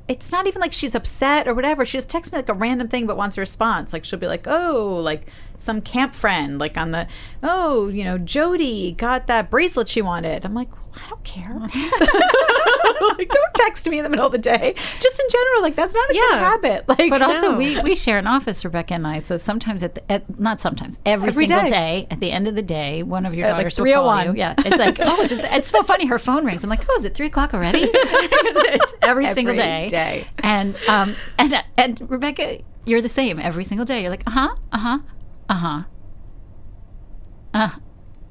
it's 0.06 0.30
not 0.30 0.46
even 0.46 0.60
like 0.60 0.72
she's 0.72 0.94
upset 0.94 1.48
or 1.48 1.54
whatever. 1.54 1.84
She 1.84 1.98
just 1.98 2.08
texts 2.08 2.32
me 2.32 2.38
like 2.38 2.48
a 2.48 2.54
random 2.54 2.86
thing, 2.86 3.04
but 3.04 3.16
wants 3.16 3.36
a 3.36 3.40
response. 3.40 3.92
Like 3.92 4.04
she'll 4.04 4.18
be 4.20 4.28
like, 4.28 4.46
oh, 4.46 5.00
like 5.02 5.26
some 5.60 5.80
camp 5.80 6.14
friend, 6.14 6.58
like 6.58 6.76
on 6.76 6.90
the, 6.90 7.06
oh, 7.42 7.88
you 7.88 8.02
know, 8.04 8.18
Jody 8.18 8.92
got 8.92 9.26
that 9.28 9.50
bracelet 9.50 9.88
she 9.88 10.02
wanted. 10.02 10.44
I'm 10.44 10.54
like, 10.54 10.68
I 10.96 11.08
don't 11.08 11.22
care. 11.22 11.54
like, 13.18 13.28
don't 13.28 13.54
text 13.54 13.88
me 13.88 13.98
in 13.98 14.02
the 14.04 14.08
middle 14.10 14.26
of 14.26 14.32
the 14.32 14.38
day. 14.38 14.74
Just 15.00 15.20
in 15.20 15.26
general, 15.30 15.62
like 15.62 15.76
that's 15.76 15.94
not 15.94 16.10
a 16.10 16.12
good 16.14 16.38
habit. 16.38 16.88
Like, 16.88 17.10
But 17.10 17.22
also, 17.22 17.52
No. 17.52 17.56
we, 17.58 17.78
we 17.80 17.94
share 17.94 18.18
an 18.18 18.26
office, 18.26 18.64
Rebecca 18.64 18.94
and 18.94 19.06
I. 19.06 19.20
So 19.20 19.36
sometimes 19.36 19.82
at, 19.82 19.94
the, 19.94 20.12
at 20.12 20.40
not 20.40 20.60
sometimes 20.60 20.98
every, 21.06 21.28
Every 21.28 21.46
single 21.46 21.62
day. 21.68 21.68
day. 21.70 22.06
at 22.10 22.18
the 22.20 22.32
end 22.32 22.48
of 22.48 22.54
the 22.56 22.62
day, 22.62 23.02
one 23.04 23.24
of 23.26 23.34
your 23.34 23.46
At, 23.46 23.52
like, 23.52 23.58
daughters 23.58 23.80
will 23.80 24.02
call 24.02 24.24
you. 24.24 24.34
Yeah, 24.34 24.54
it's 24.58 24.78
like 24.78 24.98
oh, 25.00 25.22
is 25.22 25.32
it, 25.32 25.44
it's 25.52 25.68
so 25.68 25.82
funny. 25.84 26.06
Her 26.06 26.18
phone 26.18 26.44
rings. 26.44 26.64
I'm 26.64 26.70
like, 26.70 26.84
oh, 26.88 26.96
is 26.98 27.04
it 27.04 27.14
three 27.14 27.26
o'clock 27.26 27.54
already? 27.54 27.82
it's 27.92 28.94
every, 29.02 29.26
single 29.26 29.58
Every 29.58 29.62
day. 29.62 29.88
day. 29.90 30.28
And 30.42 30.80
um 30.88 31.14
and 31.38 31.62
and 31.76 32.10
Rebecca, 32.10 32.58
you're 32.84 33.00
the 33.02 33.08
same 33.08 33.38
every 33.38 33.64
single 33.64 33.84
day. 33.84 34.00
You're 34.02 34.10
like, 34.10 34.24
uh 34.26 34.30
huh, 34.30 34.56
uh 34.72 34.78
huh, 34.78 34.98
uh 35.50 35.54
huh, 35.54 35.82
uh. 37.54 37.70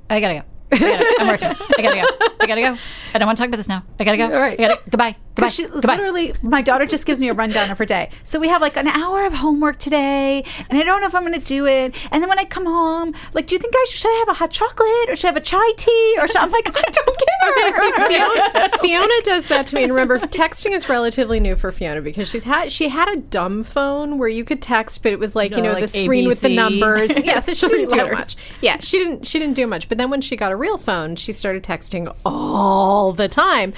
I 0.09 0.19
gotta 0.19 0.33
go. 0.39 0.41
I 0.71 0.77
gotta, 0.77 1.15
I'm 1.19 1.27
working. 1.27 1.47
I 1.49 1.81
gotta 1.81 1.95
go. 2.01 2.27
I 2.39 2.47
gotta 2.47 2.61
go. 2.61 2.77
I 3.13 3.17
don't 3.19 3.27
want 3.27 3.37
to 3.37 3.41
talk 3.41 3.47
about 3.49 3.57
this 3.57 3.67
now. 3.67 3.83
I 3.99 4.03
gotta 4.03 4.17
go. 4.17 4.25
All 4.25 4.39
right. 4.39 4.59
I 4.59 4.67
gotta, 4.67 4.81
goodbye. 4.89 5.15
Goodbye. 5.35 5.49
She 5.49 5.67
goodbye. 5.67 5.95
literally, 5.95 6.33
my 6.41 6.61
daughter 6.61 6.85
just 6.85 7.05
gives 7.05 7.19
me 7.19 7.29
a 7.29 7.33
rundown 7.33 7.69
of 7.69 7.77
her 7.77 7.85
day. 7.85 8.09
So 8.23 8.39
we 8.39 8.47
have 8.47 8.61
like 8.61 8.75
an 8.77 8.87
hour 8.87 9.25
of 9.25 9.33
homework 9.33 9.77
today, 9.77 10.43
and 10.69 10.79
I 10.79 10.83
don't 10.83 11.01
know 11.01 11.07
if 11.07 11.13
I'm 11.15 11.23
going 11.23 11.39
to 11.39 11.45
do 11.45 11.65
it. 11.67 11.93
And 12.11 12.23
then 12.23 12.29
when 12.29 12.39
I 12.39 12.45
come 12.45 12.65
home, 12.65 13.13
like, 13.33 13.47
do 13.47 13.55
you 13.55 13.59
think 13.59 13.73
I 13.75 13.85
should, 13.89 13.99
should 13.99 14.09
I 14.09 14.17
have 14.19 14.29
a 14.29 14.33
hot 14.33 14.51
chocolate 14.51 15.09
or 15.09 15.15
should 15.15 15.27
I 15.27 15.29
have 15.33 15.37
a 15.37 15.41
chai 15.41 15.71
tea 15.77 16.15
or 16.19 16.27
should, 16.27 16.37
I'm 16.37 16.51
like, 16.51 16.67
I 16.67 16.89
don't 16.91 17.17
care. 17.27 17.38
Okay, 17.59 17.71
see, 17.77 17.91
Fiona, 18.07 18.69
Fiona 18.81 19.13
does 19.23 19.47
that 19.47 19.65
to 19.67 19.75
me. 19.75 19.83
And 19.83 19.91
remember, 19.93 20.19
texting 20.19 20.71
is 20.71 20.89
relatively 20.89 21.39
new 21.39 21.55
for 21.55 21.71
Fiona 21.71 22.01
because 22.01 22.29
she's 22.29 22.43
had 22.43 22.71
she 22.71 22.89
had 22.89 23.09
a 23.09 23.17
dumb 23.21 23.63
phone 23.63 24.17
where 24.17 24.29
you 24.29 24.43
could 24.43 24.61
text, 24.61 25.03
but 25.03 25.11
it 25.11 25.19
was 25.19 25.35
like 25.35 25.51
you 25.51 25.61
No, 25.61 25.69
know 25.69 25.73
like 25.73 25.91
the 25.91 26.03
screen 26.03 26.27
with 26.27 26.41
the 26.41 26.49
numbers. 26.49 27.11
Yeah, 27.29 27.41
so 27.41 27.53
she 27.53 27.67
didn't 27.67 27.89
do 27.89 28.11
much. 28.11 28.37
Yeah, 28.61 28.77
she 28.79 28.97
didn't 28.97 29.25
she 29.25 29.39
didn't 29.39 29.55
do 29.55 29.67
much. 29.67 29.89
But 29.89 29.97
then 29.97 30.09
when 30.09 30.21
she 30.21 30.35
got 30.35 30.51
a 30.51 30.55
real 30.55 30.77
phone, 30.77 31.15
she 31.15 31.33
started 31.33 31.63
texting 31.63 32.13
all 32.25 33.11
the 33.11 33.27
time, 33.27 33.73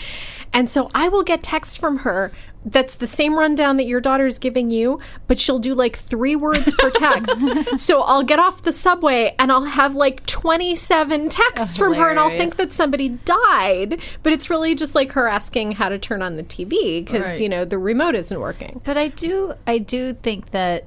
and 0.54 0.70
so 0.70 0.90
I 0.94 1.08
will 1.10 1.24
get 1.24 1.44
texts 1.44 1.76
from 1.78 1.98
her. 2.00 2.32
That's 2.64 2.96
the 2.96 3.08
same 3.08 3.40
rundown 3.40 3.78
that 3.78 3.86
your 3.86 4.00
daughter's 4.00 4.38
giving 4.38 4.70
you, 4.70 5.00
but 5.26 5.40
she'll 5.40 5.58
do 5.58 5.74
like 5.74 5.96
three 5.98 6.36
words 6.36 6.72
per 6.78 6.90
text. 6.94 7.80
so 7.80 8.02
I'll 8.02 8.22
get 8.22 8.38
off 8.38 8.62
the 8.62 8.72
subway 8.72 9.36
and 9.40 9.52
I'll 9.52 9.64
have 9.64 9.96
like 9.96 10.24
27 10.28 11.30
texts 11.30 11.76
from 11.76 11.96
her, 11.96 12.10
and 12.10 12.20
I'll 12.20 12.30
think 12.30 12.58
that 12.58 12.72
somebody 12.72 13.10
died, 13.10 14.00
but 14.22 14.32
it's 14.32 14.50
really 14.52 14.76
just 14.76 14.94
like 14.94 15.14
her 15.14 15.28
asking 15.28 15.72
how 15.74 15.90
to 15.90 15.98
turn 15.98 16.22
on 16.22 16.36
the 16.36 16.44
TV 16.44 17.04
because 17.04 17.26
Right. 17.26 17.42
you 17.42 17.50
know 17.50 17.66
the 17.66 17.80
remote 17.80 18.14
isn't 18.14 18.40
working. 18.40 18.80
But 18.84 18.96
I 18.98 19.08
do, 19.08 19.54
I 19.66 19.80
do 19.80 20.14
think 20.14 20.52
that 20.52 20.86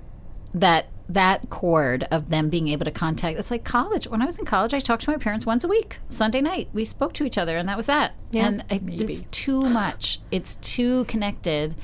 that 0.55 0.87
that 1.09 1.51
chord 1.51 2.07
of 2.11 2.31
them 2.31 2.49
being 2.49 2.69
able 2.69 2.85
to 2.85 2.91
contact 2.91 3.39
it's 3.39 3.51
like 3.51 3.65
college. 3.65 4.07
When 4.07 4.23
i 4.23 4.27
was 4.27 4.39
in 4.39 4.45
college 4.45 4.73
i 4.73 4.81
talked 4.81 5.03
to 5.03 5.11
my 5.11 5.19
parents 5.19 5.45
once 5.45 5.65
a 5.65 5.69
week 5.69 5.99
sunday 6.09 6.41
night. 6.41 6.69
We 6.73 6.85
spoke 6.85 7.13
to 7.15 7.25
each 7.25 7.39
other 7.39 7.57
and 7.57 7.69
that 7.69 7.77
was 7.77 7.87
that. 7.87 8.15
And 8.33 8.65
I, 8.71 8.81
it's 8.87 9.25
too 9.31 9.69
much. 9.69 10.21
It's 10.31 10.57
too 10.57 11.05
connected. 11.05 11.77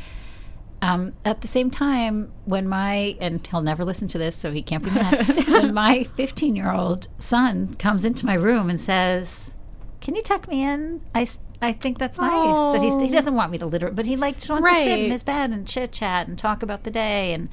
Um, 0.82 1.12
at 1.26 1.42
the 1.42 1.48
same 1.48 1.70
time 1.70 2.32
when 2.46 2.66
my 2.66 3.16
and 3.20 3.46
he'll 3.46 3.60
never 3.60 3.84
listen 3.84 4.08
to 4.08 4.18
this 4.18 4.34
so 4.34 4.50
he 4.50 4.62
can't 4.62 4.82
be 4.82 4.90
mad. 4.90 5.46
When 5.48 5.74
my 5.74 6.04
15 6.04 6.56
year 6.56 6.72
old 6.72 7.08
son 7.18 7.74
comes 7.74 8.04
into 8.04 8.24
my 8.24 8.34
room 8.34 8.70
and 8.70 8.80
says 8.80 9.56
can 10.00 10.16
you 10.16 10.22
tuck 10.22 10.48
me 10.48 10.62
in? 10.64 11.02
I 11.14 11.26
I 11.62 11.72
think 11.72 11.98
that's 11.98 12.18
nice. 12.18 12.72
That 12.72 12.82
he's, 12.82 13.00
he 13.02 13.14
doesn't 13.14 13.34
want 13.34 13.52
me 13.52 13.58
to 13.58 13.66
literally, 13.66 13.94
but 13.94 14.06
he 14.06 14.16
likes 14.16 14.48
wants 14.48 14.68
to 14.68 14.74
sit 14.74 14.98
in 14.98 15.10
his 15.10 15.22
bed 15.22 15.50
and 15.50 15.66
chit 15.66 15.92
chat 15.92 16.26
and 16.26 16.38
talk 16.38 16.62
about 16.62 16.84
the 16.84 16.90
day, 16.90 17.34
and 17.34 17.50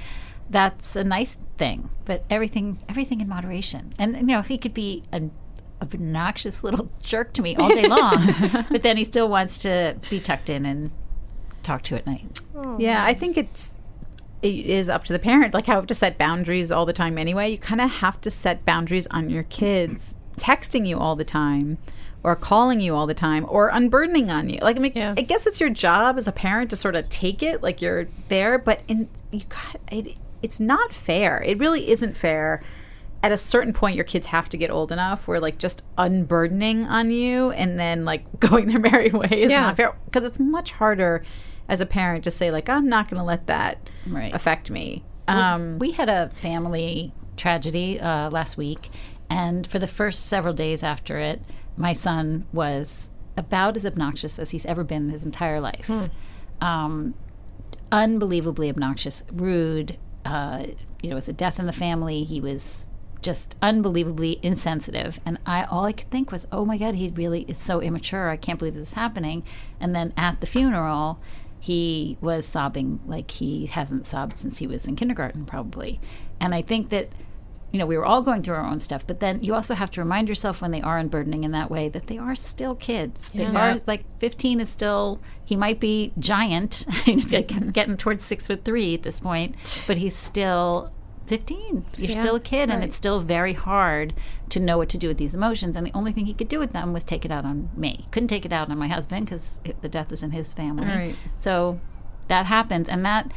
that's 0.50 0.96
a 0.96 1.04
nice 1.04 1.38
thing. 1.58 1.90
But 2.06 2.24
everything, 2.30 2.80
everything 2.90 3.22
in 3.22 3.28
moderation. 3.28 3.94
And 4.00 4.16
you 4.16 4.24
know, 4.24 4.42
he 4.42 4.58
could 4.58 4.74
be 4.74 5.04
an 5.12 5.32
obnoxious 5.82 6.64
little 6.64 6.90
jerk 7.02 7.34
to 7.34 7.42
me 7.42 7.56
all 7.56 7.70
day 7.70 7.88
long, 7.88 8.34
but 8.72 8.84
then 8.84 8.98
he 8.98 9.04
still 9.04 9.30
wants 9.30 9.58
to 9.60 9.98
be 10.10 10.20
tucked 10.20 10.50
in 10.50 10.66
and 10.66 10.92
talk 11.64 11.84
to 11.84 11.96
at 11.96 12.06
night. 12.08 12.40
Oh, 12.56 12.78
yeah, 12.80 13.04
I 13.04 13.14
think 13.14 13.38
it's 13.38 13.78
it 14.42 14.66
is 14.68 14.88
up 14.88 15.04
to 15.06 15.14
the 15.14 15.20
parent. 15.20 15.54
Like 15.54 15.66
how 15.66 15.82
to 15.82 15.96
set 15.96 16.18
boundaries 16.18 16.72
all 16.72 16.86
the 16.86 16.94
time 16.94 17.18
anyway. 17.18 17.50
You 17.50 17.58
kind 17.58 17.82
of 17.82 17.90
have 17.90 18.22
to 18.22 18.32
set 18.32 18.66
boundaries 18.66 19.08
on 19.08 19.30
your 19.30 19.44
kids 19.44 20.16
texting 20.38 20.88
you 20.88 20.98
all 21.00 21.16
the 21.16 21.26
time 21.26 21.80
or 22.24 22.36
calling 22.36 22.80
you 22.80 22.96
all 22.96 23.08
the 23.08 23.14
time 23.16 23.46
or 23.50 23.70
unburdening 23.70 24.30
on 24.30 24.50
you. 24.50 24.60
Like 24.62 24.78
I 24.78 24.80
mean, 24.80 24.92
Yeah. 24.96 25.16
I 25.18 25.22
guess 25.22 25.48
it's 25.48 25.60
your 25.60 25.70
job 25.72 26.18
as 26.18 26.28
a 26.28 26.32
parent 26.32 26.70
to 26.70 26.76
sort 26.76 26.96
of 26.96 27.10
take 27.10 27.42
it 27.42 27.64
like 27.64 27.82
you're 27.82 28.08
there, 28.30 28.58
but 28.60 28.82
in 28.88 29.10
you 29.32 29.42
got 29.50 29.78
it, 29.92 30.18
it's 30.44 30.60
not 30.60 30.94
fair. 30.94 31.42
It 31.44 31.58
really 31.60 31.90
isn't 31.90 32.16
fair. 32.18 32.62
At 33.24 33.32
a 33.32 33.38
certain 33.38 33.74
point, 33.74 33.96
your 33.96 34.06
kids 34.06 34.28
have 34.28 34.48
to 34.50 34.58
get 34.58 34.70
old 34.70 34.92
enough 34.92 35.28
where 35.28 35.40
like 35.40 35.58
just 35.58 35.82
unburdening 35.98 36.86
on 36.86 37.10
you 37.12 37.52
and 37.52 37.80
then 37.80 38.06
like 38.06 38.24
going 38.40 38.68
their 38.68 38.80
merry 38.80 39.10
way 39.10 39.28
is 39.32 39.52
Yeah. 39.52 39.62
not 39.62 39.78
fair 39.78 39.98
because 40.06 40.24
it's 40.24 40.40
much 40.40 40.72
harder 40.74 41.24
as 41.68 41.82
a 41.82 41.86
parent 41.86 42.24
to 42.26 42.32
say 42.32 42.52
like 42.52 42.70
I'm 42.70 42.88
not 42.88 43.10
going 43.10 43.20
to 43.20 43.26
let 43.26 43.48
that 43.48 43.90
Right. 44.06 44.34
affect 44.34 44.70
me. 44.72 45.04
Um, 45.28 45.78
we 45.80 45.92
had 45.92 46.08
a 46.10 46.30
family 46.42 47.12
tragedy 47.36 48.00
uh, 48.00 48.30
last 48.30 48.56
week, 48.56 48.90
and 49.30 49.68
for 49.68 49.78
the 49.78 49.88
first 49.88 50.28
several 50.28 50.54
days 50.54 50.84
after 50.84 51.18
it, 51.18 51.42
my 51.76 51.92
son 51.92 52.46
was 52.54 53.10
about 53.36 53.76
as 53.76 53.86
obnoxious 53.86 54.40
as 54.40 54.52
he's 54.52 54.66
ever 54.66 54.84
been 54.86 55.04
in 55.08 55.10
his 55.10 55.26
entire 55.26 55.60
life. 55.60 55.92
Um, 56.62 57.14
unbelievably 57.92 58.70
obnoxious, 58.70 59.24
rude. 59.34 59.98
Uh, 60.28 60.68
you 61.02 61.10
know, 61.10 61.14
it 61.14 61.16
was 61.16 61.30
a 61.30 61.34
death 61.34 61.60
in 61.60 61.66
the 61.66 61.74
family. 61.74 62.24
He 62.24 62.42
was 62.42 62.86
just 63.22 63.56
unbelievably 63.62 64.40
insensitive. 64.44 65.20
And 65.26 65.40
I 65.46 65.64
all 65.64 65.86
I 65.86 65.92
could 65.92 66.10
think 66.10 66.32
was, 66.32 66.48
oh 66.52 66.66
my 66.66 66.78
God, 66.78 66.96
he 66.96 67.12
really 67.16 67.44
is 67.44 67.58
so 67.58 67.82
immature. 67.82 68.30
I 68.30 68.38
can't 68.38 68.60
believe 68.60 68.76
this 68.76 68.90
is 68.90 68.94
happening. 68.94 69.44
And 69.80 69.96
then 69.96 70.14
at 70.18 70.42
the 70.42 70.48
funeral, 70.48 71.20
he 71.60 72.18
was 72.22 72.46
sobbing 72.46 73.00
like 73.06 73.32
he 73.32 73.66
hasn't 73.66 74.06
sobbed 74.06 74.38
since 74.38 74.60
he 74.60 74.68
was 74.68 74.88
in 74.88 74.96
kindergarten, 74.96 75.46
probably. 75.46 76.00
And 76.40 76.54
I 76.54 76.62
think 76.62 76.90
that 76.90 77.10
you 77.72 77.80
know, 77.80 77.86
we 77.86 77.98
were 77.98 78.06
all 78.06 78.22
going 78.22 78.42
through 78.42 78.56
our 78.56 78.66
own 78.66 78.80
stuff, 78.80 79.06
but 79.06 79.20
then 79.20 79.44
you 79.44 79.54
also 79.54 79.76
have 79.76 79.92
to 79.92 80.02
remind 80.02 80.30
yourself 80.30 80.62
when 80.62 80.72
they 80.72 80.82
are 80.82 80.98
unburdening 80.98 81.44
in 81.44 81.52
that 81.52 81.70
way 81.70 81.90
that 81.90 82.08
they 82.08 82.18
are 82.18 82.36
still 82.36 82.76
kids. 82.76 83.30
They 83.30 83.46
are 83.46 83.78
like 83.86 84.06
15 84.20 84.62
is 84.62 84.70
still, 84.70 85.20
he 85.44 85.56
might 85.56 85.80
be 85.80 86.14
giant, 86.18 86.86
he's 87.06 87.30
getting 87.30 87.98
towards 87.98 88.24
six 88.24 88.48
foot 88.48 88.64
three 88.64 88.94
at 88.94 89.04
this 89.04 89.20
point, 89.20 89.56
but 89.86 89.98
he's 89.98 90.16
still 90.16 90.92
15. 91.28 91.86
You're 91.98 92.22
still 92.22 92.36
a 92.36 92.40
kid, 92.40 92.70
and 92.70 92.84
it's 92.84 92.96
still 92.96 93.20
very 93.20 93.54
hard 93.54 94.14
to 94.50 94.60
know 94.62 94.78
what 94.78 94.88
to 94.90 94.98
do 94.98 95.10
with 95.10 95.18
these 95.18 95.34
emotions. 95.36 95.76
And 95.76 95.86
the 95.86 95.92
only 95.94 96.14
thing 96.14 96.26
he 96.26 96.34
could 96.34 96.48
do 96.48 96.58
with 96.58 96.72
them 96.72 96.94
was 96.94 97.04
take 97.04 97.26
it 97.26 97.32
out 97.32 97.44
on 97.44 97.70
me. 97.76 98.06
Couldn't 98.12 98.30
take 98.30 98.46
it 98.46 98.54
out 98.54 98.72
on 98.72 98.78
my 98.78 98.88
husband 98.88 99.26
because 99.26 99.60
the 99.82 99.90
death 99.90 100.10
was 100.10 100.24
in 100.24 100.32
his 100.32 100.54
family. 100.54 100.88
Right. 100.88 101.16
So 101.38 101.82
that 102.30 102.46
happens, 102.46 102.88
and 102.88 103.06
that 103.06 103.32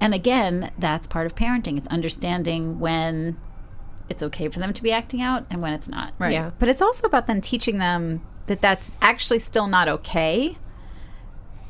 and 0.00 0.14
again, 0.14 0.70
that's 0.78 1.06
part 1.06 1.26
of 1.26 1.34
parenting. 1.34 1.76
It's 1.78 1.86
understanding 1.88 2.78
when 2.80 3.38
it's 4.08 4.22
okay 4.22 4.48
for 4.48 4.58
them 4.58 4.72
to 4.72 4.82
be 4.82 4.92
acting 4.92 5.22
out 5.22 5.46
and 5.50 5.62
when 5.62 5.72
it's 5.72 5.88
not. 5.88 6.12
Right. 6.18 6.32
Yeah. 6.32 6.50
But 6.58 6.68
it's 6.68 6.82
also 6.82 7.06
about 7.06 7.26
then 7.26 7.40
teaching 7.40 7.78
them 7.78 8.22
that 8.46 8.60
that's 8.60 8.92
actually 9.00 9.38
still 9.38 9.66
not 9.66 9.88
okay 9.88 10.58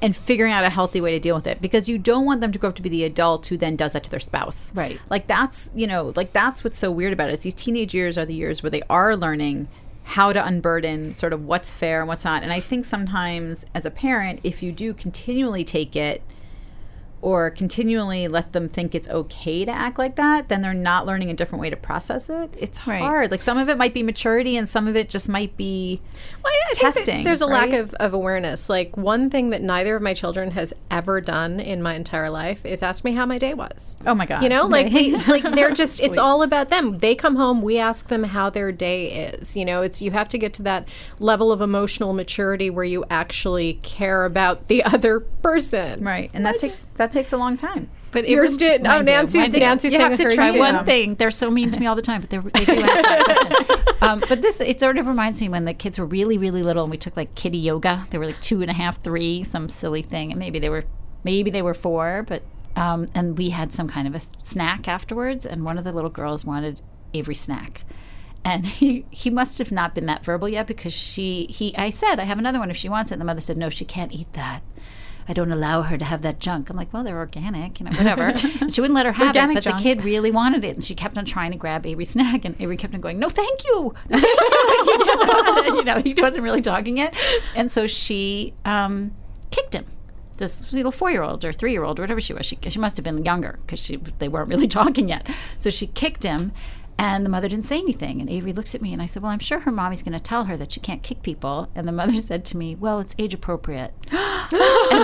and 0.02 0.16
figuring 0.16 0.52
out 0.52 0.64
a 0.64 0.70
healthy 0.70 1.00
way 1.00 1.12
to 1.12 1.20
deal 1.20 1.36
with 1.36 1.46
it 1.46 1.60
because 1.60 1.88
you 1.88 1.96
don't 1.96 2.24
want 2.24 2.40
them 2.40 2.52
to 2.52 2.58
grow 2.58 2.70
up 2.70 2.76
to 2.76 2.82
be 2.82 2.88
the 2.88 3.04
adult 3.04 3.46
who 3.46 3.56
then 3.56 3.76
does 3.76 3.92
that 3.92 4.04
to 4.04 4.10
their 4.10 4.20
spouse. 4.20 4.72
Right. 4.74 5.00
Like 5.08 5.26
that's, 5.26 5.70
you 5.74 5.86
know, 5.86 6.12
like 6.16 6.32
that's 6.32 6.64
what's 6.64 6.78
so 6.78 6.90
weird 6.90 7.12
about 7.12 7.30
it 7.30 7.34
is 7.34 7.40
these 7.40 7.54
teenage 7.54 7.94
years 7.94 8.18
are 8.18 8.26
the 8.26 8.34
years 8.34 8.62
where 8.62 8.70
they 8.70 8.82
are 8.90 9.16
learning 9.16 9.68
how 10.02 10.32
to 10.32 10.44
unburden 10.44 11.14
sort 11.14 11.32
of 11.32 11.46
what's 11.46 11.70
fair 11.70 12.00
and 12.00 12.08
what's 12.08 12.24
not. 12.24 12.42
And 12.42 12.52
I 12.52 12.60
think 12.60 12.84
sometimes 12.84 13.64
as 13.74 13.86
a 13.86 13.90
parent, 13.90 14.40
if 14.44 14.62
you 14.62 14.72
do 14.72 14.92
continually 14.92 15.64
take 15.64 15.96
it 15.96 16.20
or 17.24 17.50
continually 17.50 18.28
let 18.28 18.52
them 18.52 18.68
think 18.68 18.94
it's 18.94 19.08
okay 19.08 19.64
to 19.64 19.70
act 19.72 19.98
like 19.98 20.16
that, 20.16 20.48
then 20.48 20.60
they're 20.60 20.74
not 20.74 21.06
learning 21.06 21.30
a 21.30 21.34
different 21.34 21.62
way 21.62 21.70
to 21.70 21.76
process 21.76 22.28
it. 22.28 22.54
It's 22.60 22.86
Right. 22.86 23.00
hard. 23.00 23.30
Like 23.30 23.40
some 23.40 23.56
of 23.56 23.70
it 23.70 23.78
might 23.78 23.94
be 23.94 24.02
maturity 24.02 24.58
and 24.58 24.68
some 24.68 24.86
of 24.86 24.94
it 24.94 25.08
just 25.08 25.26
might 25.26 25.56
be 25.56 26.00
Well, 26.44 26.52
think 26.74 26.94
testing. 26.94 27.24
there's 27.24 27.40
a 27.40 27.46
lack 27.46 27.72
of, 27.72 27.94
of 27.94 28.12
awareness. 28.12 28.68
Like 28.68 28.94
one 28.98 29.30
thing 29.30 29.48
that 29.50 29.62
neither 29.62 29.96
of 29.96 30.02
my 30.02 30.12
children 30.12 30.50
has 30.50 30.74
ever 30.90 31.22
done 31.22 31.60
in 31.60 31.82
my 31.82 31.94
entire 31.94 32.28
life 32.28 32.66
is 32.66 32.82
ask 32.82 33.04
me 33.04 33.12
how 33.14 33.24
my 33.24 33.38
day 33.38 33.54
was. 33.54 33.96
Oh 34.06 34.14
my 34.14 34.26
god. 34.26 34.42
You 34.42 34.50
know, 34.50 34.66
like 34.66 34.92
we, 34.92 35.16
like 35.26 35.44
they're 35.54 35.70
just 35.72 36.00
it's 36.02 36.18
all 36.18 36.42
about 36.42 36.68
them. 36.68 36.98
They 36.98 37.14
come 37.14 37.36
home, 37.36 37.62
we 37.62 37.78
ask 37.78 38.08
them 38.08 38.24
how 38.24 38.50
their 38.50 38.70
day 38.70 39.30
is. 39.32 39.56
You 39.56 39.64
know, 39.64 39.80
it's 39.80 40.02
you 40.02 40.10
have 40.10 40.28
to 40.28 40.36
get 40.36 40.52
to 40.54 40.62
that 40.64 40.86
level 41.18 41.50
of 41.52 41.62
emotional 41.62 42.12
maturity 42.12 42.68
where 42.68 42.84
you 42.84 43.02
actually 43.08 43.74
care 43.82 44.26
about 44.26 44.68
the 44.68 44.84
other 44.94 45.20
person. 45.20 46.04
Right. 46.04 46.30
And 46.34 46.44
that 46.44 46.58
takes 46.58 46.80
that 46.96 47.13
takes 47.14 47.32
a 47.32 47.36
long 47.38 47.56
time. 47.56 47.88
But 48.12 48.28
Yours 48.28 48.56
did. 48.56 48.82
Oh, 48.82 48.90
Mine 48.90 49.04
do. 49.06 49.12
Nancy's 49.12 49.34
Mine 49.42 49.50
do. 49.50 49.58
Nancy's 49.60 49.92
You 49.92 50.00
have 50.00 50.16
to 50.16 50.34
try 50.34 50.50
did. 50.50 50.58
one 50.58 50.84
thing. 50.84 51.14
They're 51.14 51.30
so 51.30 51.50
mean 51.50 51.70
to 51.70 51.80
me 51.80 51.86
all 51.86 51.96
the 51.96 52.02
time, 52.02 52.20
but 52.20 52.28
they're, 52.30 52.42
they 52.42 52.64
do 52.64 52.80
ask 52.82 53.02
that 53.02 53.24
question. 53.24 53.80
Um, 54.04 54.22
but 54.28 54.42
this, 54.42 54.60
it 54.60 54.80
sort 54.80 54.98
of 54.98 55.06
reminds 55.06 55.40
me 55.40 55.48
when 55.48 55.64
the 55.64 55.72
kids 55.72 55.98
were 55.98 56.04
really, 56.04 56.36
really 56.36 56.62
little 56.62 56.82
and 56.84 56.90
we 56.90 56.98
took 56.98 57.16
like 57.16 57.34
kitty 57.34 57.56
yoga. 57.56 58.06
They 58.10 58.18
were 58.18 58.26
like 58.26 58.40
two 58.42 58.60
and 58.60 58.70
a 58.70 58.74
half, 58.74 59.02
three, 59.02 59.44
some 59.44 59.70
silly 59.70 60.02
thing. 60.02 60.30
And 60.30 60.38
maybe 60.38 60.58
they 60.58 60.68
were, 60.68 60.84
maybe 61.22 61.50
they 61.50 61.62
were 61.62 61.72
four, 61.72 62.22
but, 62.28 62.42
um, 62.76 63.06
and 63.14 63.38
we 63.38 63.48
had 63.48 63.72
some 63.72 63.88
kind 63.88 64.06
of 64.06 64.14
a 64.14 64.20
snack 64.20 64.88
afterwards. 64.88 65.46
And 65.46 65.64
one 65.64 65.78
of 65.78 65.84
the 65.84 65.92
little 65.92 66.10
girls 66.10 66.44
wanted 66.44 66.82
Avery 67.14 67.34
snack. 67.34 67.84
And 68.44 68.66
he, 68.80 69.06
he 69.10 69.30
must 69.30 69.56
have 69.56 69.72
not 69.72 69.94
been 69.94 70.04
that 70.04 70.22
verbal 70.22 70.50
yet 70.50 70.66
because 70.66 70.92
she, 70.92 71.46
he, 71.48 71.74
I 71.74 71.88
said, 71.88 72.20
I 72.20 72.24
have 72.24 72.38
another 72.38 72.58
one 72.58 72.70
if 72.70 72.76
she 72.76 72.90
wants 72.90 73.10
it. 73.10 73.14
And 73.14 73.22
the 73.22 73.26
mother 73.26 73.40
said, 73.40 73.56
no, 73.56 73.70
she 73.70 73.86
can't 73.86 74.12
eat 74.12 74.30
that. 74.34 74.62
I 75.28 75.32
don't 75.32 75.50
allow 75.50 75.82
her 75.82 75.96
to 75.96 76.04
have 76.04 76.22
that 76.22 76.38
junk. 76.38 76.70
I'm 76.70 76.76
like, 76.76 76.92
well, 76.92 77.02
they're 77.02 77.18
organic, 77.18 77.80
you 77.80 77.86
know, 77.86 77.92
whatever. 77.92 78.34
she 78.36 78.80
wouldn't 78.80 78.94
let 78.94 79.06
her 79.06 79.12
have 79.12 79.34
it, 79.34 79.54
but 79.54 79.62
junk. 79.62 79.76
the 79.78 79.82
kid 79.82 80.04
really 80.04 80.30
wanted 80.30 80.64
it, 80.64 80.74
and 80.74 80.84
she 80.84 80.94
kept 80.94 81.16
on 81.16 81.24
trying 81.24 81.52
to 81.52 81.56
grab 81.56 81.86
Avery's 81.86 82.10
snack, 82.10 82.44
and 82.44 82.54
Avery 82.60 82.76
kept 82.76 82.94
on 82.94 83.00
going, 83.00 83.18
"No, 83.18 83.28
thank 83.28 83.64
you." 83.64 83.94
you 84.10 85.84
know, 85.84 86.00
he 86.04 86.14
wasn't 86.18 86.42
really 86.42 86.60
talking 86.60 86.96
yet, 86.96 87.14
and 87.54 87.70
so 87.70 87.86
she 87.86 88.54
um, 88.64 89.14
kicked 89.50 89.74
him. 89.74 89.86
This 90.36 90.72
little 90.72 90.90
four-year-old 90.90 91.44
or 91.44 91.52
three-year-old 91.52 92.00
or 92.00 92.02
whatever 92.02 92.20
she 92.20 92.32
was, 92.32 92.44
she 92.44 92.58
she 92.68 92.78
must 92.78 92.96
have 92.96 93.04
been 93.04 93.24
younger 93.24 93.58
because 93.64 93.78
she 93.78 93.96
they 94.18 94.28
weren't 94.28 94.48
really 94.48 94.68
talking 94.68 95.08
yet. 95.08 95.28
So 95.58 95.70
she 95.70 95.86
kicked 95.86 96.24
him, 96.24 96.52
and 96.98 97.24
the 97.24 97.30
mother 97.30 97.48
didn't 97.48 97.64
say 97.64 97.78
anything. 97.78 98.20
And 98.20 98.30
Avery 98.30 98.52
looks 98.52 98.74
at 98.74 98.82
me, 98.82 98.92
and 98.92 99.02
I 99.02 99.06
said, 99.06 99.22
"Well, 99.22 99.32
I'm 99.32 99.38
sure 99.38 99.60
her 99.60 99.72
mommy's 99.72 100.02
going 100.02 100.16
to 100.16 100.20
tell 100.20 100.44
her 100.44 100.56
that 100.56 100.72
she 100.72 100.80
can't 100.80 101.02
kick 101.02 101.22
people." 101.22 101.68
And 101.74 101.86
the 101.88 101.92
mother 101.92 102.16
said 102.16 102.44
to 102.46 102.56
me, 102.56 102.74
"Well, 102.74 103.00
it's 103.00 103.14
age 103.18 103.34
appropriate." 103.34 103.92
and 104.10 104.16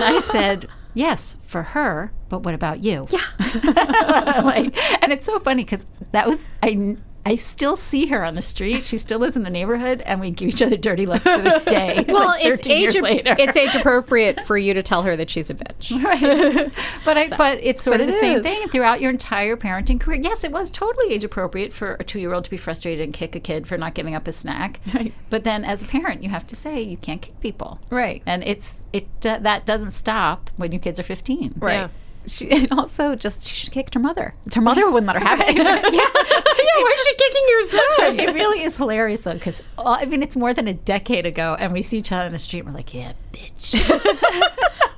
I 0.03 0.21
said, 0.23 0.67
"Yes, 0.93 1.37
for 1.43 1.63
her, 1.63 2.11
but 2.29 2.39
what 2.43 2.53
about 2.53 2.83
you?" 2.83 3.07
Yeah. 3.09 3.21
like, 4.43 4.77
and 5.03 5.11
it's 5.11 5.25
so 5.25 5.39
funny 5.39 5.63
because 5.63 5.85
that 6.11 6.27
was 6.27 6.47
I. 6.63 6.97
I 7.25 7.35
still 7.35 7.75
see 7.75 8.07
her 8.07 8.23
on 8.23 8.35
the 8.35 8.41
street. 8.41 8.85
She 8.87 8.97
still 8.97 9.19
lives 9.19 9.35
in 9.35 9.43
the 9.43 9.49
neighborhood, 9.49 10.01
and 10.01 10.19
we 10.19 10.31
give 10.31 10.49
each 10.49 10.61
other 10.61 10.75
dirty 10.77 11.05
looks 11.05 11.23
to 11.23 11.41
this 11.41 11.63
day. 11.65 11.97
It's 12.01 12.07
Well, 12.07 12.27
like 12.29 12.43
it's 12.43 12.61
13 12.61 12.81
years 12.81 12.95
age 12.95 13.01
later. 13.01 13.35
it's 13.37 13.55
age 13.55 13.75
appropriate 13.75 14.39
for 14.47 14.57
you 14.57 14.73
to 14.73 14.81
tell 14.81 15.03
her 15.03 15.15
that 15.15 15.29
she's 15.29 15.49
a 15.49 15.53
bitch. 15.53 15.91
right. 16.03 16.73
But 17.05 17.17
I, 17.17 17.35
but 17.37 17.59
it's 17.61 17.81
sort 17.83 17.95
But 17.95 18.01
of 18.01 18.07
the 18.07 18.13
it 18.13 18.19
same 18.19 18.43
thing 18.43 18.69
throughout 18.69 19.01
your 19.01 19.11
entire 19.11 19.55
parenting 19.55 19.99
career. 19.99 20.19
Yes, 20.21 20.43
it 20.43 20.51
was 20.51 20.71
totally 20.71 21.13
age 21.13 21.23
appropriate 21.23 21.73
for 21.73 21.95
a 21.99 22.03
two 22.03 22.19
year 22.19 22.33
old 22.33 22.45
to 22.45 22.49
be 22.49 22.57
frustrated 22.57 23.03
and 23.03 23.13
kick 23.13 23.35
a 23.35 23.39
kid 23.39 23.67
for 23.67 23.77
not 23.77 23.93
giving 23.93 24.15
up 24.15 24.27
a 24.27 24.31
snack. 24.31 24.79
Right. 24.93 25.13
But 25.29 25.43
then, 25.43 25.63
as 25.63 25.83
a 25.83 25.85
parent, 25.85 26.23
you 26.23 26.29
have 26.29 26.47
to 26.47 26.55
say 26.55 26.81
you 26.81 26.97
can't 26.97 27.21
kick 27.21 27.39
people. 27.39 27.79
Right. 27.89 28.23
And 28.25 28.43
it's 28.43 28.75
it 28.93 29.07
uh, 29.25 29.37
that 29.39 29.65
doesn't 29.65 29.91
stop 29.91 30.49
when 30.57 30.71
your 30.71 30.79
kids 30.81 30.99
are 30.99 31.03
fifteen. 31.03 31.53
Right. 31.57 31.73
Yeah. 31.73 31.87
She, 32.27 32.49
and 32.51 32.67
also, 32.71 33.15
just 33.15 33.47
she 33.47 33.69
kicked 33.69 33.93
her 33.93 33.99
mother. 33.99 34.35
Her 34.53 34.61
mother 34.61 34.89
wouldn't 34.89 35.07
let 35.07 35.15
her 35.15 35.27
have 35.27 35.39
it. 35.41 35.55
yeah, 35.55 35.63
why 35.63 36.95
is 36.97 37.05
she 37.05 37.15
kicking 37.15 37.45
your 37.49 37.63
son? 37.63 38.19
It 38.19 38.33
really 38.35 38.63
is 38.63 38.77
hilarious 38.77 39.21
though, 39.21 39.33
because 39.33 39.61
uh, 39.77 39.97
I 39.99 40.05
mean 40.05 40.21
it's 40.21 40.35
more 40.35 40.53
than 40.53 40.67
a 40.67 40.73
decade 40.73 41.25
ago, 41.25 41.55
and 41.59 41.71
we 41.71 41.81
see 41.81 41.97
each 41.97 42.11
other 42.11 42.25
in 42.25 42.31
the 42.31 42.39
street. 42.39 42.59
and 42.65 42.69
We're 42.69 42.75
like, 42.77 42.93
"Yeah, 42.93 43.13
bitch." 43.31 43.87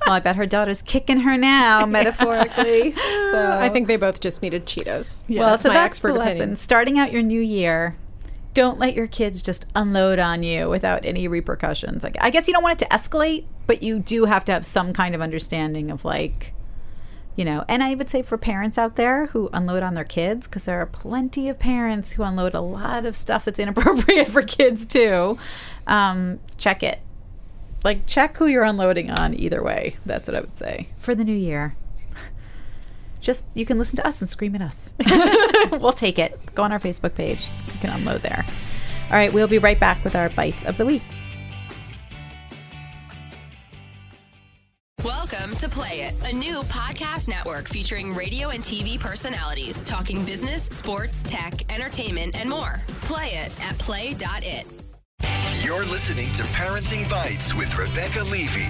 well, 0.06 0.16
I 0.16 0.20
bet 0.20 0.36
her 0.36 0.46
daughter's 0.46 0.82
kicking 0.82 1.22
her 1.22 1.38
now, 1.38 1.86
metaphorically. 1.86 2.94
So 2.94 3.58
I 3.60 3.70
think 3.70 3.88
they 3.88 3.98
both 3.98 4.20
just 4.20 4.42
needed 4.42 4.66
Cheetos. 4.66 5.24
well, 5.30 5.50
that's 5.50 5.64
so 5.64 5.70
my 5.70 5.76
that's 5.76 5.86
expert 5.86 6.14
the 6.14 6.20
lesson. 6.20 6.36
opinion. 6.38 6.56
Starting 6.58 7.00
out 7.00 7.12
your 7.12 7.22
new 7.22 7.42
year, 7.42 7.96
don't 8.54 8.78
let 8.80 8.94
your 8.94 9.08
kids 9.08 9.42
just 9.42 9.66
unload 9.76 10.20
on 10.20 10.44
you 10.44 10.70
without 10.70 11.06
any 11.06 11.28
repercussions. 11.28 12.04
Like, 12.04 12.16
I 12.20 12.30
guess 12.30 12.48
you 12.48 12.54
don't 12.54 12.64
want 12.64 12.82
it 12.82 12.86
to 12.86 12.92
escalate, 12.96 13.46
but 13.66 13.82
you 13.82 14.00
do 14.00 14.26
have 14.26 14.46
to 14.46 14.52
have 14.52 14.66
some 14.66 14.94
kind 14.94 15.16
of 15.16 15.22
understanding 15.22 15.90
of 15.90 16.06
like, 16.06 16.54
you 17.36 17.46
know. 17.46 17.66
And 17.68 17.84
I 17.84 17.96
would 17.96 18.10
say 18.10 18.22
for 18.22 18.38
parents 18.38 18.78
out 18.78 18.96
there 18.96 19.28
who 19.28 19.50
unload 19.54 19.84
on 19.84 19.94
their 19.94 20.04
kids, 20.04 20.48
because 20.48 20.64
there 20.64 20.80
are 20.80 20.86
plenty 20.86 21.50
of 21.50 21.60
parents 21.60 22.14
who 22.14 22.24
unload 22.24 22.54
a 22.54 22.62
lot 22.62 23.06
of 23.06 23.16
stuff 23.16 23.46
that's 23.46 23.60
inappropriate 23.60 24.28
for 24.28 24.42
kids 24.42 24.86
too. 24.86 25.38
Um, 25.88 26.40
check 26.58 26.84
it. 26.84 27.00
Like, 27.84 28.06
check 28.06 28.38
who 28.38 28.48
you're 28.48 28.64
unloading 28.64 29.12
on 29.12 29.38
either 29.38 29.62
way. 29.62 29.98
That's 30.06 30.28
what 30.28 30.36
I 30.36 30.40
would 30.40 30.58
say 30.58 30.88
for 30.98 31.14
the 31.14 31.26
new 31.26 31.36
year 31.36 31.76
just 33.24 33.46
you 33.56 33.66
can 33.66 33.80
listen 33.80 33.96
to 33.96 34.06
us 34.06 34.22
and 34.22 34.30
scream 34.30 34.54
at 34.54 34.62
us. 34.62 34.94
we'll 35.72 35.94
take 35.94 36.20
it. 36.20 36.40
Go 36.54 36.62
on 36.62 36.72
our 36.72 36.80
Facebook 36.80 37.16
page. 37.16 37.48
You 37.74 37.80
can 37.80 37.90
unload 37.90 38.22
there. 38.22 38.46
All 39.10 39.18
right, 39.18 39.34
we'll 39.34 39.48
be 39.48 39.58
right 39.58 39.80
back 39.80 40.04
with 40.04 40.16
our 40.16 40.30
bites 40.30 40.64
of 40.66 40.78
the 40.78 40.86
week. 40.86 41.02
Welcome 45.04 45.54
to 45.58 45.68
Play 45.68 46.04
It, 46.04 46.14
a 46.32 46.34
new 46.34 46.62
podcast 46.62 47.28
network 47.28 47.68
featuring 47.68 48.16
radio 48.16 48.52
and 48.52 48.64
TV 48.64 48.98
personalities 48.98 49.82
talking 49.82 50.24
business, 50.24 50.64
sports, 50.64 51.22
tech, 51.24 51.70
entertainment, 51.70 52.40
and 52.40 52.50
more. 52.50 52.82
Play 53.02 53.32
it 53.32 53.52
at 53.66 53.78
play.it. 53.80 54.66
You're 55.62 55.84
listening 55.84 56.32
to 56.32 56.44
Parenting 56.44 57.10
Bites 57.10 57.54
with 57.54 57.78
Rebecca 57.78 58.24
Levey. 58.24 58.70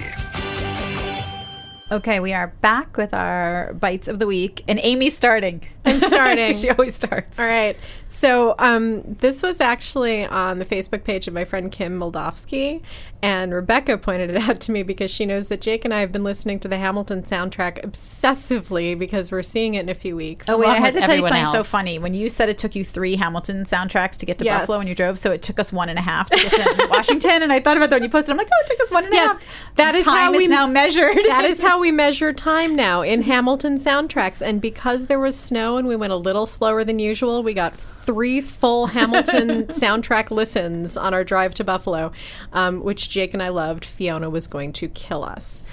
Okay, 1.92 2.18
we 2.18 2.32
are 2.32 2.48
back 2.48 2.96
with 2.96 3.14
our 3.14 3.72
bites 3.74 4.08
of 4.08 4.18
the 4.18 4.26
week, 4.26 4.64
and 4.66 4.80
Amy's 4.82 5.16
starting. 5.16 5.64
I'm 5.84 6.00
starting. 6.00 6.56
she 6.56 6.68
always 6.70 6.96
starts. 6.96 7.38
All 7.38 7.46
right. 7.46 7.76
So 8.14 8.54
um, 8.60 9.02
this 9.14 9.42
was 9.42 9.60
actually 9.60 10.24
on 10.24 10.60
the 10.60 10.64
Facebook 10.64 11.02
page 11.02 11.26
of 11.26 11.34
my 11.34 11.44
friend 11.44 11.70
Kim 11.72 11.98
Moldovsky, 11.98 12.80
and 13.22 13.52
Rebecca 13.52 13.98
pointed 13.98 14.30
it 14.30 14.36
out 14.48 14.60
to 14.60 14.72
me 14.72 14.84
because 14.84 15.10
she 15.10 15.26
knows 15.26 15.48
that 15.48 15.60
Jake 15.60 15.84
and 15.84 15.92
I 15.92 15.98
have 15.98 16.12
been 16.12 16.22
listening 16.22 16.60
to 16.60 16.68
the 16.68 16.78
Hamilton 16.78 17.24
soundtrack 17.24 17.84
obsessively 17.84 18.96
because 18.96 19.32
we're 19.32 19.42
seeing 19.42 19.74
it 19.74 19.80
in 19.80 19.88
a 19.88 19.94
few 19.96 20.14
weeks. 20.14 20.48
Oh 20.48 20.56
wait, 20.56 20.68
I 20.68 20.76
had 20.76 20.94
to 20.94 21.00
with 21.00 21.06
tell 21.06 21.16
you 21.16 21.24
everyone 21.26 21.44
something 21.44 21.58
so 21.60 21.64
funny. 21.64 21.98
When 21.98 22.14
you 22.14 22.28
said 22.28 22.48
it 22.48 22.56
took 22.56 22.76
you 22.76 22.84
three 22.84 23.16
Hamilton 23.16 23.64
soundtracks 23.64 24.16
to 24.18 24.26
get 24.26 24.38
to 24.38 24.44
Yes. 24.44 24.60
Buffalo 24.60 24.78
when 24.78 24.86
you 24.86 24.94
drove, 24.94 25.18
so 25.18 25.32
it 25.32 25.42
took 25.42 25.58
us 25.58 25.72
one 25.72 25.88
and 25.88 25.98
a 25.98 26.02
half 26.02 26.30
to 26.30 26.36
get 26.36 26.50
to 26.52 26.86
Washington. 26.90 27.42
And 27.42 27.52
I 27.52 27.58
thought 27.58 27.76
about 27.76 27.90
that 27.90 27.96
when 27.96 28.04
you 28.04 28.10
posted. 28.10 28.30
I'm 28.30 28.36
like, 28.36 28.48
oh, 28.52 28.62
it 28.64 28.68
took 28.68 28.80
us 28.86 28.92
one 28.92 29.04
and 29.06 29.12
a 29.12 29.16
half. 29.16 29.36
Yes, 29.40 29.48
that 29.74 29.94
is 29.96 30.04
time 30.04 30.14
how 30.14 30.32
we- 30.32 30.44
is 30.44 30.50
now 30.50 30.66
measured. 30.68 31.16
that 31.26 31.44
is 31.44 31.60
how 31.60 31.80
we 31.80 31.90
measure 31.90 32.32
time 32.32 32.76
now 32.76 33.02
in 33.02 33.22
Hamilton 33.22 33.76
soundtracks. 33.78 34.40
And 34.40 34.60
because 34.60 35.06
there 35.06 35.18
was 35.18 35.36
snow 35.36 35.78
and 35.78 35.88
we 35.88 35.96
went 35.96 36.12
a 36.12 36.16
little 36.16 36.46
slower 36.46 36.84
than 36.84 37.00
usual, 37.00 37.42
we 37.42 37.54
got 37.54 37.74
three 38.04 38.40
full 38.40 38.88
Hamilton 38.88 39.66
soundtrack 39.68 40.30
listens 40.30 40.96
on 40.96 41.14
our 41.14 41.24
drive 41.24 41.54
to 41.54 41.64
Buffalo, 41.64 42.12
um, 42.52 42.82
which 42.82 43.08
Jake 43.08 43.34
and 43.34 43.42
I 43.42 43.48
loved. 43.48 43.84
Fiona 43.84 44.30
was 44.30 44.46
going 44.46 44.72
to 44.74 44.88
kill 44.88 45.24
us. 45.24 45.64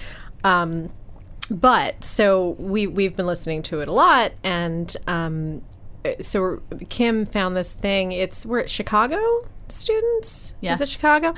Um, 0.43 0.91
but 1.49 2.03
so 2.03 2.55
we 2.59 2.87
we've 2.87 3.15
been 3.15 3.27
listening 3.27 3.61
to 3.63 3.81
it 3.81 3.87
a 3.87 3.91
lot, 3.91 4.31
and 4.43 4.95
um, 5.07 5.61
so 6.19 6.61
Kim 6.89 7.25
found 7.25 7.57
this 7.57 7.73
thing. 7.73 8.11
It's 8.11 8.45
we're 8.45 8.59
at 8.59 8.69
Chicago 8.69 9.19
students. 9.67 10.53
Yes. 10.61 10.77
Is 10.77 10.81
it 10.81 10.89
Chicago? 10.89 11.33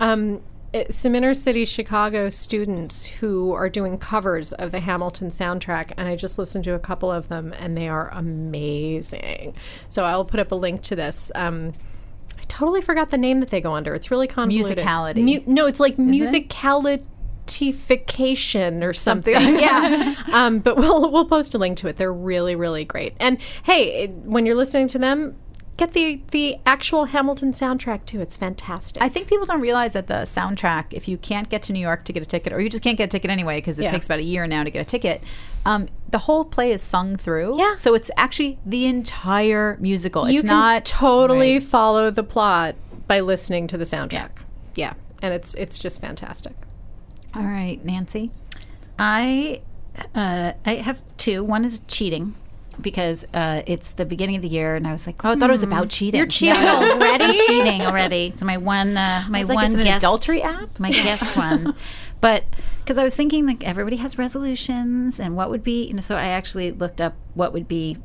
Um, 0.00 0.42
it's 0.72 0.96
some 0.96 1.14
inner 1.14 1.34
city 1.34 1.64
Chicago 1.64 2.28
students 2.28 3.06
who 3.06 3.52
are 3.52 3.68
doing 3.68 3.96
covers 3.96 4.52
of 4.52 4.72
the 4.72 4.80
Hamilton 4.80 5.28
soundtrack, 5.28 5.92
and 5.96 6.08
I 6.08 6.16
just 6.16 6.36
listened 6.38 6.64
to 6.64 6.74
a 6.74 6.78
couple 6.78 7.10
of 7.10 7.28
them, 7.28 7.54
and 7.58 7.74
they 7.76 7.88
are 7.88 8.10
amazing. 8.10 9.54
So 9.88 10.04
I'll 10.04 10.26
put 10.26 10.40
up 10.40 10.52
a 10.52 10.54
link 10.54 10.82
to 10.82 10.94
this. 10.96 11.32
Um, 11.34 11.72
I 12.36 12.42
totally 12.48 12.82
forgot 12.82 13.10
the 13.10 13.18
name 13.18 13.40
that 13.40 13.48
they 13.50 13.62
go 13.62 13.72
under. 13.72 13.94
It's 13.94 14.10
really 14.10 14.26
convoluted. 14.26 14.78
Musicality. 14.78 15.24
Mu- 15.24 15.52
no, 15.52 15.66
it's 15.66 15.80
like 15.80 15.96
musicalitification 15.96 18.84
or 18.84 18.92
something. 18.92 19.34
yeah. 19.34 20.14
Um, 20.30 20.58
but 20.58 20.76
we'll 20.76 21.10
we'll 21.10 21.24
post 21.24 21.54
a 21.54 21.58
link 21.58 21.78
to 21.78 21.88
it. 21.88 21.96
They're 21.96 22.12
really 22.12 22.56
really 22.56 22.84
great. 22.84 23.14
And 23.20 23.38
hey, 23.62 24.04
it, 24.04 24.12
when 24.12 24.44
you're 24.44 24.54
listening 24.54 24.88
to 24.88 24.98
them, 24.98 25.34
get 25.78 25.92
the 25.94 26.20
the 26.32 26.56
actual 26.66 27.06
Hamilton 27.06 27.52
soundtrack 27.52 28.04
too. 28.04 28.20
It's 28.20 28.36
fantastic. 28.36 29.02
I 29.02 29.08
think 29.08 29.28
people 29.28 29.46
don't 29.46 29.60
realize 29.62 29.94
that 29.94 30.06
the 30.08 30.22
soundtrack, 30.24 30.86
if 30.90 31.08
you 31.08 31.16
can't 31.16 31.48
get 31.48 31.62
to 31.64 31.72
New 31.72 31.80
York 31.80 32.04
to 32.04 32.12
get 32.12 32.22
a 32.22 32.26
ticket, 32.26 32.52
or 32.52 32.60
you 32.60 32.68
just 32.68 32.82
can't 32.82 32.98
get 32.98 33.04
a 33.04 33.08
ticket 33.08 33.30
anyway, 33.30 33.58
because 33.58 33.78
it 33.78 33.84
Yeah. 33.84 33.90
takes 33.92 34.04
about 34.06 34.18
a 34.18 34.22
year 34.24 34.46
now 34.46 34.64
to 34.64 34.70
get 34.70 34.80
a 34.80 34.84
ticket, 34.84 35.22
um, 35.64 35.88
the 36.10 36.18
whole 36.18 36.44
play 36.44 36.72
is 36.72 36.82
sung 36.82 37.16
through. 37.16 37.58
Yeah. 37.58 37.74
So 37.74 37.94
it's 37.94 38.10
actually 38.16 38.58
the 38.66 38.84
entire 38.86 39.78
musical. 39.80 40.26
It's 40.26 40.34
you 40.34 40.40
can 40.42 40.48
not 40.48 40.84
totally 40.84 41.54
Right. 41.54 41.62
follow 41.62 42.10
the 42.10 42.22
plot 42.24 42.74
by 43.06 43.20
listening 43.20 43.66
to 43.68 43.78
the 43.78 43.84
soundtrack. 43.84 44.30
Yeah. 44.74 44.92
And 45.22 45.32
it's 45.32 45.54
it's 45.54 45.78
just 45.78 46.00
fantastic. 46.00 46.52
All 47.34 47.42
right, 47.44 47.84
Nancy. 47.84 48.30
I 48.98 49.62
uh, 50.14 50.52
I 50.64 50.74
have 50.74 51.00
two. 51.16 51.42
One 51.44 51.64
is 51.64 51.80
cheating 51.88 52.34
because 52.80 53.24
uh, 53.34 53.62
it's 53.66 53.90
the 53.92 54.04
beginning 54.06 54.36
of 54.36 54.42
the 54.42 54.48
year, 54.48 54.74
and 54.76 54.86
I 54.86 54.92
was 54.92 55.06
like, 55.06 55.24
Oh, 55.24 55.30
I 55.30 55.36
thought 55.36 55.50
it 55.50 55.52
was 55.52 55.62
about 55.62 55.88
cheating. 55.88 56.18
You're 56.18 56.26
cheating 56.26 56.60
No, 56.62 56.92
already? 56.92 57.24
I'm 57.24 57.34
cheating 57.46 57.82
already. 57.82 58.26
It's 58.34 58.42
my 58.42 58.56
one, 58.56 58.96
uh, 58.96 59.24
my 59.28 59.42
like, 59.42 59.54
one 59.56 59.66
is 59.66 59.74
it 59.74 59.78
an 59.80 59.84
guest 59.84 60.02
adultery 60.04 60.42
app? 60.42 60.78
My 60.78 60.90
guest 60.90 61.36
one, 61.36 61.74
but 62.20 62.44
because 62.80 62.98
I 62.98 63.04
was 63.04 63.14
thinking 63.14 63.46
like 63.46 63.64
everybody 63.64 63.96
has 63.96 64.16
resolutions, 64.18 65.20
and 65.20 65.36
what 65.36 65.50
would 65.50 65.62
be, 65.62 65.84
you 65.86 65.94
know, 65.94 66.00
so 66.00 66.16
I 66.16 66.28
actually 66.28 66.70
looked 66.72 67.00
up 67.00 67.14
what 67.34 67.52
would 67.52 67.68
be 67.68 67.98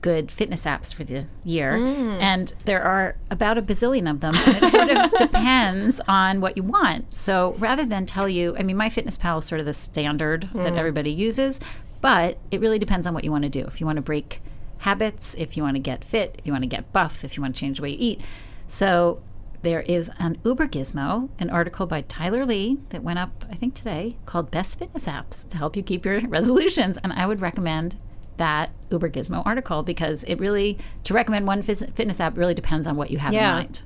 good 0.00 0.30
fitness 0.30 0.64
apps 0.64 0.92
for 0.92 1.02
the 1.02 1.24
year, 1.44 1.72
Mm. 1.72 2.20
and 2.20 2.54
there 2.66 2.82
are 2.82 3.16
about 3.30 3.56
a 3.56 3.62
bazillion 3.62 4.10
of 4.10 4.20
them. 4.20 4.34
And 4.34 4.62
it 4.62 4.70
sort 4.70 4.90
of 4.90 5.10
depends 5.18 5.98
on 6.06 6.42
what 6.42 6.58
you 6.58 6.62
want. 6.62 7.14
So 7.14 7.54
rather 7.58 7.86
than 7.86 8.04
tell 8.04 8.28
you, 8.28 8.54
I 8.58 8.62
mean, 8.64 8.76
MyFitnessPal 8.76 9.38
is 9.38 9.46
sort 9.46 9.60
of 9.60 9.66
the 9.66 9.72
standard 9.72 10.50
Mm. 10.52 10.64
that 10.64 10.74
everybody 10.76 11.10
uses, 11.10 11.58
but 12.04 12.36
it 12.50 12.60
really 12.60 12.78
depends 12.78 13.06
on 13.06 13.14
what 13.14 13.24
you 13.24 13.30
want 13.30 13.44
to 13.44 13.48
do. 13.48 13.64
If 13.64 13.80
you 13.80 13.86
want 13.86 13.96
to 13.96 14.02
break 14.02 14.42
habits, 14.80 15.34
if 15.38 15.56
you 15.56 15.62
want 15.62 15.76
to 15.76 15.80
get 15.80 16.04
fit, 16.04 16.34
if 16.38 16.44
you 16.46 16.52
want 16.52 16.60
to 16.62 16.68
get 16.68 16.92
buff, 16.92 17.24
if 17.24 17.34
you 17.34 17.42
want 17.42 17.56
to 17.56 17.60
change 17.60 17.78
the 17.78 17.82
way 17.82 17.92
you 17.92 17.96
eat. 17.98 18.20
So 18.66 19.22
there 19.62 19.80
is 19.80 20.10
an 20.18 20.36
Ubergizmo, 20.44 21.30
an 21.38 21.48
article 21.48 21.86
by 21.86 22.02
Tyler 22.02 22.44
Lee 22.44 22.76
that 22.90 23.02
went 23.02 23.18
up, 23.18 23.46
I 23.50 23.54
think 23.54 23.72
today, 23.72 24.18
called 24.26 24.50
Best 24.50 24.78
Fitness 24.78 25.06
Apps 25.06 25.48
to 25.48 25.56
help 25.56 25.76
you 25.78 25.82
keep 25.82 26.04
your 26.04 26.20
resolutions. 26.28 26.98
And 27.02 27.10
I 27.14 27.24
would 27.24 27.40
recommend 27.40 27.96
that 28.36 28.72
Ubergizmo 28.90 29.42
article 29.46 29.82
because 29.82 30.24
it 30.24 30.38
really, 30.38 30.76
to 31.04 31.14
recommend 31.14 31.46
one 31.46 31.62
phys- 31.62 31.90
fitness 31.94 32.20
app 32.20 32.36
really 32.36 32.52
depends 32.52 32.86
on 32.86 32.96
what 32.96 33.10
you 33.10 33.16
have 33.16 33.32
Yeah. 33.32 33.48
in 33.52 33.56
mind. 33.62 33.82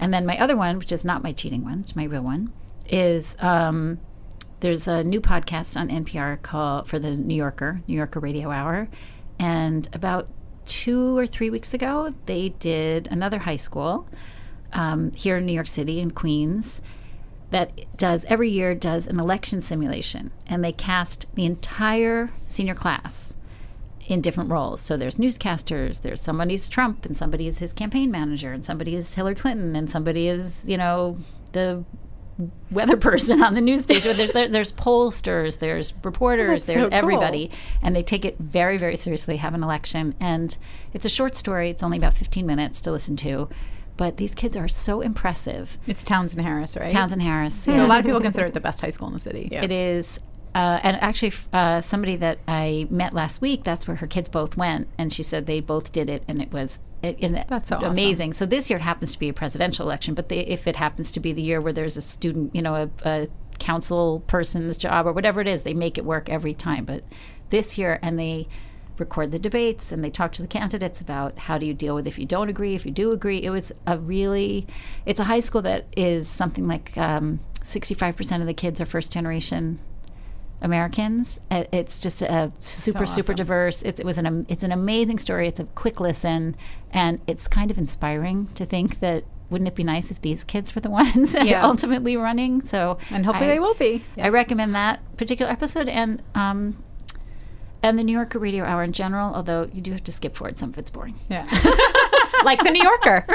And 0.00 0.12
then 0.12 0.26
my 0.26 0.36
other 0.40 0.56
one, 0.56 0.78
which 0.80 0.90
is 0.90 1.04
not 1.04 1.22
my 1.22 1.30
cheating 1.30 1.62
one, 1.62 1.82
it's 1.82 1.94
my 1.94 2.02
real 2.02 2.22
one, 2.22 2.52
is 2.88 3.36
um, 3.38 4.00
there's 4.64 4.88
a 4.88 5.04
new 5.04 5.20
podcast 5.20 5.78
on 5.78 5.90
NPR 5.90 6.40
called 6.40 6.88
for 6.88 6.98
the 6.98 7.10
New 7.10 7.34
Yorker, 7.34 7.82
New 7.86 7.96
Yorker 7.96 8.18
Radio 8.18 8.50
Hour, 8.50 8.88
and 9.38 9.86
about 9.92 10.26
two 10.64 11.18
or 11.18 11.26
three 11.26 11.50
weeks 11.50 11.74
ago, 11.74 12.14
they 12.24 12.48
did 12.60 13.06
another 13.08 13.40
high 13.40 13.56
school 13.56 14.08
um, 14.72 15.12
here 15.12 15.36
in 15.36 15.44
New 15.44 15.52
York 15.52 15.68
City 15.68 16.00
in 16.00 16.12
Queens 16.12 16.80
that 17.50 17.78
does 17.98 18.24
every 18.24 18.48
year 18.48 18.74
does 18.74 19.06
an 19.06 19.20
election 19.20 19.60
simulation, 19.60 20.30
and 20.46 20.64
they 20.64 20.72
cast 20.72 21.26
the 21.34 21.44
entire 21.44 22.30
senior 22.46 22.74
class 22.74 23.36
in 24.06 24.22
different 24.22 24.50
roles. 24.50 24.80
So 24.80 24.96
there's 24.96 25.16
newscasters, 25.16 26.00
there's 26.00 26.22
somebody's 26.22 26.70
Trump, 26.70 27.04
and 27.04 27.18
somebody 27.18 27.46
is 27.46 27.58
his 27.58 27.74
campaign 27.74 28.10
manager, 28.10 28.54
and 28.54 28.64
somebody 28.64 28.96
is 28.96 29.14
Hillary 29.14 29.34
Clinton, 29.34 29.76
and 29.76 29.90
somebody 29.90 30.26
is 30.26 30.64
you 30.66 30.78
know 30.78 31.18
the 31.52 31.84
weather 32.70 32.96
person 32.96 33.42
on 33.42 33.54
the 33.54 33.60
news 33.60 33.82
station. 33.82 34.16
There's 34.16 34.32
there, 34.32 34.48
there's 34.48 34.72
pollsters, 34.72 35.58
there's 35.58 35.94
reporters, 36.02 36.64
That's 36.64 36.74
there's 36.74 36.84
so 36.86 36.90
cool. 36.90 36.98
everybody, 36.98 37.50
and 37.82 37.94
they 37.94 38.02
take 38.02 38.24
it 38.24 38.36
very 38.38 38.76
very 38.76 38.96
seriously. 38.96 39.36
Have 39.36 39.54
an 39.54 39.62
election, 39.62 40.14
and 40.20 40.56
it's 40.92 41.04
a 41.04 41.08
short 41.10 41.34
story. 41.36 41.70
It's 41.70 41.82
only 41.82 41.98
about 41.98 42.14
15 42.14 42.44
minutes 42.46 42.80
to 42.82 42.90
listen 42.92 43.16
to, 43.16 43.48
but 43.96 44.16
these 44.16 44.34
kids 44.34 44.56
are 44.56 44.68
so 44.68 45.00
impressive. 45.00 45.78
It's 45.86 46.02
Townsend 46.02 46.42
Harris, 46.42 46.76
right? 46.76 46.90
Townsend 46.90 47.22
Harris. 47.22 47.54
So 47.54 47.84
a 47.84 47.86
lot 47.86 48.00
of 48.00 48.04
people 48.04 48.20
consider 48.20 48.46
it 48.46 48.54
the 48.54 48.60
best 48.60 48.80
high 48.80 48.90
school 48.90 49.08
in 49.08 49.14
the 49.14 49.20
city. 49.20 49.48
Yeah. 49.50 49.62
It 49.64 49.72
is. 49.72 50.18
Uh, 50.54 50.78
and 50.82 50.96
actually, 51.02 51.32
uh, 51.52 51.80
somebody 51.80 52.16
that 52.16 52.38
I 52.46 52.86
met 52.88 53.12
last 53.12 53.40
week, 53.40 53.64
that's 53.64 53.88
where 53.88 53.96
her 53.96 54.06
kids 54.06 54.28
both 54.28 54.56
went. 54.56 54.88
And 54.96 55.12
she 55.12 55.22
said 55.22 55.46
they 55.46 55.60
both 55.60 55.90
did 55.90 56.08
it, 56.08 56.22
and 56.28 56.40
it 56.40 56.52
was 56.52 56.78
it, 57.02 57.48
That's 57.48 57.68
so 57.68 57.76
awesome. 57.76 57.92
amazing. 57.92 58.32
So 58.32 58.46
this 58.46 58.70
year 58.70 58.78
it 58.78 58.82
happens 58.82 59.12
to 59.12 59.18
be 59.18 59.28
a 59.28 59.32
presidential 59.32 59.86
election, 59.86 60.14
but 60.14 60.28
they, 60.28 60.40
if 60.40 60.66
it 60.66 60.76
happens 60.76 61.12
to 61.12 61.20
be 61.20 61.32
the 61.32 61.42
year 61.42 61.60
where 61.60 61.72
there's 61.72 61.96
a 61.96 62.00
student, 62.00 62.54
you 62.54 62.62
know, 62.62 62.74
a, 62.74 62.90
a 63.04 63.28
council 63.58 64.20
person's 64.26 64.76
job 64.78 65.06
or 65.06 65.12
whatever 65.12 65.40
it 65.40 65.46
is, 65.46 65.62
they 65.62 65.74
make 65.74 65.98
it 65.98 66.04
work 66.04 66.28
every 66.28 66.54
time. 66.54 66.84
But 66.84 67.04
this 67.50 67.76
year, 67.76 67.98
and 68.02 68.18
they 68.18 68.48
record 68.96 69.32
the 69.32 69.38
debates 69.38 69.90
and 69.90 70.04
they 70.04 70.10
talk 70.10 70.32
to 70.32 70.42
the 70.42 70.48
candidates 70.48 71.00
about 71.00 71.36
how 71.36 71.58
do 71.58 71.66
you 71.66 71.74
deal 71.74 71.96
with 71.96 72.06
if 72.06 72.18
you 72.18 72.26
don't 72.26 72.48
agree, 72.48 72.74
if 72.74 72.86
you 72.86 72.92
do 72.92 73.10
agree. 73.10 73.42
It 73.42 73.50
was 73.50 73.72
a 73.86 73.98
really, 73.98 74.66
it's 75.04 75.20
a 75.20 75.24
high 75.24 75.40
school 75.40 75.62
that 75.62 75.86
is 75.96 76.28
something 76.28 76.68
like 76.68 76.96
um, 76.96 77.40
65% 77.60 78.40
of 78.40 78.46
the 78.46 78.54
kids 78.54 78.80
are 78.80 78.86
first 78.86 79.12
generation 79.12 79.80
Americans. 80.62 81.40
Uh, 81.50 81.64
It's 81.72 82.00
just 82.00 82.22
a 82.22 82.52
super, 82.60 83.06
super 83.06 83.32
awesome. 83.32 83.36
diverse. 83.36 83.82
It's, 83.82 84.00
it 84.00 84.06
was 84.06 84.18
an 84.18 84.46
it's 84.48 84.62
an 84.64 84.72
amazing 84.72 85.18
story. 85.18 85.48
It's 85.48 85.60
a 85.60 85.64
quick 85.64 86.00
listen, 86.00 86.56
and 86.90 87.20
it's 87.26 87.46
kind 87.48 87.70
of 87.70 87.78
inspiring 87.78 88.48
to 88.54 88.64
think 88.64 89.00
that 89.00 89.24
wouldn't 89.50 89.68
it 89.68 89.74
be 89.74 89.84
nice 89.84 90.10
if 90.10 90.20
these 90.22 90.42
kids 90.44 90.74
were 90.74 90.80
the 90.80 90.90
ones 91.02 91.34
Yeah. 91.42 91.64
ultimately 91.64 92.16
running? 92.16 92.60
So 92.62 92.98
And 93.10 93.26
hopefully 93.26 93.50
I- 93.50 93.54
they 93.54 93.60
will 93.60 93.74
be. 93.74 94.04
I 94.20 94.28
recommend 94.28 94.74
that 94.74 95.00
particular 95.16 95.50
episode 95.52 95.88
and 95.88 96.22
um, 96.34 96.82
and 97.82 97.98
the 97.98 98.02
New 98.04 98.14
Yorker 98.14 98.38
Radio 98.38 98.64
Hour 98.64 98.82
in 98.82 98.92
general. 98.92 99.34
Although 99.34 99.68
you 99.72 99.82
do 99.82 99.92
have 99.92 100.04
to 100.04 100.12
skip 100.12 100.34
forward 100.34 100.56
some 100.56 100.70
of 100.70 100.78
it's 100.78 100.88
boring. 100.90 101.14
Yeah. 101.28 101.42
like 102.44 102.62
the 102.62 102.70
New 102.70 102.82
Yorker. 102.82 103.26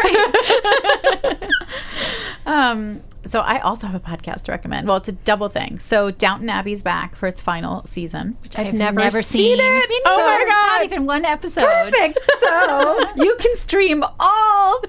um, 2.45 3.01
so 3.29 3.39
I 3.41 3.59
also 3.59 3.87
have 3.87 3.95
a 3.95 3.99
podcast 3.99 4.43
to 4.43 4.51
recommend. 4.51 4.87
Well, 4.87 4.97
it's 4.97 5.07
a 5.09 5.13
double 5.13 5.49
thing. 5.49 5.79
So 5.79 6.11
Downton 6.11 6.49
Abbey's 6.49 6.83
back 6.83 7.15
for 7.15 7.27
its 7.27 7.41
final 7.41 7.85
season. 7.85 8.37
Which 8.43 8.57
I've 8.57 8.73
never 8.73 9.21
seen 9.21 9.57
it. 9.59 10.01
Oh 10.05 10.17
my 10.17 10.45
God. 10.47 10.77
Not 10.77 10.85
even 10.85 11.05
one 11.05 11.25
episode. 11.25 11.65
Perfect. 11.65 12.19
So 12.39 12.99
you 13.17 13.35
can 13.39 13.55
stream 13.57 14.03
all 14.19 14.81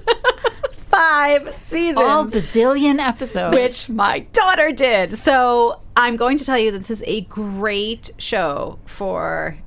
five 0.88 1.55
seasons. 1.66 1.99
All 1.99 2.24
bazillion 2.24 2.99
episodes. 2.99 3.57
which 3.57 3.88
my 3.88 4.20
daughter 4.32 4.72
did. 4.72 5.18
So 5.18 5.80
I'm 5.97 6.16
going 6.16 6.38
to 6.38 6.45
tell 6.45 6.59
you 6.59 6.70
that 6.72 6.78
this 6.78 6.91
is 6.91 7.03
a 7.07 7.22
great 7.22 8.11
show 8.18 8.78
for 8.86 9.59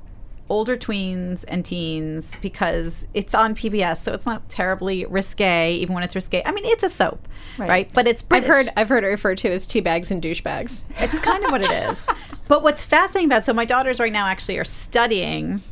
older 0.48 0.76
tweens 0.76 1.44
and 1.48 1.64
teens 1.64 2.32
because 2.40 3.06
it's 3.14 3.34
on 3.34 3.54
PBS, 3.54 3.98
so 4.02 4.12
it's 4.12 4.26
not 4.26 4.48
terribly 4.48 5.04
risque, 5.06 5.74
even 5.74 5.94
when 5.94 6.04
it's 6.04 6.14
risque. 6.14 6.42
I 6.44 6.52
mean, 6.52 6.64
it's 6.66 6.82
a 6.82 6.90
soap, 6.90 7.26
right? 7.58 7.90
But 7.92 8.06
it's 8.06 8.24
I've 8.30 8.46
heard 8.46 8.68
I've 8.76 8.88
heard 8.88 9.04
it 9.04 9.08
referred 9.08 9.38
to 9.38 9.50
as 9.50 9.66
tea 9.66 9.80
bags 9.80 10.10
and 10.10 10.22
douchebags. 10.22 10.84
It's 10.98 11.18
kind 11.20 11.44
of 11.44 11.52
what 11.52 11.62
it 11.62 11.70
is. 11.70 12.08
But 12.46 12.62
what's 12.62 12.84
fascinating 12.84 13.30
about 13.30 13.44
so 13.44 13.54
my 13.54 13.64
daughters 13.64 13.98
right 13.98 14.12
now 14.12 14.26
actually 14.26 14.58
are 14.58 14.64
studying 14.64 15.62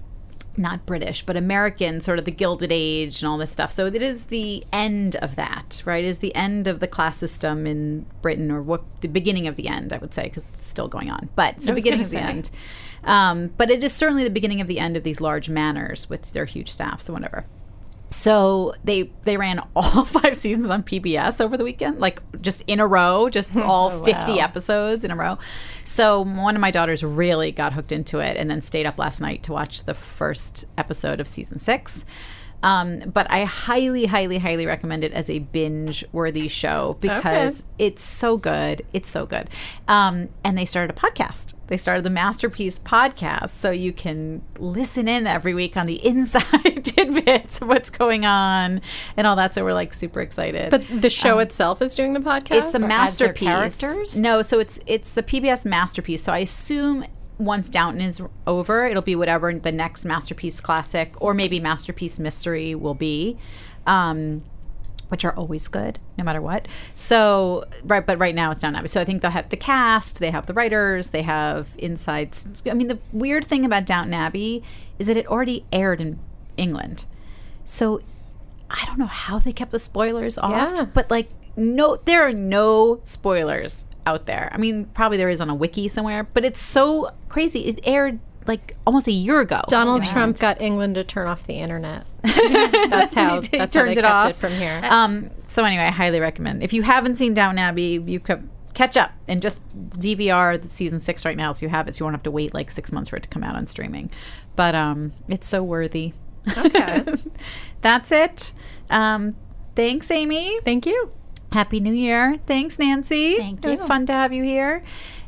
not 0.56 0.86
British, 0.86 1.24
but 1.24 1.36
American, 1.36 2.00
sort 2.00 2.18
of 2.18 2.24
the 2.24 2.30
Gilded 2.30 2.70
Age 2.72 3.22
and 3.22 3.28
all 3.28 3.38
this 3.38 3.50
stuff. 3.50 3.72
So 3.72 3.86
it 3.86 3.94
is 3.94 4.26
the 4.26 4.64
end 4.72 5.16
of 5.16 5.36
that, 5.36 5.82
right? 5.84 6.04
It 6.04 6.08
is 6.08 6.18
the 6.18 6.34
end 6.34 6.66
of 6.66 6.80
the 6.80 6.88
class 6.88 7.16
system 7.16 7.66
in 7.66 8.06
Britain, 8.20 8.50
or 8.50 8.62
what 8.62 8.82
the 9.00 9.08
beginning 9.08 9.46
of 9.46 9.56
the 9.56 9.68
end, 9.68 9.92
I 9.92 9.98
would 9.98 10.14
say, 10.14 10.24
because 10.24 10.52
it's 10.54 10.66
still 10.66 10.88
going 10.88 11.10
on. 11.10 11.28
But 11.36 11.56
it's 11.56 11.66
the 11.66 11.72
beginning 11.72 12.00
of 12.00 12.10
the 12.10 12.18
end. 12.18 12.50
Um, 13.04 13.50
but 13.56 13.70
it 13.70 13.82
is 13.82 13.92
certainly 13.92 14.24
the 14.24 14.30
beginning 14.30 14.60
of 14.60 14.68
the 14.68 14.78
end 14.78 14.96
of 14.96 15.02
these 15.02 15.20
large 15.20 15.48
manors 15.48 16.08
with 16.08 16.32
their 16.32 16.44
huge 16.44 16.70
staffs 16.70 17.08
and 17.08 17.14
whatever. 17.14 17.46
So 18.22 18.74
they 18.84 19.10
they 19.24 19.36
ran 19.36 19.60
all 19.76 20.04
five 20.04 20.36
seasons 20.36 20.70
on 20.70 20.84
PBS 20.84 21.40
over 21.40 21.56
the 21.56 21.64
weekend, 21.64 21.98
like 21.98 22.22
just 22.40 22.62
in 22.68 22.78
a 22.78 22.86
row, 22.86 23.28
just 23.28 23.56
all 23.56 23.90
Oh, 23.90 24.04
50 24.04 24.38
episodes 24.38 25.02
in 25.02 25.10
a 25.10 25.16
row. 25.16 25.38
So 25.84 26.20
one 26.22 26.54
of 26.54 26.60
my 26.60 26.70
daughters 26.70 27.02
really 27.02 27.50
got 27.50 27.72
hooked 27.72 27.90
into 27.90 28.20
it 28.20 28.36
and 28.36 28.48
then 28.48 28.60
stayed 28.60 28.86
up 28.86 28.96
last 28.96 29.20
night 29.20 29.42
to 29.42 29.52
watch 29.52 29.82
the 29.86 29.94
first 29.94 30.66
episode 30.78 31.18
of 31.18 31.26
season 31.26 31.58
six. 31.58 32.04
Um, 32.62 33.00
but 33.00 33.30
I 33.30 33.44
highly, 33.44 34.06
highly, 34.06 34.38
highly 34.38 34.66
recommend 34.66 35.04
it 35.04 35.12
as 35.12 35.28
a 35.28 35.40
binge 35.40 36.04
worthy 36.12 36.48
show 36.48 36.96
because 37.00 37.62
it's 37.78 38.04
so 38.04 38.36
good. 38.36 38.84
It's 38.92 39.08
so 39.08 39.26
good. 39.26 39.50
Um, 39.88 40.28
and 40.44 40.56
they 40.56 40.64
started 40.64 40.96
a 40.96 40.98
podcast. 40.98 41.54
They 41.66 41.76
started 41.76 42.04
the 42.04 42.10
Masterpiece 42.10 42.78
podcast. 42.78 43.50
So 43.50 43.70
you 43.70 43.92
can 43.92 44.42
listen 44.58 45.08
in 45.08 45.26
every 45.26 45.54
week 45.54 45.76
on 45.76 45.86
the 45.86 45.94
inside 46.06 46.84
tidbits 46.84 47.60
of 47.60 47.68
what's 47.68 47.90
going 47.90 48.24
on 48.24 48.80
and 49.16 49.26
all 49.26 49.36
that. 49.36 49.54
So 49.54 49.64
we're 49.64 49.74
like 49.74 49.92
super 49.94 50.20
excited. 50.20 50.70
But 50.70 50.86
the 50.88 51.10
show 51.10 51.38
itself 51.40 51.82
is 51.82 51.94
doing 51.94 52.12
the 52.12 52.20
podcast. 52.20 52.62
It's 52.62 52.72
the 52.72 52.78
masterpiece. 52.78 53.48
characters? 53.48 54.16
No, 54.16 54.42
so 54.42 54.58
it's 54.60 54.78
it's 54.86 55.10
the 55.14 55.22
PBS 55.22 55.64
masterpiece. 55.64 56.22
So 56.22 56.32
I 56.32 56.38
assume 56.38 57.04
once 57.44 57.68
Downton 57.70 58.00
is 58.02 58.20
over, 58.46 58.86
it'll 58.86 59.02
be 59.02 59.16
whatever 59.16 59.52
the 59.52 59.72
next 59.72 60.04
masterpiece 60.04 60.60
classic 60.60 61.14
or 61.20 61.34
maybe 61.34 61.60
masterpiece 61.60 62.18
mystery 62.18 62.74
will 62.74 62.94
be. 62.94 63.36
Um, 63.86 64.42
which 65.08 65.26
are 65.26 65.34
always 65.36 65.68
good, 65.68 65.98
no 66.16 66.24
matter 66.24 66.40
what. 66.40 66.66
So, 66.94 67.66
right, 67.84 68.06
but 68.06 68.18
right 68.18 68.34
now 68.34 68.50
it's 68.50 68.62
Downton 68.62 68.78
Abbey. 68.78 68.88
So 68.88 68.98
I 68.98 69.04
think 69.04 69.20
they'll 69.20 69.30
have 69.30 69.50
the 69.50 69.58
cast, 69.58 70.20
they 70.20 70.30
have 70.30 70.46
the 70.46 70.54
writers, 70.54 71.10
they 71.10 71.20
have 71.20 71.68
insights. 71.76 72.46
I 72.64 72.72
mean, 72.72 72.88
the 72.88 72.98
weird 73.12 73.44
thing 73.44 73.66
about 73.66 73.84
Downton 73.84 74.14
Abbey 74.14 74.62
is 74.98 75.08
that 75.08 75.18
it 75.18 75.26
already 75.26 75.66
aired 75.70 76.00
in 76.00 76.18
England. 76.56 77.04
So 77.62 78.00
I 78.70 78.86
don't 78.86 78.98
know 78.98 79.04
how 79.04 79.38
they 79.38 79.52
kept 79.52 79.70
the 79.70 79.78
spoilers 79.78 80.38
off, 80.38 80.72
Yeah. 80.74 80.84
but 80.86 81.10
like 81.10 81.28
no 81.56 81.96
there 82.06 82.26
are 82.26 82.32
no 82.32 83.02
spoilers 83.04 83.84
out 84.06 84.26
there. 84.26 84.50
I 84.52 84.58
mean, 84.58 84.86
probably 84.86 85.18
there 85.18 85.30
is 85.30 85.40
on 85.40 85.50
a 85.50 85.54
wiki 85.54 85.88
somewhere, 85.88 86.24
but 86.24 86.44
it's 86.44 86.60
so 86.60 87.10
crazy. 87.28 87.66
It 87.66 87.80
aired 87.84 88.20
like 88.46 88.76
almost 88.86 89.06
a 89.06 89.12
year 89.12 89.40
ago. 89.40 89.62
Donald 89.68 90.04
Trump 90.04 90.38
got 90.38 90.60
England 90.60 90.96
to 90.96 91.04
turn 91.04 91.28
off 91.28 91.46
the 91.46 91.54
internet. 91.54 92.06
That's 92.22 93.14
how. 93.14 93.40
He 93.40 93.58
that's 93.58 93.74
how 93.74 93.82
turns 93.82 93.94
they 93.94 94.00
it 94.00 94.02
kept 94.02 94.14
off. 94.14 94.30
it 94.30 94.36
from 94.36 94.52
here. 94.52 94.80
Um, 94.84 95.30
so 95.46 95.64
anyway, 95.64 95.84
I 95.84 95.90
highly 95.90 96.20
recommend. 96.20 96.62
If 96.62 96.72
you 96.72 96.82
haven't 96.82 97.16
seen 97.16 97.34
Downton 97.34 97.58
Abbey, 97.58 98.02
you 98.04 98.20
could 98.20 98.48
catch 98.74 98.96
up 98.96 99.12
and 99.28 99.42
just 99.42 99.60
DVR 99.98 100.60
the 100.60 100.68
season 100.68 100.98
six 100.98 101.24
right 101.24 101.36
now, 101.36 101.52
so 101.52 101.66
you 101.66 101.70
have 101.70 101.88
it, 101.88 101.94
so 101.94 102.00
you 102.00 102.04
won't 102.06 102.14
have 102.14 102.22
to 102.22 102.30
wait 102.30 102.54
like 102.54 102.70
six 102.70 102.90
months 102.92 103.10
for 103.10 103.16
it 103.16 103.22
to 103.24 103.28
come 103.28 103.44
out 103.44 103.54
on 103.54 103.66
streaming. 103.66 104.10
But 104.56 104.74
um, 104.74 105.12
it's 105.28 105.46
so 105.46 105.62
worthy. 105.62 106.12
Okay. 106.56 107.04
That's 107.80 108.10
it. 108.12 108.52
Um, 108.90 109.36
thanks, 109.76 110.10
Amy. 110.10 110.58
Thank 110.64 110.86
you. 110.86 111.12
Happy 111.52 111.80
New 111.80 111.92
Year. 111.92 112.38
Thanks, 112.46 112.78
Nancy. 112.78 113.36
Thank 113.36 113.64
It 113.64 113.68
was 113.68 113.84
fun 113.84 114.06
to 114.06 114.12
have 114.12 114.32
you 114.32 114.42
here. 114.42 114.82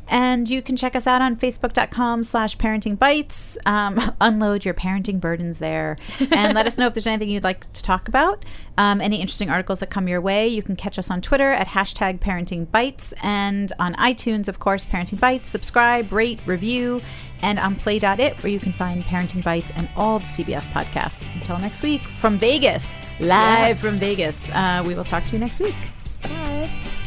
And 0.07 0.47
you 0.47 0.61
can 0.61 0.75
check 0.75 0.95
us 0.95 1.07
out 1.07 1.23
on 1.23 1.35
facebook.com 1.35 2.23
slash 2.25 2.55
parenting 2.57 2.97
bites. 2.97 3.57
Um, 3.65 3.99
unload 4.21 4.63
your 4.63 4.75
parenting 4.75 5.19
burdens 5.19 5.57
there. 5.57 5.97
And 6.31 6.53
let 6.53 6.67
us 6.67 6.77
know 6.77 6.85
if 6.85 6.93
there's 6.93 7.07
anything 7.07 7.29
you'd 7.29 7.43
like 7.43 7.71
to 7.73 7.81
talk 7.81 8.07
about. 8.07 8.45
Um, 8.77 9.01
any 9.01 9.19
interesting 9.19 9.49
articles 9.49 9.79
that 9.79 9.89
come 9.89 10.07
your 10.07 10.21
way. 10.21 10.47
You 10.47 10.61
can 10.61 10.75
catch 10.75 10.99
us 10.99 11.09
on 11.09 11.21
Twitter 11.21 11.51
at 11.51 11.65
hashtag 11.69 12.19
parenting 12.19 12.69
bites 12.69 13.15
and 13.23 13.73
on 13.79 13.95
iTunes, 13.95 14.47
of 14.47 14.59
course, 14.59 14.85
parenting 14.85 15.19
bites. 15.19 15.49
Subscribe, 15.49 16.11
rate, 16.11 16.39
review, 16.45 17.01
and 17.41 17.57
on 17.57 17.73
play.it, 17.75 18.43
where 18.43 18.51
you 18.51 18.59
can 18.59 18.73
find 18.73 19.03
parenting 19.05 19.43
bites 19.43 19.71
and 19.75 19.89
all 19.95 20.19
the 20.19 20.25
CBS 20.25 20.67
podcasts. 20.71 21.25
Until 21.33 21.57
next 21.57 21.81
week, 21.81 22.03
from 22.03 22.37
Vegas, 22.37 22.85
live 23.19 23.29
Yes. 23.69 23.81
from 23.81 23.95
Vegas. 23.95 24.49
Uh, 24.51 24.83
we 24.85 24.93
will 24.93 25.03
talk 25.03 25.23
to 25.25 25.31
you 25.31 25.39
next 25.39 25.59
week 25.59 25.73
subscribe. 26.27 27.04